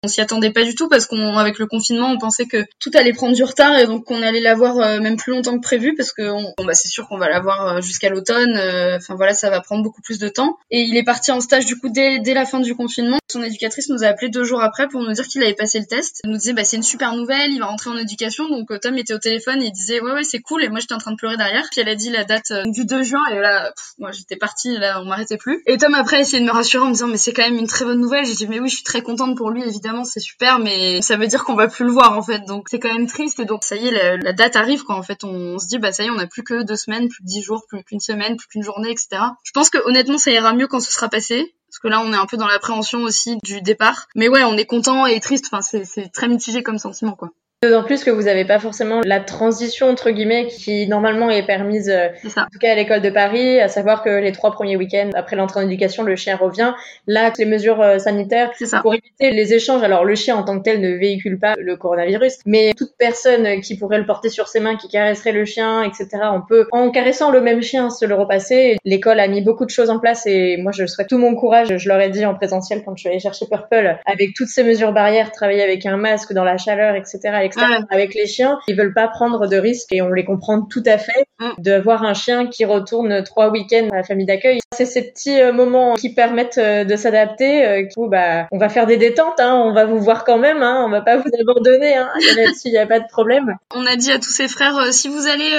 On 0.04 0.10
s'y 0.10 0.20
attendait 0.20 0.52
pas 0.52 0.66
du 0.66 0.76
tout 0.76 0.90
parce 0.90 1.06
qu'on, 1.06 1.38
avec 1.38 1.58
le 1.60 1.66
confinement, 1.66 2.12
on 2.12 2.18
pensait 2.18 2.46
que 2.46 2.66
tout 2.82 2.92
allait 2.94 3.14
prendre 3.14 3.34
du 3.34 3.44
retard 3.44 3.80
et 3.80 3.88
donc 3.88 4.04
qu'on 4.04 4.22
allait 4.22 4.42
l'avoir 4.42 4.78
euh, 4.78 5.00
même 5.00 5.16
plus 5.16 5.32
longtemps 5.32 5.56
que 5.58 5.64
prévu 5.64 5.96
parce 5.96 6.12
que 6.12 6.30
bon, 6.30 6.66
bah, 6.66 6.74
c'est 6.74 6.90
sûr 6.90 7.08
qu'on 7.08 7.18
va 7.18 7.30
l'avoir 7.30 7.78
euh, 7.78 7.82
jusqu'à 7.82 8.10
l'automne. 8.10 8.58
Euh, 8.58 8.98
enfin 8.98 9.16
voilà, 9.16 9.34
ça 9.34 9.50
va 9.50 9.62
prendre 9.62 9.82
beaucoup 9.82 10.02
plus 10.02 10.20
de 10.20 10.28
temps. 10.28 10.58
Et 10.72 10.82
il 10.82 10.98
est 10.98 11.04
parti 11.04 11.32
en 11.32 11.40
stage 11.40 11.66
du 11.66 11.80
coup 11.80 11.88
dès, 11.88 12.20
dès 12.20 12.34
la 12.34 12.46
fin 12.46 12.60
du 12.60 12.76
confinement. 12.76 13.18
Son 13.32 13.42
éducatrice 13.42 13.88
nous 13.88 14.04
a 14.04 14.08
appelé 14.08 14.28
deux 14.30 14.44
jours 14.44 14.62
après 14.62 14.90
pour 14.90 15.02
nous 15.02 15.14
dire 15.14 15.26
qu'il 15.26 15.42
avait 15.42 15.54
passé 15.54 15.80
le 15.80 15.86
test. 15.86 16.20
Elle 16.26 16.32
nous 16.32 16.38
disait 16.38 16.52
bah 16.52 16.66
c'est 16.66 16.76
une 16.76 16.84
super 16.84 17.16
nouvelle, 17.16 17.52
il 17.52 17.60
va 17.60 17.68
rentrer 17.68 17.90
en 17.90 17.98
éducation. 17.98 18.50
Donc 18.50 18.78
Tom 18.82 18.98
était 18.98 19.14
au 19.14 19.20
téléphone 19.20 19.64
et 19.64 19.68
il 19.68 19.72
disait 19.72 20.02
ouais 20.02 20.12
ouais 20.12 20.24
c'est 20.24 20.42
cool 20.42 20.66
et 20.66 20.70
moi 20.70 20.80
j'étais 20.82 20.96
en 20.96 21.00
train 21.00 21.12
de 21.12 21.18
pleurer 21.18 21.38
derrière. 21.38 21.66
Puis 21.72 21.80
elle 21.80 21.88
a 21.90 21.96
dit 21.96 22.10
la 22.10 22.26
date 22.26 22.52
du 22.66 22.84
2 22.84 23.04
juin 23.04 23.24
et 23.32 23.40
là 23.40 23.72
moi 24.00 24.12
j'étais 24.12 24.36
partie 24.36 24.78
là 24.78 25.02
on 25.02 25.06
m'arrêtait 25.06 25.38
plus. 25.38 25.64
Et 25.66 25.78
Tom 25.78 25.94
après 25.94 26.18
a 26.18 26.20
essayé 26.20 26.42
de 26.42 26.46
me 26.46 26.52
rassurer 26.52 26.84
en 26.84 26.88
me 26.88 26.94
disant 26.94 27.08
mais 27.08 27.16
c'est 27.16 27.32
quand 27.32 27.44
même 27.44 27.58
une 27.58 27.68
très 27.68 27.86
bonne 27.86 28.02
nouvelle. 28.02 28.26
J'ai 28.26 28.36
dit 28.36 28.48
mais 28.48 28.60
oui 28.60 28.68
je 28.68 28.76
suis 28.76 28.84
très 28.84 29.02
contente 29.02 29.38
pour 29.38 29.50
lui 29.50 29.64
évidemment 29.64 29.93
c'est 30.04 30.20
super, 30.20 30.60
mais 30.60 31.02
ça 31.02 31.16
veut 31.16 31.28
dire 31.28 31.44
qu'on 31.44 31.56
va 31.56 31.68
plus 31.68 31.86
le 31.86 31.92
voir 31.92 32.18
en 32.18 32.22
fait. 32.22 32.40
Donc 32.46 32.68
c'est 32.70 32.80
quand 32.80 32.94
même 32.94 33.08
triste. 33.08 33.40
Et 33.40 33.46
donc 33.46 33.64
ça 33.64 33.76
y 33.76 33.88
est, 33.88 34.18
la, 34.18 34.34
date 34.34 34.56
arrive 34.56 34.84
quand 34.84 34.98
en 34.98 35.04
fait 35.04 35.24
on, 35.24 35.60
se 35.60 35.68
dit 35.68 35.78
bah 35.78 35.92
ça 35.92 36.04
y 36.04 36.08
est, 36.08 36.10
on 36.10 36.18
a 36.18 36.28
plus 36.28 36.44
que 36.44 36.64
deux 36.64 36.76
semaines, 36.76 37.08
plus 37.08 37.24
que 37.24 37.28
dix 37.28 37.42
jours, 37.42 37.66
plus 37.68 37.84
qu'une 37.84 38.00
semaine, 38.00 38.36
plus 38.36 38.48
qu'une 38.48 38.64
journée, 38.64 38.90
etc. 38.90 39.22
Je 39.44 39.52
pense 39.52 39.70
que 39.70 39.78
honnêtement 39.88 40.18
ça 40.18 40.32
ira 40.32 40.54
mieux 40.54 40.68
quand 40.68 40.80
ce 40.80 40.92
sera 40.92 41.10
passé. 41.10 41.56
Parce 41.68 41.80
que 41.80 41.88
là, 41.88 42.02
on 42.02 42.14
est 42.14 42.18
un 42.18 42.28
peu 42.28 42.38
dans 42.38 42.46
l'appréhension 42.46 43.00
aussi 43.00 43.38
du 43.44 43.62
départ. 43.62 44.08
Mais 44.14 44.28
ouais, 44.28 44.44
on 44.44 44.56
est 44.58 44.68
content 44.68 45.08
et 45.08 45.20
triste. 45.20 45.50
Enfin, 45.52 45.64
c'est 45.64 46.12
très 46.14 46.28
mitigé 46.28 46.62
comme 46.62 46.78
sentiment, 46.78 47.16
quoi. 47.16 47.32
D'autant 47.64 47.84
plus 47.86 48.04
que 48.04 48.12
vous 48.12 48.24
n'avez 48.24 48.44
pas 48.44 48.60
forcément 48.60 49.00
la 49.06 49.22
transition 49.22 49.88
entre 49.88 50.12
guillemets 50.12 50.48
qui 50.48 50.86
normalement 50.86 51.30
est 51.30 51.46
permise, 51.46 51.90
euh, 51.90 52.10
en 52.36 52.44
tout 52.52 52.60
cas 52.60 52.74
à 52.74 52.76
l'école 52.76 53.00
de 53.00 53.10
Paris, 53.10 53.62
à 53.62 53.70
savoir 53.70 54.04
que 54.04 54.10
les 54.10 54.34
trois 54.34 54.52
premiers 54.52 54.76
week-ends 54.76 55.12
après 55.14 55.38
l'entrée 55.38 55.62
en 55.62 55.64
éducation, 55.64 56.04
le 56.04 56.18
chien 56.18 56.36
revient. 56.36 56.74
Là, 57.08 57.32
les 57.40 57.46
mesures 57.46 57.82
euh, 57.82 58.00
sanitaires 58.00 58.52
pour 58.82 58.94
éviter 58.94 59.32
les 59.32 59.54
échanges. 59.54 59.82
Alors 59.82 60.04
le 60.04 60.14
chien 60.14 60.36
en 60.36 60.44
tant 60.44 60.58
que 60.58 60.64
tel 60.64 60.82
ne 60.82 60.90
véhicule 60.90 61.40
pas 61.40 61.54
le 61.58 61.78
coronavirus, 61.78 62.40
mais 62.46 62.74
toute 62.76 62.98
personne 62.98 63.62
qui 63.62 63.78
pourrait 63.78 64.00
le 64.00 64.06
porter 64.06 64.28
sur 64.28 64.50
ses 64.50 64.60
mains, 64.60 64.76
qui 64.76 64.90
caresserait 64.90 65.32
le 65.32 65.46
chien, 65.46 65.84
etc. 65.84 66.10
On 66.34 66.42
peut, 66.42 66.68
en 66.74 66.92
caressant 66.92 67.32
le 67.32 67.40
même 67.40 67.62
chien, 67.62 67.90
se 67.90 68.04
le 68.04 68.14
repasser. 68.14 68.76
L'école 68.84 69.22
a 69.22 69.30
mis 69.30 69.42
beaucoup 69.42 69.64
de 69.64 69.70
choses 69.70 69.90
en 69.90 70.00
place 70.00 70.26
et 70.26 70.58
moi 70.58 70.74
je 70.74 70.86
souhaite 70.86 71.08
tout 71.08 71.18
mon 71.18 71.34
courage. 71.34 71.78
Je 71.78 71.88
leur 71.88 72.02
ai 72.02 72.10
dit 72.10 72.26
en 72.26 72.36
présentiel 72.36 72.84
quand 72.84 72.94
je 72.98 73.04
suis 73.04 73.10
allée 73.10 73.20
chercher 73.20 73.46
Purple, 73.50 74.00
avec 74.06 74.34
toutes 74.36 74.50
ces 74.50 74.66
mesures 74.66 74.92
barrières, 74.92 75.32
travailler 75.32 75.64
avec 75.64 75.86
un 75.86 75.96
masque 75.96 76.34
dans 76.34 76.44
la 76.44 76.58
chaleur, 76.58 76.96
etc. 76.96 77.20
etc 77.42 77.53
avec 77.90 78.14
les 78.14 78.28
chiens, 78.28 78.60
ils 78.68 78.76
veulent 78.76 78.94
pas 78.94 79.08
prendre 79.08 79.48
de 79.48 79.58
risques 79.58 79.92
et 79.92 80.02
on 80.02 80.10
les 80.10 80.26
comprend 80.26 80.62
tout 80.62 80.84
à 80.86 80.98
fait 80.98 81.26
mm. 81.40 81.50
de 81.60 81.80
voir 81.80 82.04
un 82.04 82.14
chien 82.14 82.48
qui 82.48 82.66
retourne 82.66 83.24
trois 83.24 83.50
week-ends 83.50 83.90
à 83.92 83.98
la 83.98 84.04
famille 84.04 84.26
d'accueil. 84.26 84.60
C'est 84.76 84.86
ces 84.86 85.04
petits 85.04 85.40
euh, 85.40 85.54
moments 85.54 85.94
qui 85.94 86.14
permettent 86.14 86.58
euh, 86.58 86.84
de 86.84 86.96
s'adapter. 86.96 87.66
Euh, 87.66 88.08
bah, 88.08 88.48
on 88.52 88.58
va 88.58 88.70
faire 88.70 88.88
des 88.88 88.98
détentes, 88.98 89.40
hein, 89.40 89.54
on 89.54 89.74
va 89.74 89.86
vous 89.86 90.00
voir 90.00 90.24
quand 90.24 90.38
même, 90.38 90.62
hein, 90.62 90.84
on 90.86 90.90
va 90.90 91.02
pas 91.02 91.18
vous 91.18 91.30
abandonner. 91.40 91.96
Hein, 91.96 92.10
Là-dessus, 92.36 92.68
il 92.68 92.72
n'y 92.72 92.78
a 92.78 92.88
pas 92.88 93.00
de 93.00 93.08
problème. 93.08 93.56
On 93.76 93.86
a 93.86 93.96
dit 93.96 94.12
à 94.12 94.20
tous 94.20 94.32
ses 94.32 94.48
frères, 94.48 94.94
si 94.94 95.08
vous 95.08 95.28
allez 95.28 95.52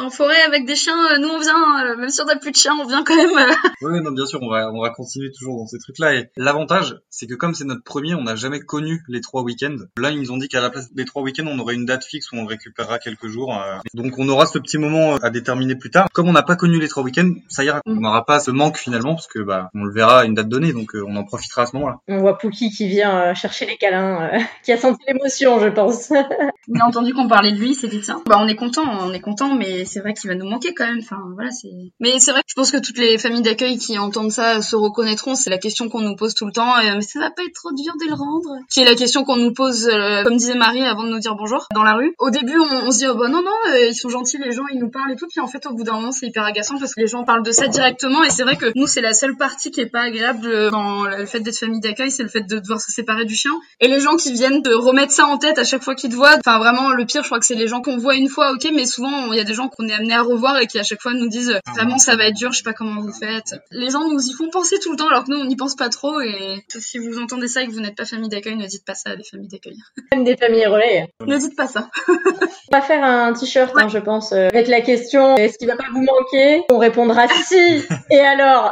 en 0.00 0.10
forêt 0.10 0.40
avec 0.46 0.66
des 0.66 0.74
chiens, 0.74 1.18
nous 1.18 1.28
on 1.28 1.38
vient, 1.38 1.96
même 1.96 2.08
si 2.08 2.20
on 2.20 2.26
n'a 2.26 2.36
plus 2.36 2.50
de 2.50 2.56
chiens, 2.56 2.76
on 2.80 2.86
vient 2.86 3.04
quand 3.04 3.16
même. 3.16 3.30
oui, 3.82 4.00
non, 4.02 4.12
bien 4.12 4.26
sûr, 4.26 4.40
on 4.42 4.50
va, 4.50 4.70
on 4.72 4.82
va 4.82 4.90
continuer 4.90 5.30
toujours 5.32 5.56
dans 5.56 5.66
ces 5.66 5.78
trucs-là. 5.78 6.14
Et 6.14 6.30
l'avantage, 6.36 6.96
c'est 7.10 7.26
que 7.26 7.34
comme 7.34 7.54
c'est 7.54 7.64
notre 7.64 7.82
premier, 7.82 8.14
on 8.14 8.22
n'a 8.22 8.36
jamais 8.36 8.60
connu 8.60 9.02
les 9.08 9.20
trois 9.20 9.42
week-ends. 9.42 9.76
Là, 9.96 10.10
ils 10.10 10.20
nous 10.20 10.32
ont 10.32 10.36
dit 10.36 10.48
qu'à 10.48 10.60
la 10.60 10.70
place 10.70 10.92
des 10.92 11.04
trois 11.04 11.22
week 11.22 11.29
week-end, 11.30 11.46
on 11.48 11.58
aurait 11.58 11.74
une 11.74 11.86
date 11.86 12.04
fixe 12.04 12.30
où 12.32 12.36
on 12.36 12.42
le 12.42 12.48
récupérera 12.48 12.98
quelques 12.98 13.28
jours. 13.28 13.54
Euh. 13.54 13.78
donc 13.94 14.18
on 14.18 14.28
aura 14.28 14.46
ce 14.46 14.58
petit 14.58 14.78
moment 14.78 15.16
à 15.16 15.30
déterminer 15.30 15.76
plus 15.76 15.90
tard. 15.90 16.08
Comme 16.12 16.28
on 16.28 16.32
n'a 16.32 16.42
pas 16.42 16.56
connu 16.56 16.78
les 16.80 16.88
trois 16.88 17.02
week-ends, 17.02 17.32
ça 17.48 17.64
ira. 17.64 17.80
Mm. 17.86 17.98
On 17.98 18.00
n'aura 18.00 18.24
pas 18.24 18.40
ce 18.40 18.50
manque 18.50 18.76
finalement 18.76 19.14
parce 19.14 19.26
que 19.26 19.40
bah 19.40 19.70
on 19.74 19.84
le 19.84 19.92
verra 19.92 20.20
à 20.20 20.24
une 20.24 20.34
date 20.34 20.48
donnée, 20.48 20.72
donc 20.72 20.92
on 20.94 21.16
en 21.16 21.24
profitera 21.24 21.62
à 21.62 21.66
ce 21.66 21.76
moment-là. 21.76 21.98
On 22.08 22.18
voit 22.18 22.38
Pookie 22.38 22.70
qui 22.70 22.88
vient 22.88 23.34
chercher 23.34 23.66
les 23.66 23.76
câlins, 23.76 24.30
qui 24.64 24.72
a 24.72 24.76
senti 24.76 25.02
l'émotion, 25.06 25.60
je 25.60 25.68
pense. 25.68 26.10
on 26.68 26.80
a 26.80 26.84
entendu 26.84 27.14
qu'on 27.14 27.28
parlait 27.28 27.52
de 27.52 27.58
lui, 27.58 27.74
c'est 27.74 27.90
ça. 28.02 28.18
Bah 28.26 28.38
on 28.40 28.48
est 28.48 28.56
content, 28.56 28.84
on 28.86 29.12
est 29.12 29.20
content, 29.20 29.54
mais 29.54 29.84
c'est 29.84 30.00
vrai 30.00 30.14
qu'il 30.14 30.28
va 30.28 30.36
nous 30.36 30.48
manquer 30.48 30.74
quand 30.74 30.86
même. 30.86 31.00
Enfin 31.00 31.18
voilà, 31.34 31.50
c'est. 31.50 31.70
Mais 32.00 32.18
c'est 32.18 32.32
vrai 32.32 32.40
que 32.40 32.48
je 32.48 32.54
pense 32.54 32.70
que 32.70 32.78
toutes 32.78 32.98
les 32.98 33.18
familles 33.18 33.42
d'accueil 33.42 33.78
qui 33.78 33.98
entendent 33.98 34.32
ça 34.32 34.62
se 34.62 34.76
reconnaîtront. 34.76 35.34
C'est 35.34 35.50
la 35.50 35.58
question 35.58 35.88
qu'on 35.88 36.00
nous 36.00 36.16
pose 36.16 36.34
tout 36.34 36.46
le 36.46 36.52
temps. 36.52 36.74
mais 36.94 37.00
ça 37.00 37.20
va 37.20 37.30
pas 37.30 37.42
être 37.42 37.54
trop 37.54 37.72
dur 37.72 37.92
de 38.00 38.08
le 38.08 38.14
rendre. 38.14 38.56
Qui 38.68 38.80
est 38.80 38.84
la 38.84 38.94
question 38.94 39.24
qu'on 39.24 39.36
nous 39.36 39.52
pose, 39.52 39.88
euh, 39.88 40.22
comme 40.24 40.36
disait 40.36 40.54
Marie 40.54 40.84
avant 40.84 41.04
de 41.04 41.09
nous 41.10 41.18
dire 41.18 41.34
bonjour 41.34 41.66
dans 41.74 41.82
la 41.82 41.94
rue. 41.94 42.14
Au 42.18 42.30
début, 42.30 42.58
on, 42.58 42.90
se 42.90 42.98
dit 42.98 43.06
oh 43.08 43.14
bah 43.14 43.28
non 43.28 43.42
non, 43.42 43.50
euh, 43.68 43.88
ils 43.88 43.94
sont 43.94 44.08
gentils, 44.08 44.38
les 44.38 44.52
gens 44.52 44.64
ils 44.72 44.78
nous 44.78 44.90
parlent 44.90 45.12
et 45.12 45.16
tout. 45.16 45.26
Puis 45.28 45.40
en 45.40 45.46
fait, 45.46 45.66
au 45.66 45.74
bout 45.74 45.84
d'un 45.84 45.94
moment, 45.94 46.12
c'est 46.12 46.26
hyper 46.26 46.44
agaçant 46.44 46.78
parce 46.78 46.94
que 46.94 47.00
les 47.00 47.06
gens 47.06 47.24
parlent 47.24 47.42
de 47.42 47.52
ça 47.52 47.68
directement. 47.68 48.24
Et 48.24 48.30
c'est 48.30 48.42
vrai 48.42 48.56
que 48.56 48.66
nous, 48.74 48.86
c'est 48.86 49.00
la 49.00 49.14
seule 49.14 49.36
partie 49.36 49.70
qui 49.70 49.80
est 49.80 49.90
pas 49.90 50.02
agréable 50.02 50.70
dans 50.70 51.04
le 51.04 51.26
fait 51.26 51.40
d'être 51.40 51.58
famille 51.58 51.80
d'accueil, 51.80 52.10
c'est 52.10 52.22
le 52.22 52.28
fait 52.28 52.42
de 52.42 52.58
devoir 52.58 52.80
se 52.80 52.90
séparer 52.90 53.24
du 53.24 53.34
chien. 53.34 53.52
Et 53.80 53.88
les 53.88 54.00
gens 54.00 54.16
qui 54.16 54.32
viennent 54.32 54.62
de 54.62 54.72
remettre 54.72 55.12
ça 55.12 55.26
en 55.26 55.38
tête 55.38 55.58
à 55.58 55.64
chaque 55.64 55.82
fois 55.82 55.94
qu'ils 55.94 56.10
te 56.10 56.16
voient. 56.16 56.36
Enfin 56.44 56.58
vraiment, 56.58 56.90
le 56.90 57.04
pire, 57.04 57.22
je 57.22 57.28
crois 57.28 57.38
que 57.38 57.46
c'est 57.46 57.54
les 57.54 57.68
gens 57.68 57.82
qu'on 57.82 57.98
voit 57.98 58.16
une 58.16 58.28
fois, 58.28 58.52
ok, 58.52 58.70
mais 58.74 58.86
souvent 58.86 59.32
il 59.32 59.36
y 59.36 59.40
a 59.40 59.44
des 59.44 59.54
gens 59.54 59.68
qu'on 59.68 59.86
est 59.88 59.92
amené 59.92 60.14
à 60.14 60.22
revoir 60.22 60.58
et 60.58 60.66
qui 60.66 60.78
à 60.78 60.82
chaque 60.82 61.00
fois 61.00 61.12
nous 61.12 61.28
disent 61.28 61.58
vraiment 61.74 61.98
ça 61.98 62.16
va 62.16 62.26
être 62.26 62.36
dur, 62.36 62.52
je 62.52 62.58
sais 62.58 62.64
pas 62.64 62.72
comment 62.72 63.00
vous 63.00 63.12
faites. 63.12 63.54
Les 63.70 63.90
gens 63.90 64.08
nous 64.08 64.20
y 64.20 64.32
font 64.32 64.48
penser 64.50 64.78
tout 64.80 64.90
le 64.90 64.96
temps 64.96 65.08
alors 65.08 65.24
que 65.24 65.30
nous 65.30 65.38
on 65.38 65.44
n'y 65.44 65.56
pense 65.56 65.76
pas 65.76 65.88
trop. 65.88 66.20
Et 66.20 66.64
si 66.68 66.98
vous 66.98 67.18
entendez 67.18 67.48
ça 67.48 67.62
et 67.62 67.66
que 67.66 67.72
vous 67.72 67.80
n'êtes 67.80 67.96
pas 67.96 68.04
famille 68.04 68.28
d'accueil, 68.28 68.56
ne 68.56 68.66
dites 68.66 68.84
pas 68.84 68.94
ça 68.94 69.10
à 69.10 69.16
des 69.16 69.24
familles 69.24 69.48
d'accueil. 69.48 69.76
Même 70.12 70.24
des 70.24 70.36
familles 70.36 70.66
relais. 70.66 70.99
Ne 71.26 71.36
dites 71.36 71.56
pas 71.56 71.66
ça. 71.66 71.88
on 72.08 72.76
va 72.76 72.80
faire 72.82 73.02
un 73.02 73.32
t-shirt, 73.32 73.72
hein, 73.76 73.88
je 73.88 73.98
pense, 73.98 74.32
euh, 74.32 74.48
avec 74.48 74.68
la 74.68 74.80
question 74.80 75.36
est-ce 75.36 75.58
qu'il 75.58 75.68
va 75.68 75.76
pas 75.76 75.88
vous 75.92 76.02
manquer? 76.02 76.62
On 76.70 76.78
répondra 76.78 77.26
si. 77.28 77.84
Et 78.10 78.20
alors? 78.20 78.70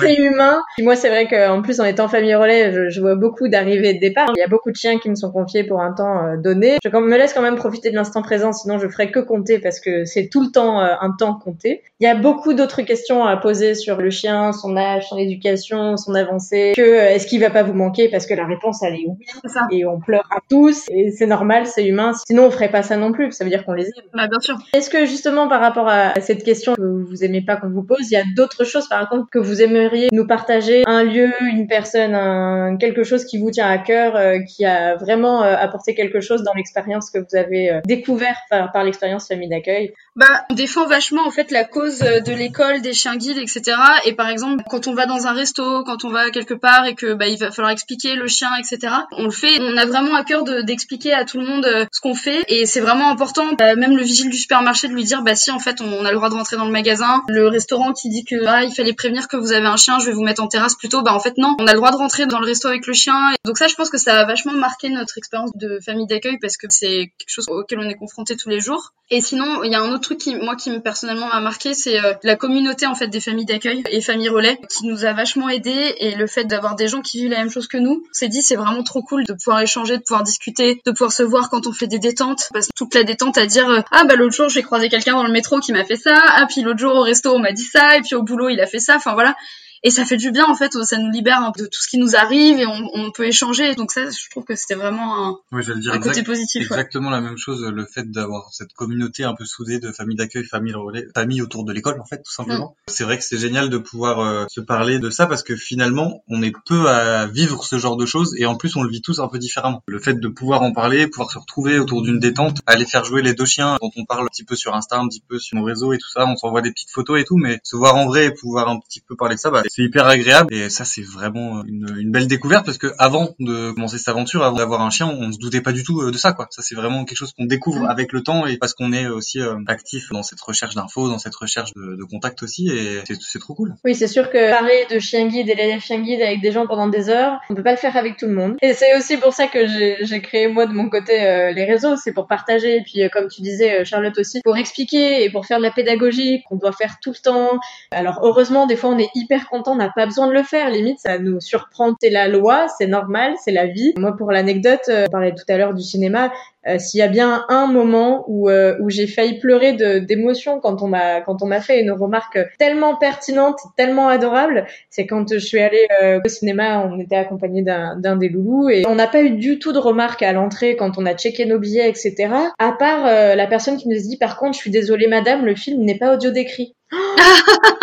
C'est 0.00 0.16
humain. 0.16 0.60
moi, 0.78 0.96
c'est 0.96 1.08
vrai 1.08 1.26
qu'en 1.28 1.62
plus, 1.62 1.80
en 1.80 1.84
étant 1.84 2.08
famille 2.08 2.34
relais, 2.34 2.90
je, 2.90 3.00
vois 3.00 3.14
beaucoup 3.14 3.48
d'arrivées 3.48 3.90
et 3.90 3.94
de 3.94 4.00
départs. 4.00 4.32
Il 4.36 4.40
y 4.40 4.42
a 4.42 4.48
beaucoup 4.48 4.70
de 4.70 4.76
chiens 4.76 4.98
qui 4.98 5.08
me 5.08 5.14
sont 5.14 5.30
confiés 5.30 5.64
pour 5.64 5.80
un 5.80 5.92
temps 5.92 6.26
euh, 6.26 6.36
donné. 6.36 6.78
Je 6.84 6.88
me 6.88 7.16
laisse 7.16 7.32
quand 7.32 7.42
même 7.42 7.56
profiter 7.56 7.90
de 7.90 7.94
l'instant 7.94 8.22
présent, 8.22 8.52
sinon 8.52 8.78
je 8.78 8.88
ferai 8.88 9.10
que 9.10 9.20
compter 9.20 9.58
parce 9.58 9.80
que 9.80 10.04
c'est 10.04 10.28
tout 10.28 10.42
le 10.42 10.50
temps 10.50 10.80
euh, 10.80 10.94
un 11.00 11.12
temps 11.12 11.34
compté. 11.34 11.82
Il 12.00 12.04
y 12.04 12.10
a 12.10 12.14
beaucoup 12.14 12.54
d'autres 12.54 12.82
questions 12.82 13.24
à 13.24 13.36
poser 13.36 13.74
sur 13.74 13.96
le 13.96 14.10
chien, 14.10 14.52
son 14.52 14.76
âge, 14.76 15.08
son 15.08 15.18
éducation, 15.18 15.96
son 15.96 16.14
avancée, 16.14 16.72
que 16.76 16.94
est-ce 16.94 17.26
qu'il 17.26 17.40
va 17.40 17.50
pas 17.50 17.62
vous 17.62 17.74
manquer? 17.74 18.08
Parce 18.08 18.26
que 18.26 18.34
la 18.34 18.46
réponse 18.46 18.82
elle 18.82 18.94
est 18.94 19.06
oui. 19.06 19.26
Et 19.70 19.86
on 19.86 20.00
pleure 20.00 20.28
à 20.30 20.40
tous 20.48 20.87
et 20.90 21.10
c'est 21.10 21.26
normal, 21.26 21.66
c'est 21.66 21.86
humain. 21.86 22.12
Sinon 22.26 22.46
on 22.46 22.50
ferait 22.50 22.70
pas 22.70 22.82
ça 22.82 22.96
non 22.96 23.12
plus. 23.12 23.32
Ça 23.32 23.44
veut 23.44 23.50
dire 23.50 23.64
qu'on 23.64 23.72
les 23.72 23.86
aime. 23.86 24.04
Bah 24.14 24.28
bien 24.28 24.40
sûr. 24.40 24.58
Est-ce 24.72 24.90
que 24.90 25.06
justement 25.06 25.48
par 25.48 25.60
rapport 25.60 25.88
à 25.88 26.20
cette 26.20 26.44
question 26.44 26.74
que 26.74 26.82
vous 26.82 27.24
aimez 27.24 27.42
pas 27.42 27.56
qu'on 27.56 27.70
vous 27.70 27.82
pose, 27.82 28.10
il 28.10 28.14
y 28.14 28.16
a 28.16 28.24
d'autres 28.36 28.64
choses 28.64 28.88
par 28.88 29.08
contre 29.08 29.28
que 29.30 29.38
vous 29.38 29.62
aimeriez 29.62 30.08
nous 30.12 30.26
partager, 30.26 30.82
un 30.86 31.04
lieu, 31.04 31.30
une 31.42 31.66
personne, 31.66 32.14
un, 32.14 32.76
quelque 32.76 33.04
chose 33.04 33.24
qui 33.24 33.38
vous 33.38 33.50
tient 33.50 33.68
à 33.68 33.78
cœur, 33.78 34.16
euh, 34.16 34.38
qui 34.40 34.64
a 34.64 34.96
vraiment 34.96 35.42
euh, 35.42 35.54
apporté 35.56 35.94
quelque 35.94 36.20
chose 36.20 36.42
dans 36.42 36.54
l'expérience 36.54 37.10
que 37.10 37.18
vous 37.18 37.36
avez 37.36 37.70
euh, 37.70 37.80
découvert 37.84 38.36
par, 38.50 38.72
par 38.72 38.84
l'expérience 38.84 39.28
famille 39.28 39.48
d'accueil? 39.48 39.92
Bah 40.18 40.44
on 40.50 40.54
défend 40.54 40.84
vachement 40.88 41.24
en 41.24 41.30
fait 41.30 41.52
la 41.52 41.62
cause 41.62 42.00
de 42.00 42.32
l'école, 42.32 42.82
des 42.82 42.92
chiens 42.92 43.14
guides, 43.14 43.38
etc. 43.38 43.76
Et 44.04 44.14
par 44.14 44.28
exemple 44.28 44.64
quand 44.68 44.88
on 44.88 44.92
va 44.92 45.06
dans 45.06 45.28
un 45.28 45.32
resto, 45.32 45.84
quand 45.84 46.04
on 46.04 46.10
va 46.10 46.30
quelque 46.30 46.54
part 46.54 46.86
et 46.86 46.96
que 46.96 47.14
bah 47.14 47.28
il 47.28 47.38
va 47.38 47.52
falloir 47.52 47.70
expliquer 47.70 48.16
le 48.16 48.26
chien, 48.26 48.50
etc. 48.56 48.92
On 49.12 49.26
le 49.26 49.30
fait. 49.30 49.60
On 49.60 49.76
a 49.76 49.86
vraiment 49.86 50.16
à 50.16 50.24
cœur 50.24 50.42
d'expliquer 50.64 51.14
à 51.14 51.24
tout 51.24 51.38
le 51.38 51.46
monde 51.46 51.64
ce 51.92 52.00
qu'on 52.00 52.16
fait 52.16 52.42
et 52.48 52.66
c'est 52.66 52.80
vraiment 52.80 53.10
important. 53.10 53.44
même 53.60 53.96
le 53.96 54.02
vigile 54.02 54.28
du 54.28 54.36
supermarché 54.36 54.88
de 54.88 54.92
lui 54.92 55.04
dire 55.04 55.22
bah 55.22 55.36
si 55.36 55.52
en 55.52 55.60
fait 55.60 55.80
on, 55.80 56.04
a 56.04 56.10
le 56.10 56.16
droit 56.16 56.30
de 56.30 56.34
rentrer 56.34 56.56
dans 56.56 56.64
le 56.64 56.72
magasin. 56.72 57.22
Le 57.28 57.46
restaurant 57.46 57.92
qui 57.92 58.08
dit 58.08 58.24
que 58.24 58.44
ah, 58.44 58.64
il 58.64 58.74
fallait 58.74 58.94
prévenir 58.94 59.28
que 59.28 59.36
vous 59.36 59.52
avez 59.52 59.66
un 59.66 59.76
chien, 59.76 60.00
je 60.00 60.06
vais 60.06 60.12
vous 60.12 60.24
mettre 60.24 60.42
en 60.42 60.48
terrasse 60.48 60.74
plutôt. 60.74 61.02
Bah 61.02 61.14
en 61.14 61.20
fait 61.20 61.38
non, 61.38 61.54
on 61.60 61.66
a 61.68 61.72
le 61.72 61.78
droit 61.78 61.92
de 61.92 61.96
rentrer 61.96 62.26
dans 62.26 62.40
le 62.40 62.46
resto 62.46 62.66
avec 62.66 62.88
le 62.88 62.92
chien. 62.92 63.14
Donc 63.44 63.56
ça 63.56 63.68
je 63.68 63.76
pense 63.76 63.88
que 63.88 63.98
ça 63.98 64.18
a 64.18 64.24
vachement 64.24 64.52
marqué 64.52 64.88
notre 64.88 65.16
expérience 65.16 65.52
de 65.54 65.78
famille 65.78 66.08
d'accueil 66.08 66.38
parce 66.40 66.56
que 66.56 66.66
c'est 66.70 67.12
quelque 67.18 67.28
chose 67.28 67.46
auquel 67.48 67.78
on 67.78 67.88
est 67.88 67.94
confronté 67.94 68.36
tous 68.36 68.48
les 68.48 68.58
jours. 68.58 68.94
Et 69.10 69.20
sinon 69.20 69.62
il 69.62 69.70
y 69.70 69.76
a 69.76 69.80
un 69.80 69.92
autre 69.92 70.07
truc 70.08 70.18
qui 70.18 70.34
moi 70.36 70.56
qui 70.56 70.70
personnellement 70.80 71.28
m'a 71.28 71.40
marqué 71.40 71.74
c'est 71.74 72.02
euh, 72.02 72.14
la 72.22 72.34
communauté 72.36 72.86
en 72.86 72.94
fait 72.94 73.08
des 73.08 73.20
familles 73.20 73.44
d'accueil 73.44 73.82
et 73.90 74.00
familles 74.00 74.30
relais 74.30 74.58
qui 74.70 74.86
nous 74.86 75.04
a 75.04 75.12
vachement 75.12 75.50
aidé 75.50 75.94
et 75.98 76.14
le 76.14 76.26
fait 76.26 76.44
d'avoir 76.44 76.76
des 76.76 76.88
gens 76.88 77.02
qui 77.02 77.18
vivent 77.18 77.30
la 77.30 77.38
même 77.38 77.50
chose 77.50 77.68
que 77.68 77.76
nous. 77.76 78.02
C'est 78.12 78.28
dit 78.28 78.40
c'est 78.40 78.56
vraiment 78.56 78.82
trop 78.82 79.02
cool 79.02 79.24
de 79.24 79.34
pouvoir 79.34 79.60
échanger, 79.60 79.98
de 79.98 80.02
pouvoir 80.02 80.22
discuter, 80.22 80.80
de 80.84 80.90
pouvoir 80.92 81.12
se 81.12 81.22
voir 81.22 81.50
quand 81.50 81.66
on 81.66 81.72
fait 81.72 81.86
des 81.86 81.98
détentes 81.98 82.48
parce 82.54 82.68
que 82.68 82.72
toute 82.74 82.94
la 82.94 83.04
détente 83.04 83.36
à 83.36 83.44
dire 83.44 83.68
euh, 83.68 83.80
ah 83.92 84.04
bah 84.04 84.16
l'autre 84.16 84.34
jour 84.34 84.48
j'ai 84.48 84.62
croisé 84.62 84.88
quelqu'un 84.88 85.12
dans 85.12 85.24
le 85.24 85.32
métro 85.32 85.60
qui 85.60 85.72
m'a 85.72 85.84
fait 85.84 85.96
ça, 85.96 86.16
ah 86.36 86.46
puis 86.48 86.62
l'autre 86.62 86.78
jour 86.78 86.94
au 86.94 87.02
resto 87.02 87.30
on 87.34 87.38
m'a 87.38 87.52
dit 87.52 87.68
ça 87.70 87.98
et 87.98 88.00
puis 88.00 88.14
au 88.14 88.22
boulot 88.22 88.48
il 88.48 88.60
a 88.60 88.66
fait 88.66 88.78
ça. 88.78 88.96
Enfin 88.96 89.12
voilà, 89.12 89.36
et 89.82 89.90
ça 89.90 90.04
fait 90.04 90.16
du 90.16 90.30
bien 90.30 90.46
en 90.46 90.54
fait 90.54 90.72
ça 90.84 90.98
nous 90.98 91.10
libère 91.10 91.52
de 91.56 91.64
tout 91.64 91.80
ce 91.80 91.88
qui 91.88 91.98
nous 91.98 92.16
arrive 92.16 92.58
et 92.58 92.66
on, 92.66 92.90
on 92.94 93.10
peut 93.10 93.26
échanger. 93.26 93.74
Donc 93.74 93.92
ça 93.92 94.08
je 94.10 94.30
trouve 94.30 94.44
que 94.44 94.56
c'était 94.56 94.74
vraiment 94.74 95.26
un, 95.26 95.38
oui, 95.52 95.62
dire 95.80 95.92
un 95.92 95.98
côté 95.98 96.22
positif 96.22 96.62
exactement 96.62 97.10
la 97.10 97.20
même 97.20 97.36
chose 97.36 97.64
le 97.64 97.86
fait 97.86 98.10
d'avoir 98.10 98.52
cette 98.52 98.72
communauté 98.72 99.24
un 99.24 99.34
peu 99.34 99.44
soudée 99.44 99.78
de 99.78 99.92
famille 99.92 100.16
d'accueil 100.16 100.44
famille 100.44 100.74
relais 100.74 101.06
famille 101.14 101.42
autour 101.42 101.64
de 101.64 101.72
l'école 101.72 102.00
en 102.00 102.04
fait 102.04 102.22
tout 102.22 102.32
simplement. 102.32 102.76
Mm. 102.86 102.90
c'est 102.90 103.04
vrai 103.04 103.18
que 103.18 103.24
c'est 103.24 103.38
génial 103.38 103.68
de 103.68 103.78
pouvoir 103.78 104.20
euh, 104.20 104.46
se 104.48 104.60
parler 104.60 104.98
de 104.98 105.10
ça 105.10 105.26
parce 105.26 105.42
que 105.42 105.56
finalement 105.56 106.22
on 106.28 106.42
est 106.42 106.52
peu 106.66 106.88
à 106.88 107.26
vivre 107.26 107.64
ce 107.64 107.78
genre 107.78 107.96
de 107.96 108.06
choses 108.06 108.34
et 108.36 108.46
en 108.46 108.56
plus 108.56 108.76
on 108.76 108.82
le 108.82 108.90
vit 108.90 109.02
tous 109.02 109.20
un 109.20 109.28
peu 109.28 109.38
différemment. 109.38 109.82
Le 109.86 109.98
fait 109.98 110.14
de 110.14 110.28
pouvoir 110.28 110.62
en 110.62 110.72
parler 110.72 111.06
pouvoir 111.06 111.30
se 111.30 111.38
retrouver 111.38 111.78
autour 111.78 112.02
d'une 112.02 112.18
détente 112.18 112.58
aller 112.66 112.86
faire 112.86 113.04
jouer 113.04 113.22
les 113.22 113.34
deux 113.34 113.46
chiens 113.46 113.76
dont 113.80 113.90
on 113.96 114.04
parle 114.04 114.24
un 114.24 114.28
petit 114.28 114.44
peu 114.44 114.56
sur 114.56 114.74
Insta 114.74 114.98
un 114.98 115.08
petit 115.08 115.22
peu 115.26 115.38
sur 115.38 115.56
nos 115.56 115.64
réseaux 115.64 115.92
et 115.92 115.98
tout 115.98 116.10
ça 116.10 116.26
on 116.26 116.36
s'envoie 116.36 116.62
des 116.62 116.72
petites 116.72 116.90
photos 116.90 117.20
et 117.20 117.24
tout 117.24 117.36
mais 117.36 117.60
se 117.62 117.76
voir 117.76 117.96
en 117.96 118.06
vrai 118.06 118.26
et 118.26 118.30
pouvoir 118.30 118.68
un 118.68 118.78
petit 118.80 119.00
peu 119.00 119.16
parler 119.16 119.36
de 119.36 119.40
ça 119.40 119.50
bah, 119.50 119.62
c'est 119.68 119.82
hyper 119.82 120.06
agréable 120.06 120.52
et 120.52 120.70
ça 120.70 120.84
c'est 120.84 121.02
vraiment 121.02 121.64
une, 121.64 121.86
une, 121.98 122.10
belle 122.10 122.26
découverte 122.26 122.64
parce 122.64 122.78
que 122.78 122.88
avant 122.98 123.34
de 123.38 123.72
commencer 123.72 123.98
cette 123.98 124.08
aventure, 124.08 124.42
avant 124.42 124.56
d'avoir 124.56 124.82
un 124.82 124.90
chien, 124.90 125.08
on 125.08 125.32
se 125.32 125.38
doutait 125.38 125.60
pas 125.60 125.72
du 125.72 125.84
tout 125.84 126.00
euh, 126.00 126.10
de 126.10 126.16
ça 126.16 126.32
quoi. 126.32 126.46
Ça 126.50 126.62
c'est 126.62 126.74
vraiment 126.74 127.04
quelque 127.04 127.18
chose 127.18 127.32
qu'on 127.32 127.44
découvre 127.44 127.88
avec 127.88 128.12
le 128.12 128.22
temps 128.22 128.46
et 128.46 128.56
parce 128.56 128.74
qu'on 128.74 128.92
est 128.92 129.06
aussi 129.06 129.40
euh, 129.40 129.56
actif 129.66 130.10
dans 130.10 130.22
cette 130.22 130.40
recherche 130.40 130.74
d'infos, 130.74 131.08
dans 131.08 131.18
cette 131.18 131.34
recherche 131.34 131.72
de, 131.74 131.96
de 131.96 132.04
contact 132.04 132.42
aussi 132.42 132.68
et 132.68 133.02
c'est 133.20 133.38
trop 133.38 133.54
cool. 133.54 133.74
Oui, 133.84 133.94
c'est 133.94 134.08
sûr 134.08 134.30
que 134.30 134.50
parler 134.50 134.86
de 134.90 134.98
chien 134.98 135.26
guide 135.26 135.48
et 135.48 135.54
d'élève 135.54 135.80
chien 135.80 136.00
guide 136.00 136.22
avec 136.22 136.40
des 136.40 136.52
gens 136.52 136.66
pendant 136.66 136.88
des 136.88 137.08
heures, 137.10 137.38
on 137.50 137.54
peut 137.54 137.62
pas 137.62 137.72
le 137.72 137.76
faire 137.76 137.96
avec 137.96 138.16
tout 138.16 138.26
le 138.26 138.34
monde. 138.34 138.56
Et 138.62 138.72
c'est 138.72 138.96
aussi 138.96 139.16
pour 139.16 139.32
ça 139.32 139.46
que 139.46 139.66
j'ai 139.66 140.20
créé 140.20 140.48
moi 140.48 140.66
de 140.66 140.72
mon 140.72 140.88
côté 140.88 141.20
euh, 141.20 141.52
les 141.52 141.64
réseaux, 141.64 141.96
c'est 141.96 142.12
pour 142.12 142.26
partager 142.26 142.76
et 142.76 142.82
puis 142.82 143.08
comme 143.12 143.28
tu 143.28 143.42
disais 143.42 143.84
Charlotte 143.84 144.16
aussi, 144.18 144.40
pour 144.42 144.56
expliquer 144.56 145.24
et 145.24 145.30
pour 145.30 145.46
faire 145.46 145.58
de 145.58 145.62
la 145.62 145.70
pédagogie 145.70 146.42
qu'on 146.48 146.56
doit 146.56 146.72
faire 146.72 146.96
tout 147.00 147.10
le 147.10 147.22
temps. 147.22 147.58
Alors 147.90 148.20
heureusement 148.22 148.66
des 148.66 148.76
fois 148.76 148.90
on 148.90 148.98
est 148.98 149.10
hyper 149.14 149.48
content, 149.48 149.57
on 149.66 149.76
n'a 149.76 149.90
pas 149.94 150.06
besoin 150.06 150.28
de 150.28 150.32
le 150.32 150.42
faire. 150.42 150.70
Limite, 150.70 150.98
ça 151.00 151.18
nous 151.18 151.40
surprend. 151.40 151.94
C'est 152.00 152.10
la 152.10 152.28
loi, 152.28 152.66
c'est 152.78 152.86
normal, 152.86 153.34
c'est 153.42 153.52
la 153.52 153.66
vie. 153.66 153.94
Moi, 153.96 154.16
pour 154.16 154.30
l'anecdote, 154.30 154.80
euh, 154.88 155.06
on 155.08 155.10
parlait 155.10 155.34
tout 155.34 155.44
à 155.48 155.56
l'heure 155.56 155.74
du 155.74 155.82
cinéma. 155.82 156.32
Euh, 156.66 156.78
s'il 156.78 157.00
y 157.00 157.02
a 157.02 157.08
bien 157.08 157.44
un 157.48 157.66
moment 157.66 158.24
où, 158.28 158.50
euh, 158.50 158.76
où 158.80 158.90
j'ai 158.90 159.06
failli 159.06 159.38
pleurer 159.38 159.72
d'émotion 160.00 160.60
quand 160.60 160.82
on 160.82 160.88
m'a 160.88 161.20
quand 161.22 161.42
on 161.42 161.46
m'a 161.46 161.60
fait 161.60 161.80
une 161.80 161.92
remarque 161.92 162.38
tellement 162.58 162.96
pertinente, 162.96 163.58
tellement 163.76 164.08
adorable, 164.08 164.66
c'est 164.90 165.06
quand 165.06 165.32
je 165.32 165.38
suis 165.38 165.60
allée 165.60 165.86
au 166.24 166.28
cinéma, 166.28 166.84
on 166.86 166.98
était 166.98 167.16
accompagné 167.16 167.62
d'un 167.62 168.16
des 168.16 168.28
loulous 168.28 168.68
et 168.68 168.84
on 168.86 168.96
n'a 168.96 169.06
pas 169.06 169.22
eu 169.22 169.30
du 169.30 169.58
tout 169.58 169.72
de 169.72 169.78
remarques 169.78 170.22
à 170.22 170.32
l'entrée 170.32 170.76
quand 170.76 170.98
on 170.98 171.06
a 171.06 171.14
checké 171.14 171.46
nos 171.46 171.58
billets, 171.58 171.88
etc. 171.88 172.28
À 172.58 172.72
part 172.72 173.04
la 173.06 173.46
personne 173.46 173.76
qui 173.76 173.88
nous 173.88 173.96
dit 173.96 174.18
par 174.18 174.36
contre, 174.36 174.54
je 174.54 174.60
suis 174.60 174.70
désolée 174.70 175.06
madame, 175.06 175.46
le 175.46 175.54
film 175.54 175.82
n'est 175.84 175.98
pas 175.98 176.14
audio 176.14 176.30
décrit. 176.30 176.74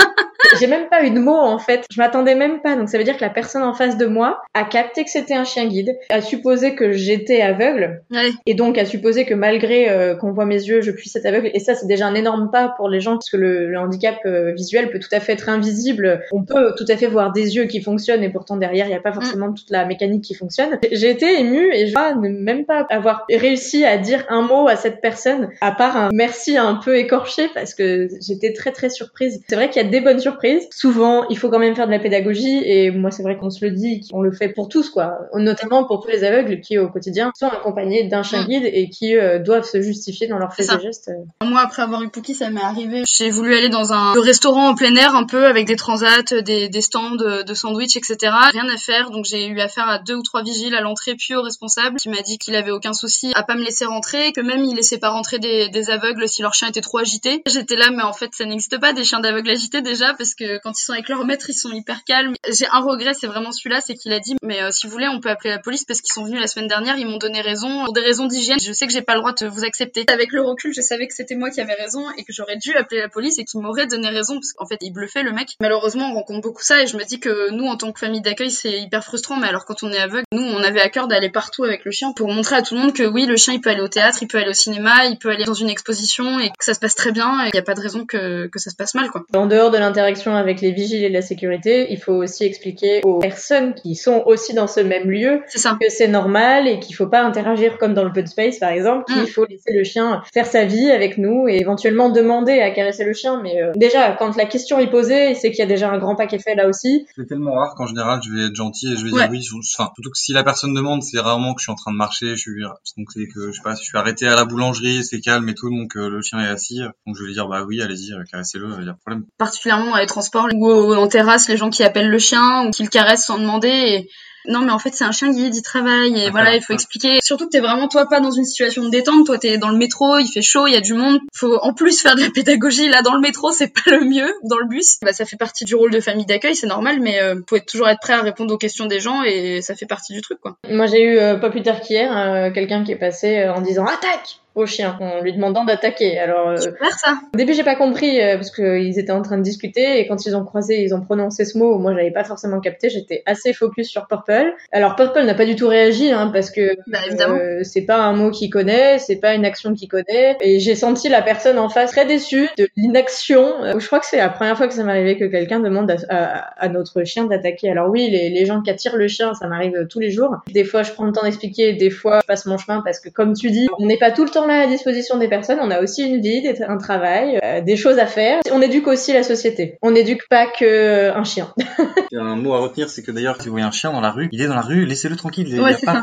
J'ai 0.60 0.68
même 0.68 0.88
pas 0.90 1.04
eu 1.06 1.12
de 1.12 1.20
mots 1.20 1.34
en 1.36 1.60
fait. 1.60 1.86
Je 1.92 2.00
m'attendais 2.00 2.36
même 2.36 2.62
pas. 2.62 2.76
Donc 2.76 2.90
ça 2.90 2.98
veut 2.98 3.04
dire 3.04 3.18
que 3.18 3.22
la 3.22 3.30
personne 3.30 3.64
en 3.64 3.74
face 3.74 3.98
de 3.98 4.06
moi 4.06 4.42
a 4.54 4.64
capté 4.64 5.04
que 5.04 5.10
c'était 5.10 5.34
un 5.34 5.44
chien 5.44 5.68
guide, 5.68 5.98
a 6.10 6.22
supposé 6.22 6.76
que 6.76 6.92
j'étais 6.92 7.42
aveugle, 7.42 8.02
et 8.46 8.54
donc 8.54 8.78
a 8.78 8.86
supposé 8.86 9.26
que 9.26 9.34
malgré 9.34 9.90
euh, 9.90 10.16
qu'on 10.16 10.32
voit 10.32 10.46
mes 10.46 10.62
yeux, 10.62 10.82
je 10.82 10.92
puisse 10.92 11.16
être 11.16 11.26
aveugle. 11.26 11.52
Et 11.54 11.60
ça 11.60 11.76
c'est 11.76 11.88
déjà 11.88 12.08
un 12.08 12.16
énorme 12.16 12.50
pas 12.52 12.74
pour 12.78 12.90
les 12.90 13.00
gens 13.00 13.14
parce 13.14 13.30
que 13.30 13.38
le, 13.38 13.76
handicap 13.78 14.18
euh, 14.26 14.54
visuel 14.54 14.90
peut 14.90 15.00
tout 15.00 15.10
à 15.12 15.20
fait 15.20 15.34
être 15.34 15.50
invisible. 15.50 16.22
On 16.32 16.44
peut 16.44 16.74
tout 16.78 16.86
à 16.88 16.96
fait 16.96 17.08
voir 17.08 17.32
des 17.32 17.56
yeux 17.56 17.66
qui 17.66 17.82
fonctionnent 17.82 18.24
et 18.24 18.30
pourtant 18.30 18.58
derrière 18.58 18.86
il 18.86 18.90
n'y 18.90 18.96
a 18.96 19.02
pas 19.02 19.14
forcément 19.14 19.52
toute 19.52 19.70
la 19.70 19.86
mécanique 19.86 20.24
qui 20.24 20.34
fonctionne. 20.34 20.80
J'ai 20.92 21.10
été 21.10 21.40
émue 21.40 21.74
et 21.74 21.88
je 21.88 21.94
vois 21.94 22.16
ne 22.16 22.30
même 22.30 22.66
pas 22.66 22.86
avoir 22.90 23.26
réussi 23.30 23.86
à 23.86 23.98
dire 23.98 24.26
un 24.30 24.42
mot 24.42 24.68
à 24.68 24.76
cette 24.76 25.02
personne 25.02 25.50
à 25.62 25.72
part 25.72 25.98
un 25.98 26.10
merci 26.14 26.58
un 26.58 26.76
peu 26.76 26.98
écorché 26.98 27.50
parce 27.54 27.74
que 27.74 28.08
j'étais 28.26 28.54
très 28.54 28.72
très 28.72 28.90
surprise. 28.90 29.42
C'est 29.48 29.56
vrai 29.56 29.70
qu'il 29.70 29.82
y 29.82 29.86
a 29.86 29.90
des 29.90 30.02
bonnes 30.02 30.20
surprises 30.20 30.35
surprise. 30.36 30.68
Souvent, 30.72 31.28
il 31.30 31.38
faut 31.38 31.50
quand 31.50 31.60
même 31.60 31.76
faire 31.76 31.88
de 31.88 31.92
la 31.92 32.00
pédagogie 32.00 32.62
et 32.64 32.92
moi, 32.92 33.12
c'est 33.12 33.24
vrai 33.24 33.38
qu'on 33.38 33.50
se 33.50 33.64
le 33.64 33.72
dit, 33.72 34.02
on 34.14 34.22
le 34.22 34.32
fait 34.32 34.50
pour 34.50 34.68
tous, 34.68 34.90
quoi. 34.90 35.18
Notamment 35.34 35.86
pour 35.86 36.04
tous 36.04 36.10
les 36.10 36.24
aveugles 36.24 36.62
qui, 36.62 36.78
au 36.78 36.90
quotidien, 36.90 37.32
sont 37.36 37.48
accompagnés 37.48 38.08
d'un 38.08 38.24
chien 38.24 38.46
guide 38.46 38.66
et 38.66 38.90
qui 38.90 39.18
euh, 39.18 39.40
doivent 39.40 39.66
se 39.66 39.82
justifier 39.82 40.28
dans 40.28 40.38
leurs 40.38 40.54
faits 40.54 40.70
et 40.72 40.82
gestes. 40.82 41.12
Moi, 41.44 41.62
après 41.62 41.82
avoir 41.82 42.02
eu 42.04 42.10
Pookie, 42.10 42.36
ça 42.36 42.50
m'est 42.50 42.62
arrivé. 42.62 43.04
J'ai 43.08 43.30
voulu 43.30 43.56
aller 43.56 43.70
dans 43.70 43.94
un 43.94 44.14
restaurant 44.14 44.70
en 44.70 44.76
plein 44.76 44.96
air, 44.96 45.16
un 45.16 45.26
peu, 45.26 45.46
avec 45.46 45.68
des 45.68 45.76
transats, 45.76 46.42
des, 46.44 46.70
des 46.70 46.82
stands 46.82 47.16
de 47.16 47.54
sandwich, 47.54 47.96
etc. 47.96 48.18
Rien 48.52 48.68
à 48.68 48.78
faire, 48.78 49.12
donc 49.12 49.26
j'ai 49.26 49.48
eu 49.48 49.60
affaire 49.60 49.88
à 49.88 50.00
deux 50.00 50.16
ou 50.16 50.24
trois 50.24 50.44
vigiles 50.44 50.76
à 50.76 50.82
l'entrée, 50.82 51.16
puis 51.16 51.36
au 51.36 51.42
responsable, 51.42 51.98
qui 51.98 52.10
m'a 52.10 52.22
dit 52.22 52.38
qu'il 52.38 52.56
avait 52.56 52.72
aucun 52.72 52.94
souci 52.94 53.32
à 53.36 53.44
pas 53.44 53.56
me 53.56 53.64
laisser 53.64 53.86
rentrer, 53.86 54.32
que 54.34 54.42
même 54.42 54.64
il 54.64 54.76
laissait 54.76 54.98
pas 54.98 55.10
rentrer 55.10 55.40
des, 55.40 55.70
des 55.70 55.90
aveugles 55.90 56.28
si 56.28 56.42
leur 56.42 56.54
chien 56.54 56.68
était 56.68 56.82
trop 56.82 56.98
agité. 56.98 57.42
J'étais 57.48 57.76
là, 57.76 57.90
mais 57.92 58.04
en 58.04 58.14
fait, 58.14 58.32
ça 58.34 58.46
n'existe 58.46 58.80
pas 58.80 58.94
des 58.94 59.04
chiens 59.04 59.20
d'aveugles 59.20 59.50
agités 59.50 59.82
déjà, 59.82 60.14
parce 60.14 60.25
que 60.34 60.58
quand 60.60 60.72
ils 60.72 60.84
sont 60.84 60.94
avec 60.94 61.10
leur 61.10 61.26
maître, 61.26 61.50
ils 61.50 61.54
sont 61.54 61.72
hyper 61.72 62.04
calmes. 62.04 62.34
J'ai 62.50 62.68
un 62.72 62.80
regret, 62.80 63.14
c'est 63.14 63.28
vraiment 63.28 63.52
celui-là, 63.52 63.82
c'est 63.82 63.96
qu'il 63.96 64.14
a 64.14 64.20
dit, 64.20 64.36
mais 64.42 64.62
euh, 64.62 64.72
si 64.72 64.88
vous 64.88 64.94
voulez, 64.94 65.08
on 65.08 65.20
peut 65.20 65.30
appeler 65.30 65.52
la 65.52 65.60
police 65.60 65.86
parce 65.86 66.02
qu'ils 66.02 66.14
sont 66.14 66.24
venus 66.26 66.40
la 66.40 66.48
semaine 66.48 66.68
dernière, 66.68 66.98
ils 66.98 67.06
m'ont 67.06 67.18
donné 67.18 67.42
raison 67.42 67.86
pour 67.86 67.94
des 67.94 68.02
raisons 68.02 68.26
d'hygiène. 68.26 68.58
Je 68.60 68.74
sais 68.74 68.88
que 68.88 68.94
j'ai 68.94 69.02
pas 69.02 69.14
le 69.14 69.20
droit 69.20 69.34
de 69.34 69.48
vous 69.48 69.64
accepter. 69.64 70.06
Avec 70.08 70.32
le 70.32 70.42
recul, 70.42 70.74
je 70.74 70.82
savais 70.82 71.08
que 71.08 71.14
c'était 71.14 71.36
moi 71.36 71.50
qui 71.50 71.62
avais 71.62 71.74
raison 71.74 72.10
et 72.18 72.24
que 72.24 72.34
j'aurais 72.34 72.58
dû 72.58 72.74
appeler 72.76 73.02
la 73.02 73.10
police 73.10 73.38
et 73.40 73.46
qu'ils 73.46 73.60
m'auraient 73.60 73.88
donné 73.88 74.10
raison 74.10 74.36
parce 74.36 74.54
qu'en 74.54 74.66
fait, 74.66 74.78
il 74.82 74.92
bluffait 74.92 75.24
le 75.24 75.32
mec. 75.32 75.56
Malheureusement, 75.60 76.12
on 76.12 76.16
rencontre 76.16 76.42
beaucoup 76.42 76.64
ça 76.64 76.82
et 76.82 76.88
je 76.88 76.98
me 76.98 77.04
dis 77.04 77.20
que 77.20 77.52
nous, 77.52 77.66
en 77.66 77.78
tant 77.78 77.92
que 77.92 78.00
famille 78.00 78.22
d'accueil, 78.22 78.52
c'est 78.52 78.80
hyper 78.80 79.04
frustrant. 79.04 79.38
Mais 79.38 79.48
alors, 79.48 79.66
quand 79.66 79.84
on 79.84 79.92
est 79.92 80.00
aveugle, 80.00 80.26
nous, 80.32 80.44
on 80.44 80.64
avait 80.64 80.82
à 80.82 80.90
cœur 80.90 81.08
d'aller 81.08 81.30
partout 81.30 81.64
avec 81.64 81.86
le 81.86 81.92
chien 81.92 82.14
pour 82.14 82.28
montrer 82.32 82.56
à 82.56 82.62
tout 82.62 82.76
le 82.76 82.82
monde 82.82 82.94
que 82.94 83.04
oui, 83.04 83.26
le 83.26 83.36
chien, 83.36 83.54
il 83.54 83.62
peut 83.62 83.70
aller 83.70 83.82
au 83.82 83.88
théâtre, 83.88 84.20
il 84.22 84.28
peut 84.28 84.38
aller 84.38 84.50
au 84.50 84.54
cinéma, 84.54 85.06
il 85.06 85.18
peut 85.18 85.30
aller 85.30 85.46
dans 85.46 85.54
une 85.54 85.70
exposition 85.70 86.40
et 86.40 86.50
que 86.50 86.64
ça 86.64 86.74
se 86.74 86.80
passe 86.80 86.96
très 86.96 87.12
bien 87.12 87.46
et 87.46 87.50
il 87.50 87.52
n'y 87.54 87.60
a 87.60 87.64
pas 87.64 87.74
de 87.74 87.82
raison 87.82 88.06
que, 88.06 88.48
que 88.48 88.60
ça 88.60 88.70
se 88.70 88.76
passe 88.76 88.96
mal, 88.96 89.10
quoi. 89.10 89.26
En 89.36 89.46
dehors 89.46 89.72
de 89.72 89.78
avec 90.26 90.62
les 90.62 90.72
vigiles 90.72 91.04
et 91.04 91.10
la 91.10 91.22
sécurité, 91.22 91.88
il 91.92 92.00
faut 92.00 92.14
aussi 92.14 92.44
expliquer 92.44 93.02
aux 93.04 93.20
personnes 93.20 93.74
qui 93.74 93.96
sont 93.96 94.24
aussi 94.26 94.54
dans 94.54 94.68
ce 94.68 94.80
même 94.80 95.10
lieu 95.10 95.42
que 95.54 95.90
c'est 95.90 96.08
normal 96.08 96.68
et 96.68 96.80
qu'il 96.80 96.96
faut 96.96 97.08
pas 97.08 97.22
interagir 97.22 97.78
comme 97.78 97.94
dans 97.94 98.04
le 98.04 98.16
de 98.22 98.28
space, 98.28 98.60
par 98.60 98.70
exemple, 98.70 99.06
qu'il 99.06 99.24
mm. 99.24 99.28
faut 99.28 99.46
laisser 99.46 99.74
le 99.74 99.84
chien 99.84 100.22
faire 100.34 100.46
sa 100.46 100.66
vie 100.66 100.92
avec 100.92 101.18
nous 101.18 101.48
et 101.48 101.58
éventuellement 101.58 102.10
demander 102.10 102.60
à 102.60 102.72
caresser 102.72 103.04
le 103.04 103.14
chien. 103.14 103.42
Mais 103.42 103.62
euh, 103.62 103.72
déjà, 103.76 104.14
quand 104.14 104.36
la 104.36 104.46
question 104.46 104.80
est 104.80 104.90
posée, 104.90 105.36
c'est 105.36 105.52
qu'il 105.52 105.60
y 105.60 105.64
a 105.64 105.68
déjà 105.68 105.90
un 105.90 105.98
grand 105.98 106.16
paquet 106.16 106.40
fait 106.40 106.56
là 106.56 106.68
aussi. 106.68 107.06
C'est 107.16 107.28
tellement 107.28 107.54
rare 107.54 107.76
qu'en 107.76 107.88
général, 107.88 108.22
je 108.24 108.32
vais 108.32 108.48
être 108.48 108.56
gentil 108.56 108.94
et 108.94 108.98
je 108.98 109.06
vais 109.06 109.12
dire 109.12 109.28
oui. 109.30 109.46
Enfin, 109.54 109.92
surtout 109.96 110.10
que 110.10 110.18
si 110.18 110.34
la 110.34 110.44
personne 110.44 110.74
demande, 110.74 111.04
c'est 111.04 111.20
rarement 111.20 111.54
que 111.54 111.62
je 111.62 111.66
suis 111.66 111.72
en 111.72 111.76
train 111.76 111.92
de 111.92 111.98
marcher. 111.98 112.36
Je 112.36 112.42
suis 112.42 112.64
donc 112.98 113.08
c'est 113.14 113.28
que 113.28 113.48
je 113.48 113.52
sais 113.52 113.62
pas, 113.64 113.76
je 113.76 113.84
suis 113.84 113.98
arrêté 113.98 114.28
à 114.28 114.36
la 114.36 114.46
boulangerie, 114.46 115.04
c'est 115.04 115.20
calme 115.20 115.48
et 115.50 115.54
tout, 115.54 115.70
donc 115.70 115.96
euh, 115.98 116.10
le 116.10 116.22
chien 116.22 116.40
est 116.40 116.48
assis. 116.48 116.80
Donc 117.06 117.16
je 117.18 117.24
vais 117.24 117.34
dire 117.34 117.48
bah 117.48 117.64
oui, 117.68 117.82
allez-y, 117.82 118.14
euh, 118.14 118.24
caressez-le, 118.30 118.70
il 118.80 118.86
y 118.86 118.90
a 118.90 118.94
pas 118.94 118.94
de 118.94 118.98
problème. 119.00 119.26
Particulièrement 119.38 119.96
les 120.06 120.08
transports 120.08 120.48
ou 120.54 120.94
en 120.94 121.08
terrasse, 121.08 121.50
les 121.50 121.58
gens 121.58 121.70
qui 121.70 121.84
appellent 121.84 122.10
le 122.10 122.20
chien 122.20 122.66
ou 122.66 122.72
qui 122.72 122.84
le 122.84 122.90
caressent 122.90 123.26
sans 123.26 123.38
demander. 123.38 123.70
Et 123.70 124.10
non 124.48 124.62
mais 124.62 124.72
en 124.72 124.80
fait 124.80 124.94
c'est 124.94 125.04
un 125.04 125.12
chien 125.12 125.32
guide, 125.32 125.56
il 125.56 125.62
travaille 125.62 126.20
et 126.20 126.30
voilà, 126.30 126.56
il 126.56 126.62
faut 126.62 126.74
expliquer. 126.74 127.20
Surtout 127.22 127.46
que 127.46 127.52
t'es 127.52 127.60
vraiment 127.60 127.88
toi 127.88 128.08
pas 128.08 128.20
dans 128.20 128.32
une 128.32 128.46
situation 128.46 128.84
de 128.84 128.90
détente, 128.90 129.26
toi 129.26 129.38
t'es 129.38 129.58
dans 129.58 129.70
le 129.70 129.78
métro, 129.78 130.18
il 130.18 130.28
fait 130.28 130.42
chaud, 130.42 130.68
il 130.68 130.74
y 130.74 130.78
a 130.78 130.82
du 130.82 130.94
monde, 130.94 131.20
faut 131.34 131.58
en 131.62 131.74
plus 131.74 132.02
faire 132.02 132.16
de 132.16 132.22
la 132.22 132.30
pédagogie 132.30 132.90
là 132.90 133.02
dans 133.02 133.14
le 133.14 133.22
métro, 133.22 133.52
c'est 133.52 133.74
pas 133.74 133.92
le 133.92 134.06
mieux 134.06 134.32
dans 134.44 134.58
le 134.58 134.68
bus. 134.68 134.98
Bah 135.02 135.14
ça 135.14 135.26
fait 135.26 135.38
partie 135.38 135.66
du 135.66 135.76
rôle 135.76 135.92
de 135.92 136.00
famille 136.00 136.26
d'accueil, 136.26 136.56
c'est 136.56 136.68
normal, 136.68 137.00
mais 137.02 137.22
euh, 137.22 137.36
faut 137.50 137.60
toujours 137.60 137.88
être 137.90 138.00
prêt 138.02 138.14
à 138.14 138.22
répondre 138.22 138.54
aux 138.54 138.58
questions 138.58 138.86
des 138.86 139.00
gens 139.00 139.24
et 139.24 139.62
ça 139.62 139.76
fait 139.76 139.86
partie 139.86 140.14
du 140.14 140.22
truc 140.22 140.40
quoi. 140.40 140.58
Moi 140.70 140.86
j'ai 140.86 141.04
eu 141.04 141.18
euh, 141.18 141.36
pas 141.36 141.50
plus 141.50 141.64
tard 141.64 141.82
qu'hier 141.82 142.16
euh, 142.18 142.52
quelqu'un 142.52 142.84
qui 142.84 142.92
est 142.92 142.98
passé 143.00 143.38
euh, 143.40 143.54
en 143.54 143.62
disant 143.62 143.86
attaque 143.86 144.40
au 144.56 144.66
chien 144.66 144.98
en 145.02 145.22
lui 145.22 145.34
demandant 145.34 145.66
d'attaquer. 145.66 146.18
Alors 146.18 146.48
euh, 146.48 146.58
Super 146.58 146.98
ça. 146.98 147.20
Au 147.34 147.38
début 147.38 147.54
j'ai 147.54 147.64
pas 147.64 147.76
compris 147.76 148.22
euh, 148.22 148.36
parce 148.36 148.52
qu'ils 148.52 148.98
étaient 148.98 149.12
en 149.12 149.22
train 149.22 149.38
de 149.38 149.44
discuter 149.44 150.00
et 150.00 150.08
quand 150.08 150.26
ils 150.26 150.36
ont 150.36 150.46
croisé, 150.46 150.82
ils 150.82 150.94
ont 150.96 151.02
prononcé 151.02 151.44
ce 151.44 151.58
mot. 151.58 151.78
Moi 151.78 151.94
j'avais 151.94 152.12
pas 152.12 152.24
forcément 152.24 152.62
capté. 152.62 152.90
J'étais 152.90 153.22
assez 153.26 153.52
focus 153.52 153.90
sur 153.90 154.08
Purple. 154.08 154.35
Alors 154.72 154.96
Purple 154.96 155.24
n'a 155.24 155.34
pas 155.34 155.46
du 155.46 155.56
tout 155.56 155.68
réagi 155.68 156.12
hein, 156.12 156.30
parce 156.34 156.52
que 156.52 156.76
bah, 156.88 157.00
euh, 157.28 157.62
c'est 157.64 157.82
pas 157.82 157.98
un 157.98 158.14
mot 158.14 158.32
qu'il 158.32 158.50
connaît, 158.50 159.00
c'est 159.00 159.18
pas 159.18 159.34
une 159.34 159.46
action 159.46 159.74
qu'il 159.74 159.88
connaît. 159.88 160.38
Et 160.42 160.60
j'ai 160.60 160.76
senti 160.76 161.10
la 161.10 161.22
personne 161.22 161.58
en 161.60 161.70
face 161.70 161.92
très 161.92 162.06
déçue 162.06 162.50
de 162.58 162.68
l'inaction. 162.76 163.64
Euh, 163.64 163.80
je 163.80 163.86
crois 163.88 164.00
que 164.00 164.06
c'est 164.06 164.18
la 164.18 164.30
première 164.30 164.58
fois 164.58 164.68
que 164.68 164.74
ça 164.74 164.84
m'arrivait 164.84 165.18
que 165.18 165.26
quelqu'un 165.26 165.60
demande 165.60 165.96
à, 166.10 166.36
à, 166.58 166.70
notre 166.70 167.04
chien 167.04 167.26
d'attaquer. 167.26 167.70
Alors 167.70 167.90
oui, 167.90 168.10
les, 168.10 168.30
les 168.30 168.46
gens 168.46 168.62
qui 168.62 168.70
attirent 168.70 168.98
le 168.98 169.08
chien, 169.08 169.34
ça 169.34 169.48
m'arrive 169.48 169.88
tous 169.90 170.00
les 170.00 170.12
jours. 170.12 170.36
Des 170.54 170.64
fois 170.64 170.84
je 170.84 170.92
prends 170.92 171.06
le 171.06 171.12
temps 171.12 171.24
d'expliquer, 171.24 171.74
des 171.74 171.90
fois 171.90 172.20
je 172.22 172.28
passe 172.28 172.46
mon 172.46 172.58
chemin 172.58 172.82
parce 172.84 173.00
que 173.00 173.10
comme 173.10 173.34
tu 173.34 173.52
dis, 173.52 173.68
on 173.80 173.86
n'est 173.86 173.98
pas 173.98 174.12
tout 174.12 174.24
le 174.24 174.30
temps 174.30 174.44
à 174.44 174.48
la 174.48 174.68
disposition 174.68 175.18
des 175.18 175.28
personnes. 175.28 175.60
On 175.62 175.72
a 175.72 175.82
aussi 175.82 176.04
une 176.04 176.22
vie, 176.22 176.44
un 176.68 176.78
travail, 176.78 177.40
euh, 177.44 177.62
des 177.62 177.76
choses 177.76 178.00
à 178.00 178.06
faire. 178.06 178.40
On 178.52 178.62
éduque 178.62 178.88
aussi 178.88 179.14
la 179.14 179.24
société. 179.24 179.78
On 179.82 179.92
n'éduque 179.92 180.28
pas 180.30 180.48
que 180.48 180.66
euh, 180.66 181.16
un 181.16 181.24
chien. 181.24 181.54
il 182.12 182.16
y 182.16 182.18
a 182.18 182.24
un 182.24 182.36
mot 182.36 182.54
à 182.54 182.60
retenir, 182.60 182.90
c'est 182.90 183.04
que 183.04 183.12
d'ailleurs, 183.12 183.38
si 183.42 183.48
vous 183.48 183.52
voyez 183.52 183.66
un 183.66 183.72
chien 183.72 183.92
dans 183.92 184.02
la 184.02 184.12
rue, 184.12 184.25
il 184.32 184.42
est 184.42 184.48
dans 184.48 184.56
la 184.56 184.62
rue, 184.62 184.86
laissez-le 184.86 185.16
tranquille. 185.16 185.48
Il 185.50 185.56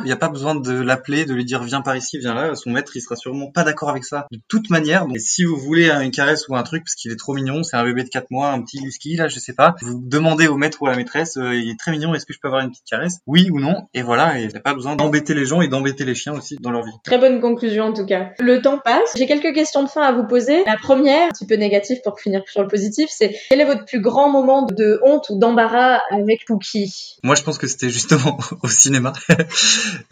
n'y 0.04 0.12
a, 0.12 0.16
pas 0.16 0.28
besoin 0.28 0.54
de 0.54 0.72
l'appeler, 0.72 1.24
de 1.24 1.34
lui 1.34 1.44
dire 1.44 1.62
viens 1.62 1.80
par 1.80 1.96
ici, 1.96 2.18
viens 2.18 2.34
là. 2.34 2.54
Son 2.54 2.70
maître, 2.70 2.92
il 2.96 3.00
sera 3.00 3.16
sûrement 3.16 3.50
pas 3.50 3.64
d'accord 3.64 3.90
avec 3.90 4.04
ça. 4.04 4.26
De 4.30 4.38
toute 4.48 4.70
manière, 4.70 5.06
donc, 5.06 5.18
si 5.18 5.44
vous 5.44 5.56
voulez 5.56 5.90
une 5.90 6.10
caresse 6.10 6.48
ou 6.48 6.56
un 6.56 6.62
truc, 6.62 6.84
parce 6.84 6.94
qu'il 6.94 7.12
est 7.12 7.16
trop 7.16 7.34
mignon, 7.34 7.62
c'est 7.62 7.76
un 7.76 7.84
bébé 7.84 8.04
de 8.04 8.08
4 8.08 8.30
mois, 8.30 8.50
un 8.50 8.62
petit 8.62 8.78
husky, 8.82 9.16
là, 9.16 9.28
je 9.28 9.38
sais 9.38 9.54
pas, 9.54 9.74
vous 9.82 10.00
demandez 10.02 10.48
au 10.48 10.56
maître 10.56 10.78
ou 10.82 10.86
à 10.86 10.90
la 10.90 10.96
maîtresse, 10.96 11.36
euh, 11.36 11.54
il 11.54 11.70
est 11.70 11.78
très 11.78 11.90
mignon, 11.90 12.14
est-ce 12.14 12.26
que 12.26 12.32
je 12.32 12.38
peux 12.40 12.48
avoir 12.48 12.62
une 12.62 12.70
petite 12.70 12.86
caresse? 12.88 13.18
Oui 13.26 13.48
ou 13.50 13.60
non 13.60 13.88
Et 13.94 14.02
voilà, 14.02 14.38
il 14.38 14.48
n'y 14.48 14.56
a 14.56 14.60
pas 14.60 14.74
besoin 14.74 14.96
d'embêter 14.96 15.34
les 15.34 15.46
gens 15.46 15.60
et 15.60 15.68
d'embêter 15.68 16.04
les 16.04 16.14
chiens 16.14 16.32
aussi 16.32 16.56
dans 16.60 16.70
leur 16.70 16.84
vie. 16.84 16.92
Très 17.04 17.18
bonne 17.18 17.40
conclusion 17.40 17.84
en 17.84 17.92
tout 17.92 18.06
cas. 18.06 18.30
Le 18.38 18.60
temps 18.60 18.78
passe 18.78 19.12
j'ai 19.16 19.26
quelques 19.26 19.54
questions 19.54 19.82
de 19.82 19.88
fin 19.88 20.02
à 20.02 20.12
vous 20.12 20.26
poser. 20.26 20.64
La 20.64 20.76
première, 20.76 21.26
un 21.26 21.30
petit 21.30 21.46
peu 21.46 21.54
négative 21.54 21.98
pour 22.02 22.18
finir 22.18 22.42
sur 22.46 22.62
le 22.62 22.68
positif, 22.68 23.08
c'est 23.10 23.34
quel 23.48 23.60
est 23.60 23.64
votre 23.64 23.84
plus 23.84 24.00
grand 24.00 24.30
moment 24.30 24.62
de 24.62 25.00
honte 25.04 25.28
ou 25.30 25.38
d'embarras 25.38 26.00
avec 26.10 26.44
Pookie? 26.46 27.16
Moi, 27.22 27.34
je 27.34 27.42
pense 27.42 27.58
que 27.58 27.66
c'était 27.66 27.90
au 28.62 28.68
cinéma. 28.68 29.12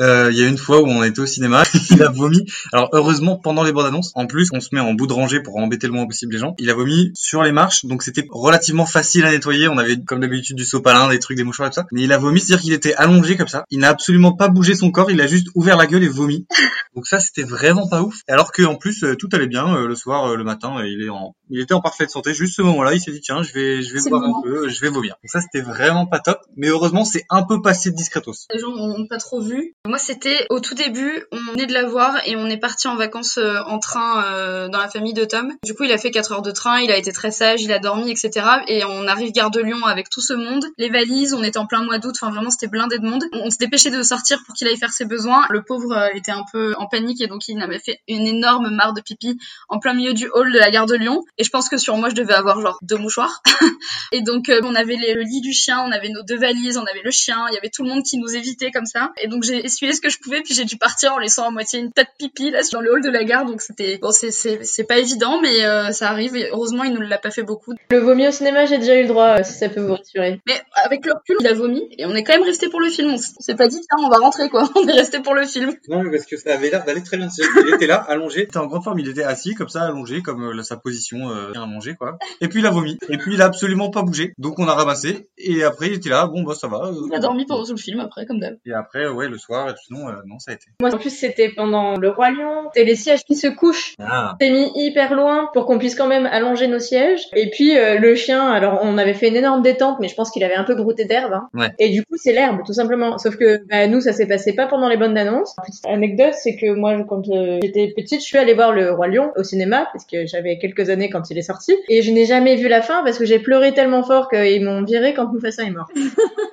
Euh, 0.01 0.31
il 0.33 0.39
y 0.39 0.43
a 0.43 0.47
une 0.47 0.57
fois 0.57 0.81
où 0.81 0.87
on 0.87 1.03
était 1.03 1.21
au 1.21 1.27
cinéma, 1.27 1.63
il 1.91 2.03
a 2.03 2.09
vomi. 2.09 2.47
Alors 2.73 2.89
heureusement, 2.93 3.37
pendant 3.37 3.63
les 3.63 3.73
bandes 3.73 3.87
annonces, 3.87 4.13
en 4.15 4.27
plus, 4.27 4.49
on 4.53 4.61
se 4.61 4.69
met 4.73 4.81
en 4.81 4.95
bout 4.95 5.07
de 5.07 5.13
rangée 5.13 5.41
pour 5.41 5.57
embêter 5.57 5.87
le 5.89 5.93
moins 5.93 6.07
possible 6.07 6.33
les 6.33 6.39
gens. 6.39 6.55
Il 6.59 6.71
a 6.71 6.75
vomi 6.75 7.11
sur 7.15 7.43
les 7.43 7.53
marches, 7.53 7.85
donc 7.85 8.03
c'était 8.03 8.27
relativement 8.31 8.87
facile 8.87 9.25
à 9.27 9.31
nettoyer. 9.31 9.69
On 9.69 9.77
avait 9.77 10.01
comme 10.03 10.21
d'habitude 10.21 10.57
du 10.57 10.65
sopalin, 10.65 11.09
des 11.09 11.19
trucs, 11.19 11.37
des 11.37 11.45
mouchoirs 11.45 11.69
et 11.69 11.71
tout 11.71 11.81
ça. 11.81 11.87
Mais 11.93 12.03
il 12.03 12.13
a 12.13 12.19
vomi, 12.19 12.41
c'est-à-dire 12.41 12.63
qu'il 12.63 12.73
était 12.73 12.95
allongé 12.95 13.37
comme 13.37 13.49
ça. 13.49 13.65
Il 13.71 13.81
n'a 13.81 13.89
absolument 13.89 14.33
pas 14.33 14.49
bougé 14.49 14.75
son 14.75 14.91
corps, 14.91 15.11
il 15.11 15.21
a 15.21 15.27
juste 15.27 15.49
ouvert 15.55 15.77
la 15.77 15.87
gueule 15.87 16.05
et 16.05 16.09
vomi. 16.09 16.47
Donc 16.95 17.07
ça, 17.07 17.21
c'était 17.21 17.43
vraiment 17.43 17.89
pas 17.89 18.03
ouf. 18.03 18.21
Alors 18.27 18.53
que 18.53 18.63
en 18.63 18.77
plus, 18.77 19.05
euh, 19.05 19.17
tout 19.17 19.29
allait 19.33 19.49
bien 19.49 19.75
euh, 19.75 19.87
le 19.87 19.95
soir, 19.95 20.35
le 20.35 20.45
matin, 20.45 20.83
il 20.85 21.03
est 21.03 21.11
en, 21.11 21.35
il 21.51 21.61
était 21.61 21.75
en 21.75 21.81
parfaite 21.81 22.11
santé. 22.11 22.33
Juste 22.33 22.57
ce 22.57 22.63
moment-là, 22.63 22.95
il 22.95 23.01
s'est 23.01 23.13
dit 23.13 23.21
tiens, 23.21 23.43
je 23.43 23.53
vais, 23.53 23.83
je 23.83 23.93
vais 23.93 24.09
boire 24.09 24.23
un 24.23 24.43
peu, 24.43 24.69
je 24.69 24.81
vais 24.81 24.89
vomir. 24.89 25.17
Donc 25.23 25.31
ça, 25.31 25.41
c'était 25.41 25.61
vraiment 25.61 26.07
pas 26.07 26.21
top. 26.21 26.39
Mais 26.57 26.69
heureusement, 26.69 27.05
c'est 27.05 27.25
un 27.31 27.43
peu 27.43 27.61
passé 27.61 27.80
discretos. 27.89 28.47
Les 28.53 28.61
gens 28.61 28.71
n'ont 28.71 29.07
pas 29.07 29.19
trop 29.19 29.41
vu. 29.41 29.75
Moi, 29.87 29.99
c'était 29.99 30.47
au 30.51 30.61
tout 30.61 30.75
début, 30.75 31.25
on 31.33 31.53
venait 31.53 31.67
de 31.67 31.73
la 31.73 31.85
voir 31.85 32.17
et 32.27 32.37
on 32.37 32.47
est 32.47 32.59
parti 32.59 32.89
en 32.89 32.97
vacances 32.97 33.39
en 33.39 33.79
train 33.79 34.69
dans 34.69 34.79
la 34.79 34.89
famille 34.89 35.15
de 35.15 35.25
Tom. 35.25 35.53
Du 35.65 35.75
coup, 35.75 35.85
il 35.85 35.93
a 35.93 35.99
fait 35.99 36.11
4 36.11 36.33
heures 36.33 36.43
de 36.43 36.51
train, 36.51 36.81
il 36.81 36.91
a 36.91 36.97
été 36.97 37.13
très 37.13 37.31
sage, 37.31 37.63
il 37.63 37.73
a 37.73 37.79
dormi, 37.79 38.11
etc. 38.11 38.47
Et 38.69 38.85
on 38.85 39.07
arrive 39.07 39.33
gare 39.33 39.51
de 39.51 39.61
Lyon 39.61 39.85
avec 39.85 40.11
tout 40.11 40.21
ce 40.21 40.35
monde, 40.35 40.65
les 40.79 40.91
valises, 40.91 41.35
on 41.35 41.43
était 41.43 41.59
en 41.59 41.67
plein 41.67 41.83
mois 41.83 41.99
d'août, 41.99 42.15
enfin 42.21 42.31
vraiment 42.31 42.51
c'était 42.51 42.69
blindé 42.69 42.99
de 42.99 43.07
monde. 43.07 43.25
On, 43.33 43.51
se 43.51 43.59
dépêchait 43.59 43.91
de 43.91 44.03
sortir 44.03 44.43
pour 44.45 44.55
qu'il 44.55 44.67
aille 44.69 44.77
faire 44.77 44.93
ses 44.93 45.05
besoins. 45.05 45.47
Le 45.51 45.63
pauvre 45.63 46.11
était 46.15 46.33
un 46.33 46.45
peu 46.53 46.75
en 46.79 46.87
panique 46.87 47.21
et 47.21 47.27
donc 47.27 47.49
il 47.49 47.61
avait 47.61 47.79
fait 47.79 47.99
une 48.09 48.27
énorme 48.27 48.71
mare 48.71 48.93
de 48.93 49.01
pipi 49.01 49.39
en 49.69 49.79
plein 49.79 49.95
milieu 49.95 50.13
du 50.13 50.29
hall 50.33 50.53
de 50.53 50.59
la 50.59 50.71
gare 50.71 50.87
de 50.87 50.95
Lyon. 50.95 51.23
Et 51.39 51.45
je 51.45 51.51
pense 51.51 51.69
que 51.69 51.77
sur 51.77 51.97
moi, 51.97 52.09
je 52.09 52.15
devais 52.15 52.35
avoir 52.35 52.61
genre 52.61 52.79
deux 52.83 52.97
mouchoirs. 52.97 53.43
et 54.13 54.23
donc, 54.23 54.49
euh, 54.49 54.61
on 54.65 54.75
avait 54.75 54.97
le 54.97 55.23
lit 55.23 55.41
du 55.41 55.53
chien, 55.53 55.81
on 55.81 55.93
avait 55.93 56.09
nos 56.09 56.23
deux 56.23 56.39
valises, 56.39 56.79
on 56.79 56.85
avait 56.85 57.03
le 57.03 57.11
chien, 57.11 57.47
il 57.51 57.55
y 57.55 57.59
avait 57.59 57.70
tout 57.71 57.83
le 57.83 57.91
monde 57.91 58.03
qui 58.03 58.19
nous 58.19 58.35
évitait 58.35 58.71
comme 58.71 58.87
ça. 58.87 59.13
Et 59.23 59.29
donc, 59.29 59.43
j'ai 59.43 59.65
essuyé 59.65 59.93
ce 59.93 60.01
que 60.01 60.11
je 60.11 60.19
pouvais, 60.19 60.43
puis 60.43 60.55
j'ai 60.55 60.65
dû 60.65 60.77
partir 60.77 61.15
en 61.15 61.19
laissant 61.19 61.47
à 61.47 61.51
moitié 61.51 61.81
une 61.81 61.93
tête 61.93 62.09
pipi 62.19 62.51
là 62.51 62.61
dans 62.73 62.81
le 62.81 62.93
hall 62.93 63.03
de 63.03 63.11
la 63.11 63.25
gare. 63.25 63.45
Donc, 63.45 63.61
c'était 63.61 63.99
bon, 63.99 64.11
c'est 64.13 64.85
pas 64.85 64.99
évident, 64.99 65.41
mais 65.41 65.65
euh, 65.65 65.93
ça 65.93 66.11
arrive. 66.11 66.37
Et 66.37 66.49
heureusement, 66.51 66.85
il 66.85 66.93
nous 66.93 67.01
l'a 67.01 67.19
pas 67.19 67.31
fait 67.31 67.43
beaucoup. 67.43 67.73
Le 67.91 67.99
vomi 67.99 68.27
au 68.29 68.31
cinéma, 68.31 68.67
j'ai 68.67 68.79
déjà 68.79 68.97
eu 68.97 69.03
le 69.03 69.09
droit, 69.09 69.39
euh, 69.39 69.43
si 69.45 69.55
ça 69.55 69.69
peut 69.69 69.81
vous 69.81 69.95
rassurer. 69.95 70.41
Mais 70.47 70.61
avec 70.75 71.05
le 71.05 71.13
recul, 71.13 71.37
il 71.41 71.47
a 71.47 71.55
vomi 71.55 71.89
et 71.99 72.07
on 72.07 72.15
est 72.15 72.25
quand 72.25 72.35
même 72.35 72.45
resté 72.45 72.69
pour 72.69 72.81
le 72.81 72.89
film. 72.89 73.11
On 73.11 73.19
s'est 73.19 73.55
pas 73.55 73.69
dit 73.69 73.81
tiens, 73.81 74.05
on 74.05 74.09
va 74.09 74.19
rentrer 74.19 74.49
quoi. 74.49 74.69
On 74.77 74.87
est 74.87 74.93
resté 74.93 75.21
pour 75.21 75.35
le 75.35 75.45
film. 75.47 75.75
Non, 75.89 76.03
mais 76.03 76.11
parce 76.11 76.27
que 76.27 76.37
ça 76.37 76.55
avait 76.55 76.71
l'air 76.71 76.85
d'aller 76.85 77.03
très 77.03 77.17
bien. 77.17 77.29
Il 77.39 77.75
était 77.75 77.87
là, 77.87 77.97
allongé, 77.97 78.41
il 78.41 78.43
était 78.45 78.59
en 78.59 78.67
grande 78.67 78.83
forme, 78.83 78.99
il 78.99 79.09
était 79.09 79.23
assis 79.23 79.55
comme 79.55 79.69
ça, 79.69 79.83
allongé, 79.83 80.23
comme 80.23 80.43
euh, 80.43 80.63
sa 80.63 80.77
position 80.77 81.31
euh, 81.31 81.53
à 81.55 81.67
manger, 81.67 81.95
quoi. 81.95 82.19
Et 82.41 82.49
puis 82.49 82.61
il 82.61 82.67
a 82.67 82.71
vomi. 82.71 82.99
Et 83.09 83.19
puis 83.19 83.35
il 83.35 83.43
a 83.43 83.47
absolument 83.47 83.91
pas 83.91 84.03
bougé. 84.03 84.33
Donc 84.39 84.59
on 84.59 84.69
a 84.69 84.75
ramassé. 84.75 85.29
Et 85.39 85.63
après 85.63 85.89
il 85.89 85.95
était 85.95 86.11
là, 86.11 86.27
bon 86.27 86.43
bah 86.43 86.55
ça 86.55 86.69
va. 86.69 86.87
Euh, 86.87 87.07
il 87.07 87.15
a 87.15 87.19
dormi 87.19 87.47
tout 87.65 87.73
le 87.73 87.79
film 87.79 88.01
après, 88.01 88.27
comme 88.27 88.41
d'hab. 88.41 88.57
Et 88.67 88.73
après, 88.73 89.09
ouais, 89.09 89.29
le 89.29 89.39
soir, 89.39 89.69
et 89.69 89.73
sinon, 89.87 90.07
non, 90.27 90.39
ça 90.39 90.53
a 90.53 90.55
été. 90.55 90.67
Moi 90.81 90.95
en 90.95 90.99
plus 90.99 91.11
c'était 91.11 91.51
pendant 91.51 91.97
le 91.97 92.11
Roi 92.11 92.31
Lion. 92.31 92.71
C'était 92.73 92.87
les 92.87 92.97
sièges 92.97 93.25
qui 93.25 93.37
se 93.37 93.47
couchent. 93.47 93.95
Ah. 93.99 94.37
C'est 94.41 94.51
mis 94.51 94.71
hyper 94.75 95.15
loin 95.15 95.51
pour 95.53 95.67
qu'on 95.67 95.79
puisse 95.79 95.95
quand 95.95 96.07
même 96.07 96.27
allonger 96.27 96.67
nos 96.69 96.79
sièges. 96.79 97.23
Et 97.35 97.51
puis 97.51 97.75
le 97.75 98.15
chien, 98.15 98.51
alors 98.51 98.81
on 98.83 98.99
avait 98.99 99.15
fait 99.15 99.29
une 99.29 99.37
énorme 99.37 99.63
détente, 99.63 99.99
mais 100.01 100.09
je 100.09 100.15
pense 100.15 100.31
qu'il 100.31 100.45
avait 100.45 100.55
un 100.55 100.65
peu 100.65 100.75
brouté 100.75 101.05
d'herbe. 101.05 101.33
Hein. 101.33 101.49
Ouais. 101.55 101.71
Et 101.79 101.91
du 101.91 102.05
coup 102.05 102.17
c'est 102.17 102.33
l'herbe, 102.33 102.61
tout 102.65 102.73
simplement. 102.73 103.19
Sauf 103.19 103.37
que 103.37 103.65
bah, 103.69 103.87
nous 103.87 104.01
ça 104.01 104.13
s'est 104.13 104.27
passé 104.27 104.55
pas 104.55 104.67
pendant 104.67 104.89
les 104.89 104.97
bonnes 104.97 105.17
annonces. 105.19 105.55
Petite 105.65 105.87
anecdote, 105.87 106.35
c'est 106.35 106.57
que 106.57 106.73
moi, 106.75 106.97
quand 107.09 107.29
euh, 107.29 107.59
j'étais 107.63 107.93
petite, 107.95 108.21
je 108.21 108.27
suis 108.27 108.39
allée 108.39 108.55
voir 108.55 108.73
le 108.73 108.93
Roi 108.93 109.09
Lion 109.09 109.33
au 109.37 109.43
cinéma 109.43 109.89
parce 109.93 110.05
que 110.05 110.27
j'avais 110.27 110.59
quelques 110.59 110.91
années 110.91 111.11
quand 111.11 111.31
il 111.31 111.39
est 111.39 111.43
sorti 111.43 111.75
et 111.89 112.03
je 112.03 112.11
n'ai 112.11 112.25
jamais 112.25 112.57
vu 112.57 112.69
la 112.69 112.83
fin 112.83 113.03
parce 113.05 113.19
que 113.19 113.25
j'ai 113.25 113.39
pleuré 113.39 113.73
tellement 113.75 114.03
fort 114.03 114.29
qu'ils 114.29 114.65
m'ont 114.65 114.83
viré 114.83 115.15
quand 115.15 115.33
Mufasa 115.33 115.65
est 115.65 115.71
mort. 115.71 115.89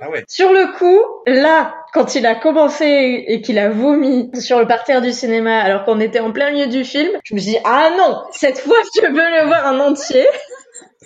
Ah 0.01 0.11
ouais. 0.11 0.23
Sur 0.27 0.51
le 0.51 0.77
coup, 0.77 0.96
là, 1.25 1.75
quand 1.93 2.15
il 2.15 2.25
a 2.25 2.35
commencé 2.35 3.25
et 3.27 3.41
qu'il 3.41 3.59
a 3.59 3.69
vomi 3.69 4.29
sur 4.39 4.59
le 4.59 4.67
parterre 4.67 5.01
du 5.01 5.11
cinéma 5.11 5.59
alors 5.59 5.83
qu'on 5.83 5.99
était 5.99 6.19
en 6.19 6.31
plein 6.31 6.51
milieu 6.51 6.67
du 6.67 6.83
film, 6.83 7.09
je 7.23 7.33
me 7.33 7.39
suis 7.39 7.51
dit 7.51 7.59
ah 7.63 7.89
non, 7.97 8.21
cette 8.31 8.59
fois 8.59 8.77
je 8.95 9.07
veux 9.07 9.13
le 9.13 9.45
voir 9.47 9.73
en 9.73 9.79
entier 9.79 10.25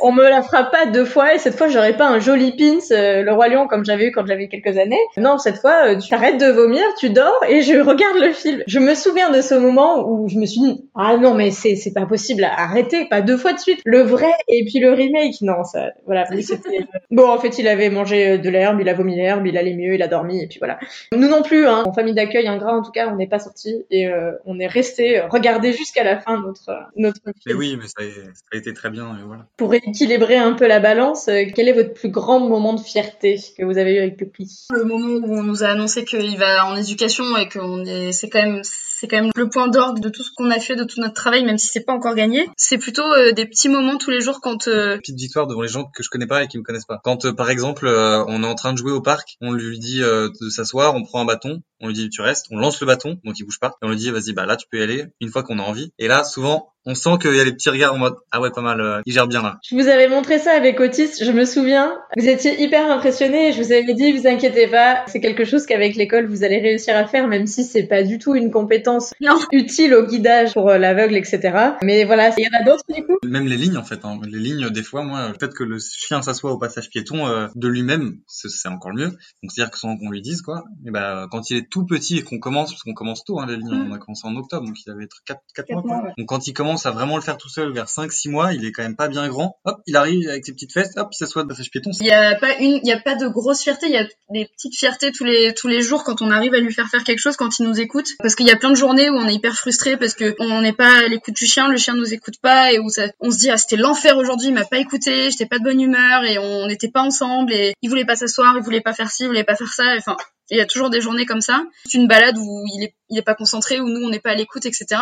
on 0.02 0.12
me 0.12 0.24
la 0.24 0.42
fera 0.42 0.66
pas 0.66 0.86
deux 0.86 1.06
fois 1.06 1.36
et 1.36 1.38
cette 1.38 1.56
fois 1.56 1.68
j'aurai 1.68 1.96
pas 1.96 2.08
un 2.08 2.20
joli 2.20 2.56
pins 2.56 2.80
euh, 2.92 3.22
le 3.24 3.32
roi 3.32 3.48
lion 3.48 3.68
comme 3.68 3.86
j'avais 3.86 4.08
eu 4.08 4.12
quand 4.12 4.26
j'avais 4.26 4.48
quelques 4.48 4.78
années. 4.78 5.00
Non, 5.18 5.38
cette 5.38 5.58
fois 5.58 5.88
euh, 5.88 5.98
tu 5.98 6.14
arrêtes 6.14 6.40
de 6.40 6.48
vomir, 6.48 6.84
tu 7.00 7.10
dors 7.10 7.44
et 7.48 7.62
je 7.62 7.80
regarde 7.80 8.18
le 8.18 8.32
film. 8.32 8.64
Je 8.68 8.80
me 8.80 8.96
souviens 8.96 9.32
de 9.32 9.42
ce 9.42 9.56
moment 9.56 10.08
où 10.08 10.28
je 10.28 10.38
me 10.38 10.46
suis 10.46 10.62
dit 10.62 10.90
ah 10.96 11.18
non 11.18 11.34
mais 11.34 11.52
c'est 11.52 11.76
c'est 11.76 11.94
pas 11.94 12.06
possible, 12.06 12.44
arrêtez, 12.44 13.06
pas 13.06 13.22
deux 13.22 13.38
fois 13.38 13.54
de 13.54 13.60
suite. 13.60 13.80
Le 13.86 14.02
vrai 14.02 14.32
et 14.48 14.66
puis 14.66 14.80
le 14.80 14.92
remake, 14.92 15.42
non 15.42 15.64
ça 15.64 15.90
voilà. 16.06 16.26
bon 17.12 17.30
en 17.30 17.40
fait 17.40 17.58
il 17.60 17.68
avait 17.68 17.90
mangé 17.90 18.38
de 18.38 18.50
l'herbe, 18.50 18.80
il 18.82 18.90
a 18.90 18.94
vomi 18.94 19.16
l'herbe, 19.16 19.46
il 19.48 19.58
allait 19.58 19.76
mieux, 19.76 19.96
il 19.96 20.02
a 20.02 20.08
dormi 20.08 20.42
et 20.42 20.48
puis 20.48 20.60
voilà. 20.60 20.80
Nous 21.14 21.28
non 21.28 21.42
plus, 21.42 21.68
hein, 21.68 21.84
en 21.86 21.94
famille 21.94 22.14
d'accueil 22.14 22.48
ingrat 22.48 22.74
en 22.74 22.82
tout 22.82 22.92
cas, 22.92 23.10
on 23.12 23.16
n'est 23.16 23.28
pas 23.28 23.40
sorti 23.40 23.86
et 23.90 24.08
euh, 24.08 24.32
on 24.46 24.60
est 24.60 24.68
resté 24.68 25.22
regarder 25.22 25.74
jusqu'à 25.74 26.04
la 26.04 26.20
fin 26.20 26.42
notre 26.42 26.72
notre. 26.96 27.22
Film. 27.22 27.34
Mais 27.46 27.54
oui, 27.54 27.78
mais 27.80 27.88
ça 27.88 28.04
a, 28.04 28.10
ça 28.34 28.44
a 28.54 28.58
été 28.58 28.74
très 28.74 28.90
bien 28.90 29.18
et 29.18 29.24
voilà. 29.26 29.46
Pour 29.58 29.74
équilibrer 29.92 30.38
un 30.38 30.54
peu 30.54 30.68
la 30.68 30.80
balance, 30.80 31.28
euh, 31.28 31.44
quel 31.54 31.68
est 31.68 31.74
votre 31.74 31.94
plus 31.94 32.10
grand 32.10 32.40
moment 32.40 32.74
de 32.74 32.80
fierté 32.80 33.40
que 33.58 33.66
vous 33.66 33.78
avez 33.78 33.96
eu 33.96 33.98
avec 34.00 34.18
Pupi 34.18 34.50
Le 34.72 34.86
moment 34.86 35.28
où 35.28 35.38
on 35.38 35.44
nous 35.44 35.64
a 35.64 35.68
annoncé 35.68 36.06
qu'il 36.06 36.38
va 36.38 36.66
en 36.66 36.78
éducation 36.78 37.38
et 37.38 37.50
qu'on 37.50 37.84
est, 37.84 38.12
c'est 38.14 38.30
quand 38.30 38.42
même 38.42 38.62
c'est 38.64 39.08
quand 39.08 39.20
même 39.20 39.32
le 39.36 39.50
point 39.50 39.68
d'orgue 39.68 40.00
de 40.00 40.10
tout 40.10 40.22
ce 40.22 40.30
qu'on 40.36 40.52
a 40.52 40.60
fait, 40.60 40.76
de 40.76 40.84
tout 40.84 41.02
notre 41.02 41.16
travail, 41.16 41.44
même 41.44 41.58
si 41.58 41.68
c'est 41.68 41.84
pas 41.84 41.94
encore 41.94 42.14
gagné. 42.14 42.48
C'est 42.56 42.78
plutôt 42.78 43.02
euh, 43.02 43.32
des 43.32 43.48
petits 43.48 43.68
moments 43.68 43.98
tous 43.98 44.12
les 44.12 44.22
jours 44.22 44.42
quand. 44.42 44.68
Euh... 44.68 44.98
Petite 44.98 45.18
victoire 45.18 45.48
devant 45.48 45.64
les 45.64 45.68
gens 45.68 45.86
que 45.86 46.04
je 46.04 46.10
connais 46.10 46.28
pas 46.28 46.44
et 46.44 46.48
qui 46.48 46.60
me 46.60 46.64
connaissent 46.64 46.86
pas. 46.86 47.02
Quand 47.04 47.26
euh, 47.26 47.34
par 47.34 47.50
exemple 47.50 47.88
on 47.88 48.44
est 48.44 48.48
en 48.48 48.56
train 48.56 48.74
de 48.74 48.78
jouer 48.78 48.92
au 48.92 49.02
parc, 49.02 49.38
on 49.42 49.52
lui 49.52 49.80
dit 49.80 50.00
de 50.00 50.50
s'asseoir, 50.50 50.96
on 50.96 51.04
prend 51.04 51.22
un 51.22 51.26
bâton, 51.26 51.62
on 51.82 51.88
lui 51.88 51.96
dit 51.96 52.10
tu 52.10 52.22
restes, 52.22 52.46
on 52.52 52.60
lance 52.60 52.80
le 52.80 52.88
bâton, 52.88 53.20
donc 53.26 53.40
il 53.40 53.44
bouge 53.44 53.60
pas, 53.60 53.76
et 53.82 53.86
on 53.86 53.90
lui 53.90 53.98
dit 53.98 54.12
vas-y 54.12 54.34
bah 54.34 54.46
là 54.46 54.56
tu 54.56 54.68
peux 54.72 54.78
y 54.78 54.84
aller 54.84 55.06
une 55.20 55.30
fois 55.30 55.44
qu'on 55.44 55.60
a 55.60 55.64
envie. 55.64 55.92
Et 55.98 56.08
là 56.08 56.24
souvent 56.24 56.71
on 56.86 56.96
sent 56.96 57.12
qu'il 57.22 57.36
y 57.36 57.40
a 57.40 57.44
les 57.44 57.52
petits 57.52 57.70
regards 57.70 57.94
en 57.94 57.98
mode 57.98 58.16
ah 58.32 58.42
ouais 58.42 58.50
pas 58.50 58.62
mal, 58.62 58.82
euh, 58.82 59.02
il 59.06 59.14
gère 59.14 59.28
bien 59.28 59.42
là. 59.42 59.60
Je 59.70 59.76
vous 59.76 59.88
avais 59.88 60.08
montré 60.08 60.40
ça 60.40 60.52
avec 60.52 60.80
Otis, 60.80 61.24
je 61.24 61.32
me 61.32 61.46
souviens. 61.46 61.94
Vous 62.18 62.28
étiez 62.28 62.62
hyper 62.62 62.90
impressionné. 62.90 63.52
Je 63.52 63.62
vous 63.62 63.72
avais 63.72 63.94
dit 63.94 64.12
vous 64.12 64.28
inquiétez 64.28 64.68
pas, 64.68 65.04
c'est 65.08 65.22
quelque 65.22 65.46
chose 65.46 65.66
qu'avec 65.66 65.96
l'école 65.96 66.26
vous 66.26 66.44
allez 66.44 66.60
réussir 66.60 66.96
à 66.96 67.06
faire, 67.06 67.28
même 67.28 67.46
si 67.46 67.64
c'est 67.64 67.84
pas 67.84 68.04
du 68.04 68.18
tout 68.18 68.36
une 68.36 68.52
compétence 68.52 69.14
non. 69.22 69.40
utile 69.52 69.94
au 69.94 70.06
guidage 70.06 70.54
pour 70.54 70.70
euh, 70.70 70.78
l'aveugle, 70.78 71.16
etc. 71.16 71.40
Mais 71.84 72.04
voilà, 72.06 72.32
il 72.38 72.44
y 72.44 72.48
en 72.48 72.60
a 72.60 72.64
d'autres 72.64 72.84
du 72.90 73.06
coup. 73.06 73.18
Même 73.24 73.48
les 73.48 73.58
lignes 73.58 73.78
en 73.78 73.84
fait, 73.84 74.04
hein. 74.04 74.20
les 74.24 74.40
lignes 74.40 74.70
des 74.70 74.84
fois 74.84 75.04
moi 75.04 75.32
peut-être 75.38 75.54
que 75.54 75.64
le 75.64 75.78
chien 75.80 76.22
s'assoit 76.22 76.52
au 76.52 76.58
passage 76.58 76.90
piéton 76.90 77.28
euh, 77.28 77.48
de 77.56 77.68
lui-même, 77.68 78.18
c'est 78.28 78.70
encore 78.70 78.94
mieux. 78.94 79.10
Donc 79.44 79.52
c'est 79.52 79.62
à 79.62 79.66
dire 79.66 79.72
que 79.72 79.78
sans 79.78 79.98
qu'on 79.98 80.10
lui 80.10 80.22
dise 80.22 80.42
quoi. 80.42 80.64
Et 80.86 80.92
ben 80.92 81.28
quand 81.30 81.50
il 81.50 81.58
est 81.58 81.70
tout 81.70 81.86
petit 81.86 82.18
et 82.18 82.24
qu'on 82.24 82.40
commence, 82.40 82.72
parce 82.72 82.84
qu'on 82.84 82.94
commence 82.94 83.24
tôt 83.24 83.40
hein, 83.40 83.46
les 83.48 83.58
lignes, 83.58 83.84
mm. 83.84 83.92
on 83.92 83.94
a 83.94 83.98
commencé 84.00 84.28
en 84.28 84.36
octobre, 84.36 84.66
donc 84.66 84.76
il 84.86 84.92
avait 84.92 85.08
4, 85.26 85.40
4, 85.56 85.72
mois. 85.74 85.82
Quoi. 85.82 86.14
Donc 86.18 86.28
quand 86.28 86.48
il 86.48 86.54
commence 86.54 86.71
à 86.86 86.92
vraiment 86.92 87.16
le 87.16 87.22
faire 87.22 87.38
tout 87.38 87.50
seul 87.50 87.72
vers 87.72 87.88
5-6 87.88 88.30
mois, 88.30 88.54
il 88.54 88.66
est 88.66 88.72
quand 88.72 88.84
même 88.84 88.96
pas 88.96 89.08
bien 89.08 89.28
grand. 89.28 89.58
Hop, 89.66 89.82
il 89.86 89.96
arrive 89.96 90.28
avec 90.30 90.46
ses 90.46 90.54
petites 90.54 90.74
fesses, 90.74 90.92
hop, 90.96 91.10
il 91.12 91.16
s'assoit 91.16 91.44
de 91.44 91.48
passage 91.48 91.70
piéton. 91.70 91.92
Il 92.00 92.08
y 92.08 92.12
a 92.12 92.36
pas 92.36 92.58
une, 92.60 92.80
il 92.84 92.88
y 92.88 92.92
a 92.92 93.00
pas 93.00 93.16
de 93.16 93.28
grosse 93.28 93.62
fierté, 93.62 93.88
il 93.88 93.94
y 93.94 93.98
a 93.98 94.08
des 94.30 94.46
petites 94.46 94.76
fiertés 94.76 95.12
tous 95.12 95.26
les 95.26 95.54
tous 95.54 95.68
les 95.68 95.82
jours 95.82 96.04
quand 96.04 96.22
on 96.22 96.32
arrive 96.32 96.54
à 96.54 96.60
lui 96.60 96.74
faire 96.74 96.88
faire 96.88 97.04
quelque 97.04 97.20
chose, 97.20 97.36
quand 97.36 97.60
il 97.60 97.68
nous 97.68 97.80
écoute. 97.80 98.10
Parce 98.20 98.36
qu'il 98.36 98.48
y 98.48 98.52
a 98.52 98.56
plein 98.56 98.70
de 98.70 98.76
journées 98.76 99.10
où 99.10 99.16
on 99.16 99.28
est 99.28 99.34
hyper 99.34 99.56
frustré 99.56 99.98
parce 99.98 100.14
que 100.14 100.36
on 100.40 100.62
n'est 100.62 100.74
pas 100.74 101.06
à 101.06 101.08
l'écoute 101.08 101.36
du 101.36 101.46
chien, 101.46 101.68
le 101.68 101.78
chien 101.78 101.96
nous 101.96 102.14
écoute 102.14 102.36
pas 102.42 102.72
et 102.72 102.80
où 102.80 102.90
ça, 102.90 103.08
on 103.20 103.32
se 103.32 103.38
dit 103.38 103.50
ah 103.50 103.58
c'était 103.58 103.78
l'enfer 103.78 104.18
aujourd'hui, 104.18 104.48
il 104.48 104.54
m'a 104.54 104.66
pas 104.66 104.80
écouté, 104.80 105.30
j'étais 105.32 105.46
pas 105.46 105.60
de 105.60 105.64
bonne 105.64 105.82
humeur 105.82 106.24
et 106.24 106.38
on 106.38 106.68
n'était 106.68 106.90
pas 106.90 107.02
ensemble 107.02 107.54
et 107.54 107.74
il 107.82 107.90
voulait 107.90 108.06
pas 108.06 108.16
s'asseoir, 108.16 108.56
il 108.58 108.64
voulait 108.64 108.82
pas 108.82 108.94
faire 108.94 109.10
ci, 109.10 109.24
il 109.24 109.28
voulait 109.28 109.44
pas 109.44 109.56
faire 109.56 109.74
ça. 109.74 109.96
Enfin, 109.98 110.18
il 110.52 110.58
y 110.58 110.62
a 110.62 110.66
toujours 110.66 110.90
des 110.90 111.02
journées 111.02 111.26
comme 111.26 111.42
ça. 111.42 111.64
C'est 111.86 111.98
une 111.98 112.08
balade 112.08 112.38
où 112.38 112.66
il 112.76 112.84
est, 112.84 112.96
il 113.10 113.18
est 113.18 113.24
pas 113.24 113.36
concentré, 113.36 113.80
où 113.80 113.88
nous 113.88 114.06
on 114.06 114.10
n'est 114.10 114.20
pas 114.20 114.32
à 114.32 114.36
l'écoute, 114.36 114.66
etc. 114.66 115.02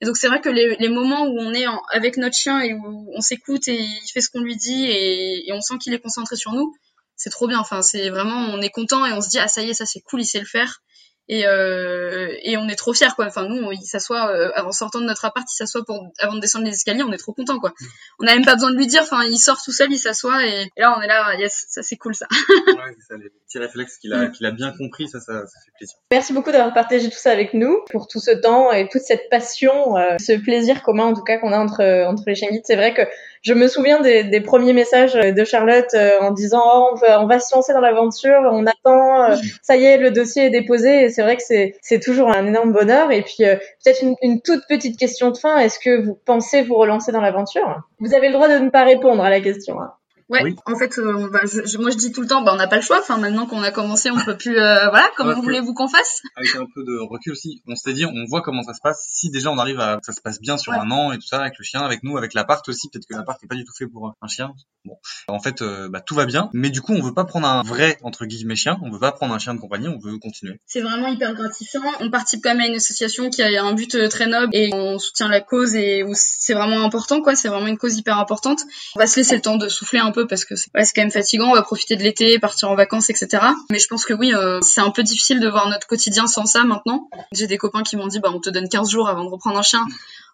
Et 0.00 0.06
donc 0.06 0.16
c'est 0.16 0.28
vrai 0.28 0.40
que 0.40 0.48
les, 0.48 0.76
les, 0.78 0.88
moments 0.88 1.24
où 1.26 1.38
on 1.38 1.52
est 1.54 1.64
avec 1.92 2.16
notre 2.18 2.36
chien 2.36 2.60
et 2.60 2.74
où 2.74 3.10
on 3.14 3.20
s'écoute 3.20 3.66
et 3.68 3.80
il 3.80 4.10
fait 4.12 4.20
ce 4.20 4.28
qu'on 4.30 4.40
lui 4.40 4.56
dit 4.56 4.84
et, 4.84 5.48
et 5.48 5.52
on 5.52 5.60
sent 5.60 5.78
qu'il 5.82 5.94
est 5.94 6.00
concentré 6.00 6.36
sur 6.36 6.52
nous, 6.52 6.74
c'est 7.16 7.30
trop 7.30 7.48
bien. 7.48 7.58
Enfin, 7.58 7.82
c'est 7.82 8.10
vraiment, 8.10 8.46
on 8.52 8.60
est 8.60 8.70
content 8.70 9.06
et 9.06 9.12
on 9.12 9.20
se 9.20 9.30
dit 9.30 9.38
ah 9.38 9.48
ça 9.48 9.62
y 9.62 9.70
est, 9.70 9.74
ça 9.74 9.86
c'est 9.86 10.00
cool, 10.00 10.20
il 10.20 10.26
sait 10.26 10.40
le 10.40 10.46
faire 10.46 10.82
et, 11.30 11.46
euh, 11.46 12.34
et 12.42 12.56
on 12.56 12.68
est 12.68 12.74
trop 12.74 12.92
fiers 12.92 13.14
quoi. 13.14 13.24
Enfin 13.26 13.46
nous, 13.48 13.70
il 13.70 13.84
s'assoit 13.84 14.32
euh, 14.32 14.50
avant 14.56 14.72
sortant 14.72 15.00
de 15.00 15.04
notre 15.04 15.24
appart, 15.24 15.46
il 15.48 15.54
s'assoit 15.54 15.84
pour 15.84 16.04
avant 16.18 16.34
de 16.34 16.40
descendre 16.40 16.64
les 16.64 16.72
escaliers, 16.72 17.04
on 17.04 17.12
est 17.12 17.18
trop 17.18 17.32
content 17.32 17.60
quoi. 17.60 17.72
On 18.18 18.24
n'a 18.24 18.34
même 18.34 18.44
pas 18.44 18.54
besoin 18.54 18.72
de 18.72 18.76
lui 18.76 18.88
dire. 18.88 19.02
Enfin, 19.02 19.22
il 19.22 19.38
sort 19.38 19.62
tout 19.62 19.70
seul, 19.70 19.92
il 19.92 19.98
s'assoit 19.98 20.44
et, 20.44 20.68
et, 20.76 20.80
là 20.80 20.96
on 20.98 21.00
est 21.00 21.06
là, 21.06 21.36
yes, 21.38 21.66
ça 21.68 21.84
c'est 21.84 21.96
cool 21.96 22.16
ça. 22.16 22.26
ouais, 22.48 22.74
c'est 22.98 23.14
ça, 23.14 23.16
les 23.16 23.30
petits 23.30 23.58
réflexes 23.60 23.98
qu'il 23.98 24.12
a, 24.12 24.26
qu'il 24.26 24.44
a 24.44 24.50
bien 24.50 24.72
compris, 24.76 25.06
ça, 25.06 25.20
ça, 25.20 25.46
ça 25.46 25.60
fait 25.64 25.72
plaisir. 25.78 25.96
Merci 26.10 26.32
beaucoup 26.32 26.50
d'avoir 26.50 26.74
partagé 26.74 27.08
tout 27.08 27.18
ça 27.18 27.30
avec 27.30 27.54
nous 27.54 27.78
pour 27.92 28.08
tout 28.08 28.20
ce 28.20 28.32
temps 28.32 28.72
et 28.72 28.88
toute 28.88 29.02
cette 29.02 29.30
passion, 29.30 29.96
euh, 29.96 30.16
ce 30.18 30.32
plaisir 30.32 30.82
commun 30.82 31.04
en 31.04 31.14
tout 31.14 31.22
cas 31.22 31.38
qu'on 31.38 31.52
a 31.52 31.58
entre 31.58 31.84
entre 32.06 32.24
les 32.26 32.34
chiens 32.34 32.48
C'est 32.64 32.76
vrai 32.76 32.92
que 32.92 33.02
je 33.42 33.54
me 33.54 33.68
souviens 33.68 34.00
des, 34.00 34.40
premiers 34.40 34.72
messages 34.72 35.14
de 35.14 35.44
Charlotte 35.44 35.92
euh, 35.94 36.20
en 36.20 36.30
disant 36.30 36.62
oh, 36.62 36.90
on, 36.92 36.94
va, 36.96 37.22
on 37.22 37.26
va 37.26 37.40
se 37.40 37.54
lancer 37.54 37.72
dans 37.72 37.80
l'aventure, 37.80 38.40
on 38.44 38.66
attend, 38.66 39.30
euh, 39.30 39.36
ça 39.62 39.76
y 39.76 39.84
est, 39.84 39.96
le 39.96 40.10
dossier 40.10 40.46
est 40.46 40.50
déposé. 40.50 41.04
Et 41.04 41.08
c'est 41.08 41.22
vrai 41.22 41.36
que 41.36 41.42
c'est, 41.42 42.00
toujours 42.00 42.30
un 42.30 42.46
énorme 42.46 42.72
bonheur. 42.72 43.10
Et 43.12 43.22
puis 43.22 43.44
euh, 43.44 43.56
peut-être 43.82 44.02
une, 44.02 44.14
une, 44.22 44.42
toute 44.42 44.62
petite 44.68 44.98
question 44.98 45.30
de 45.30 45.38
fin. 45.38 45.56
Est-ce 45.58 45.78
que 45.78 46.02
vous 46.02 46.18
pensez 46.26 46.62
vous 46.62 46.74
relancer 46.74 47.12
dans 47.12 47.20
l'aventure? 47.20 47.80
Vous 47.98 48.14
avez 48.14 48.28
le 48.28 48.34
droit 48.34 48.48
de 48.48 48.58
ne 48.58 48.68
pas 48.68 48.84
répondre 48.84 49.22
à 49.22 49.30
la 49.30 49.40
question. 49.40 49.80
Hein. 49.80 49.92
Ouais, 50.30 50.44
oui. 50.44 50.56
en 50.64 50.78
fait, 50.78 50.96
euh, 50.98 51.28
bah, 51.28 51.40
je, 51.44 51.76
moi 51.78 51.90
je 51.90 51.96
dis 51.96 52.12
tout 52.12 52.20
le 52.20 52.28
temps, 52.28 52.42
bah, 52.42 52.52
on 52.54 52.56
n'a 52.56 52.68
pas 52.68 52.76
le 52.76 52.82
choix. 52.82 53.00
Enfin, 53.00 53.18
maintenant 53.18 53.46
qu'on 53.46 53.62
a 53.64 53.72
commencé, 53.72 54.10
on 54.12 54.24
peut 54.24 54.36
plus. 54.36 54.56
Euh, 54.56 54.88
voilà, 54.88 55.10
comment 55.16 55.40
voulez-vous 55.40 55.74
qu'on 55.74 55.88
fasse? 55.88 56.22
Avec 56.36 56.54
un 56.54 56.66
peu 56.72 56.84
de 56.84 56.98
recul 56.98 57.32
aussi, 57.32 57.62
on 57.66 57.74
s'est 57.74 57.92
dit, 57.92 58.06
on 58.06 58.24
voit 58.28 58.40
comment 58.40 58.62
ça 58.62 58.72
se 58.72 58.80
passe. 58.80 59.04
Si 59.10 59.30
déjà 59.30 59.50
on 59.50 59.58
arrive 59.58 59.80
à, 59.80 59.98
ça 60.02 60.12
se 60.12 60.20
passe 60.20 60.40
bien 60.40 60.56
sur 60.56 60.72
ouais. 60.72 60.78
un 60.78 60.90
an 60.92 61.10
et 61.10 61.16
tout 61.16 61.26
ça 61.26 61.40
avec 61.40 61.58
le 61.58 61.64
chien, 61.64 61.80
avec 61.80 62.04
nous, 62.04 62.16
avec 62.16 62.32
l'appart 62.34 62.66
aussi, 62.68 62.88
peut-être 62.88 63.06
que 63.06 63.14
l'appart 63.14 63.42
n'est 63.42 63.48
pas 63.48 63.56
du 63.56 63.64
tout 63.64 63.72
fait 63.76 63.88
pour 63.88 64.14
un 64.20 64.28
chien. 64.28 64.52
Bon, 64.84 64.96
en 65.28 65.40
fait, 65.40 65.60
euh, 65.60 65.88
bah, 65.90 66.00
tout 66.00 66.14
va 66.14 66.24
bien, 66.24 66.48
mais 66.54 66.70
du 66.70 66.80
coup, 66.80 66.94
on 66.94 67.02
veut 67.02 67.12
pas 67.12 67.24
prendre 67.24 67.46
un 67.46 67.62
vrai 67.62 67.98
entre 68.02 68.24
guillemets 68.24 68.56
chien, 68.56 68.78
on 68.82 68.90
veut 68.90 69.00
pas 69.00 69.12
prendre 69.12 69.34
un 69.34 69.38
chien 69.38 69.52
de 69.54 69.60
compagnie, 69.60 69.88
on 69.88 69.98
veut 69.98 70.16
continuer. 70.18 70.60
C'est 70.64 70.80
vraiment 70.80 71.08
hyper 71.08 71.34
gratifiant. 71.34 71.82
On 72.00 72.10
participe 72.10 72.40
quand 72.42 72.54
même 72.54 72.60
à 72.60 72.66
une 72.66 72.76
association 72.76 73.28
qui 73.30 73.42
a 73.42 73.62
un 73.62 73.72
but 73.74 73.94
euh, 73.96 74.08
très 74.08 74.26
noble 74.26 74.54
et 74.54 74.70
on 74.72 74.98
soutient 74.98 75.28
la 75.28 75.40
cause 75.40 75.74
et 75.74 76.02
où 76.04 76.12
c'est 76.14 76.54
vraiment 76.54 76.82
important, 76.82 77.20
quoi. 77.20 77.34
C'est 77.34 77.48
vraiment 77.48 77.66
une 77.66 77.78
cause 77.78 77.98
hyper 77.98 78.18
importante. 78.18 78.60
On 78.94 79.00
va 79.00 79.06
se 79.06 79.16
laisser 79.16 79.34
le 79.34 79.42
temps 79.42 79.56
de 79.56 79.68
souffler 79.68 79.98
un 79.98 80.12
peu 80.12 80.19
parce 80.28 80.44
que 80.44 80.54
c'est 80.56 80.70
quand 80.72 81.02
même 81.02 81.10
fatigant, 81.10 81.50
on 81.50 81.54
va 81.54 81.62
profiter 81.62 81.96
de 81.96 82.02
l'été, 82.02 82.38
partir 82.38 82.70
en 82.70 82.74
vacances, 82.74 83.10
etc. 83.10 83.42
Mais 83.70 83.78
je 83.78 83.86
pense 83.88 84.04
que 84.04 84.14
oui, 84.14 84.34
euh, 84.34 84.60
c'est 84.62 84.80
un 84.80 84.90
peu 84.90 85.02
difficile 85.02 85.40
de 85.40 85.48
voir 85.48 85.68
notre 85.68 85.86
quotidien 85.86 86.26
sans 86.26 86.46
ça 86.46 86.64
maintenant. 86.64 87.08
J'ai 87.32 87.46
des 87.46 87.58
copains 87.58 87.82
qui 87.82 87.96
m'ont 87.96 88.06
dit, 88.06 88.20
bah 88.20 88.30
on 88.34 88.40
te 88.40 88.50
donne 88.50 88.68
15 88.68 88.90
jours 88.90 89.08
avant 89.08 89.24
de 89.24 89.30
reprendre 89.30 89.58
un 89.58 89.62
chien. 89.62 89.84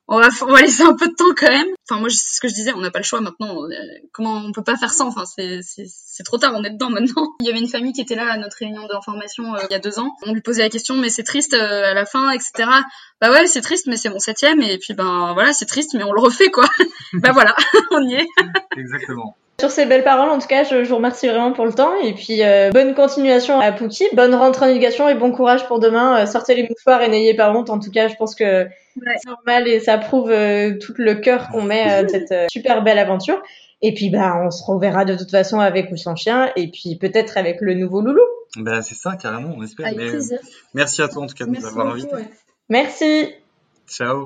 On 0.09 0.21
va, 0.21 0.29
laisser 0.61 0.85
un 0.85 0.95
peu 0.95 1.09
de 1.09 1.15
temps 1.15 1.35
quand 1.37 1.51
même. 1.51 1.67
Enfin, 1.89 1.99
moi, 2.01 2.09
c'est 2.09 2.37
ce 2.37 2.41
que 2.41 2.47
je 2.47 2.55
disais, 2.55 2.73
on 2.73 2.81
n'a 2.81 2.93
pas 2.93 3.01
le 3.01 3.05
choix 3.05 3.21
maintenant. 3.21 3.59
Comment 4.13 4.37
on 4.37 4.53
peut 4.53 4.63
pas 4.63 4.77
faire 4.77 4.93
ça? 4.93 5.05
Enfin, 5.05 5.25
c'est 5.27 6.23
trop 6.25 6.39
tard, 6.39 6.53
on 6.55 6.63
est 6.63 6.71
dedans 6.71 6.91
maintenant. 6.91 7.35
Il 7.41 7.47
y 7.47 7.51
avait 7.51 7.59
une 7.59 7.69
famille 7.69 7.93
qui 7.93 8.03
était 8.03 8.15
là 8.15 8.31
à 8.31 8.37
notre 8.37 8.57
réunion 8.57 8.87
d'information 8.87 9.55
euh, 9.55 9.59
il 9.69 9.73
y 9.73 9.75
a 9.75 9.81
deux 9.81 9.99
ans. 9.99 10.17
On 10.23 10.33
lui 10.33 10.43
posait 10.43 10.63
la 10.63 10.69
question, 10.69 10.97
mais 10.97 11.09
c'est 11.09 11.25
triste 11.25 11.55
euh, 11.55 11.91
à 11.91 11.95
la 11.95 12.07
fin, 12.07 12.31
etc. 12.31 12.69
Bah 13.21 13.33
ouais, 13.33 13.47
c'est 13.47 13.63
triste, 13.63 13.87
mais 13.89 13.97
c'est 13.97 14.09
mon 14.09 14.21
septième. 14.21 14.63
Et 14.63 14.79
puis, 14.79 14.95
ben 14.95 15.33
voilà, 15.35 15.53
c'est 15.53 15.67
triste, 15.67 15.95
mais 15.95 16.05
on 16.05 16.13
le 16.13 16.21
refait, 16.21 16.51
quoi. 16.51 16.69
bah 17.15 17.33
voilà, 17.33 17.57
on 17.91 18.03
y 18.09 18.15
est. 18.15 18.27
Exactement. 18.77 19.37
Sur 19.59 19.71
ces 19.71 19.87
belles 19.87 20.05
paroles, 20.05 20.29
en 20.29 20.39
tout 20.39 20.49
cas, 20.49 20.65
je, 20.65 20.85
je 20.85 20.89
vous 20.89 20.97
remercie 20.97 21.29
vraiment 21.29 21.53
pour 21.53 21.65
le 21.65 21.73
temps. 21.73 21.95
Et 22.03 22.13
puis, 22.13 22.43
euh, 22.43 22.71
bonne 22.73 22.95
continuation 22.95 23.59
à 23.59 23.73
Pouki, 23.73 24.05
bonne 24.13 24.35
rentrée 24.35 24.67
en 24.67 24.69
éducation 24.69 25.09
et 25.09 25.15
bon 25.15 25.33
courage 25.33 25.67
pour 25.67 25.81
demain. 25.81 26.23
Euh, 26.23 26.27
sortez 26.27 26.55
les 26.55 26.69
mouchoirs 26.69 27.01
et 27.01 27.09
n'ayez 27.09 27.35
pas 27.35 27.51
honte. 27.51 27.71
En 27.71 27.79
tout 27.79 27.91
cas, 27.91 28.09
je 28.09 28.17
pense 28.17 28.35
que 28.35 28.65
ouais. 28.65 28.71
c'est 29.17 29.29
normal 29.29 29.67
et 29.67 29.81
ça 29.81 29.97
prouve 29.97 30.31
euh, 30.31 30.77
tout 30.79 30.93
le 30.99 31.15
cœur 31.15 31.49
qu'on 31.49 31.63
met 31.63 31.83
à 31.83 32.07
cette 32.09 32.33
euh, 32.33 32.47
super 32.51 32.83
belle 32.83 32.99
aventure. 32.99 33.43
Et 33.81 33.95
puis, 33.95 34.11
bah, 34.11 34.43
on 34.45 34.51
se 34.51 34.63
reverra 34.63 35.07
de 35.07 35.17
toute 35.17 35.31
façon 35.31 35.59
avec 35.59 35.91
ou 35.91 35.97
sans 35.97 36.17
chien. 36.17 36.51
Et 36.57 36.71
puis, 36.71 36.97
peut-être 36.97 37.39
avec 37.39 37.63
le 37.63 37.73
nouveau 37.75 38.03
loulou. 38.03 38.23
Ben, 38.57 38.83
c'est 38.83 38.95
ça, 38.95 39.17
carrément, 39.17 39.55
on 39.57 39.63
espère. 39.63 39.87
Avec 39.87 39.99
Mais, 39.99 40.11
plaisir. 40.11 40.39
merci 40.75 41.01
à 41.01 41.09
toi, 41.09 41.23
en 41.23 41.27
tout 41.27 41.35
cas, 41.35 41.47
de 41.47 41.51
nous 41.51 41.65
avoir 41.65 41.95
invités. 41.95 42.15
Ouais. 42.15 42.29
Merci. 42.69 43.29
Ciao. 43.89 44.25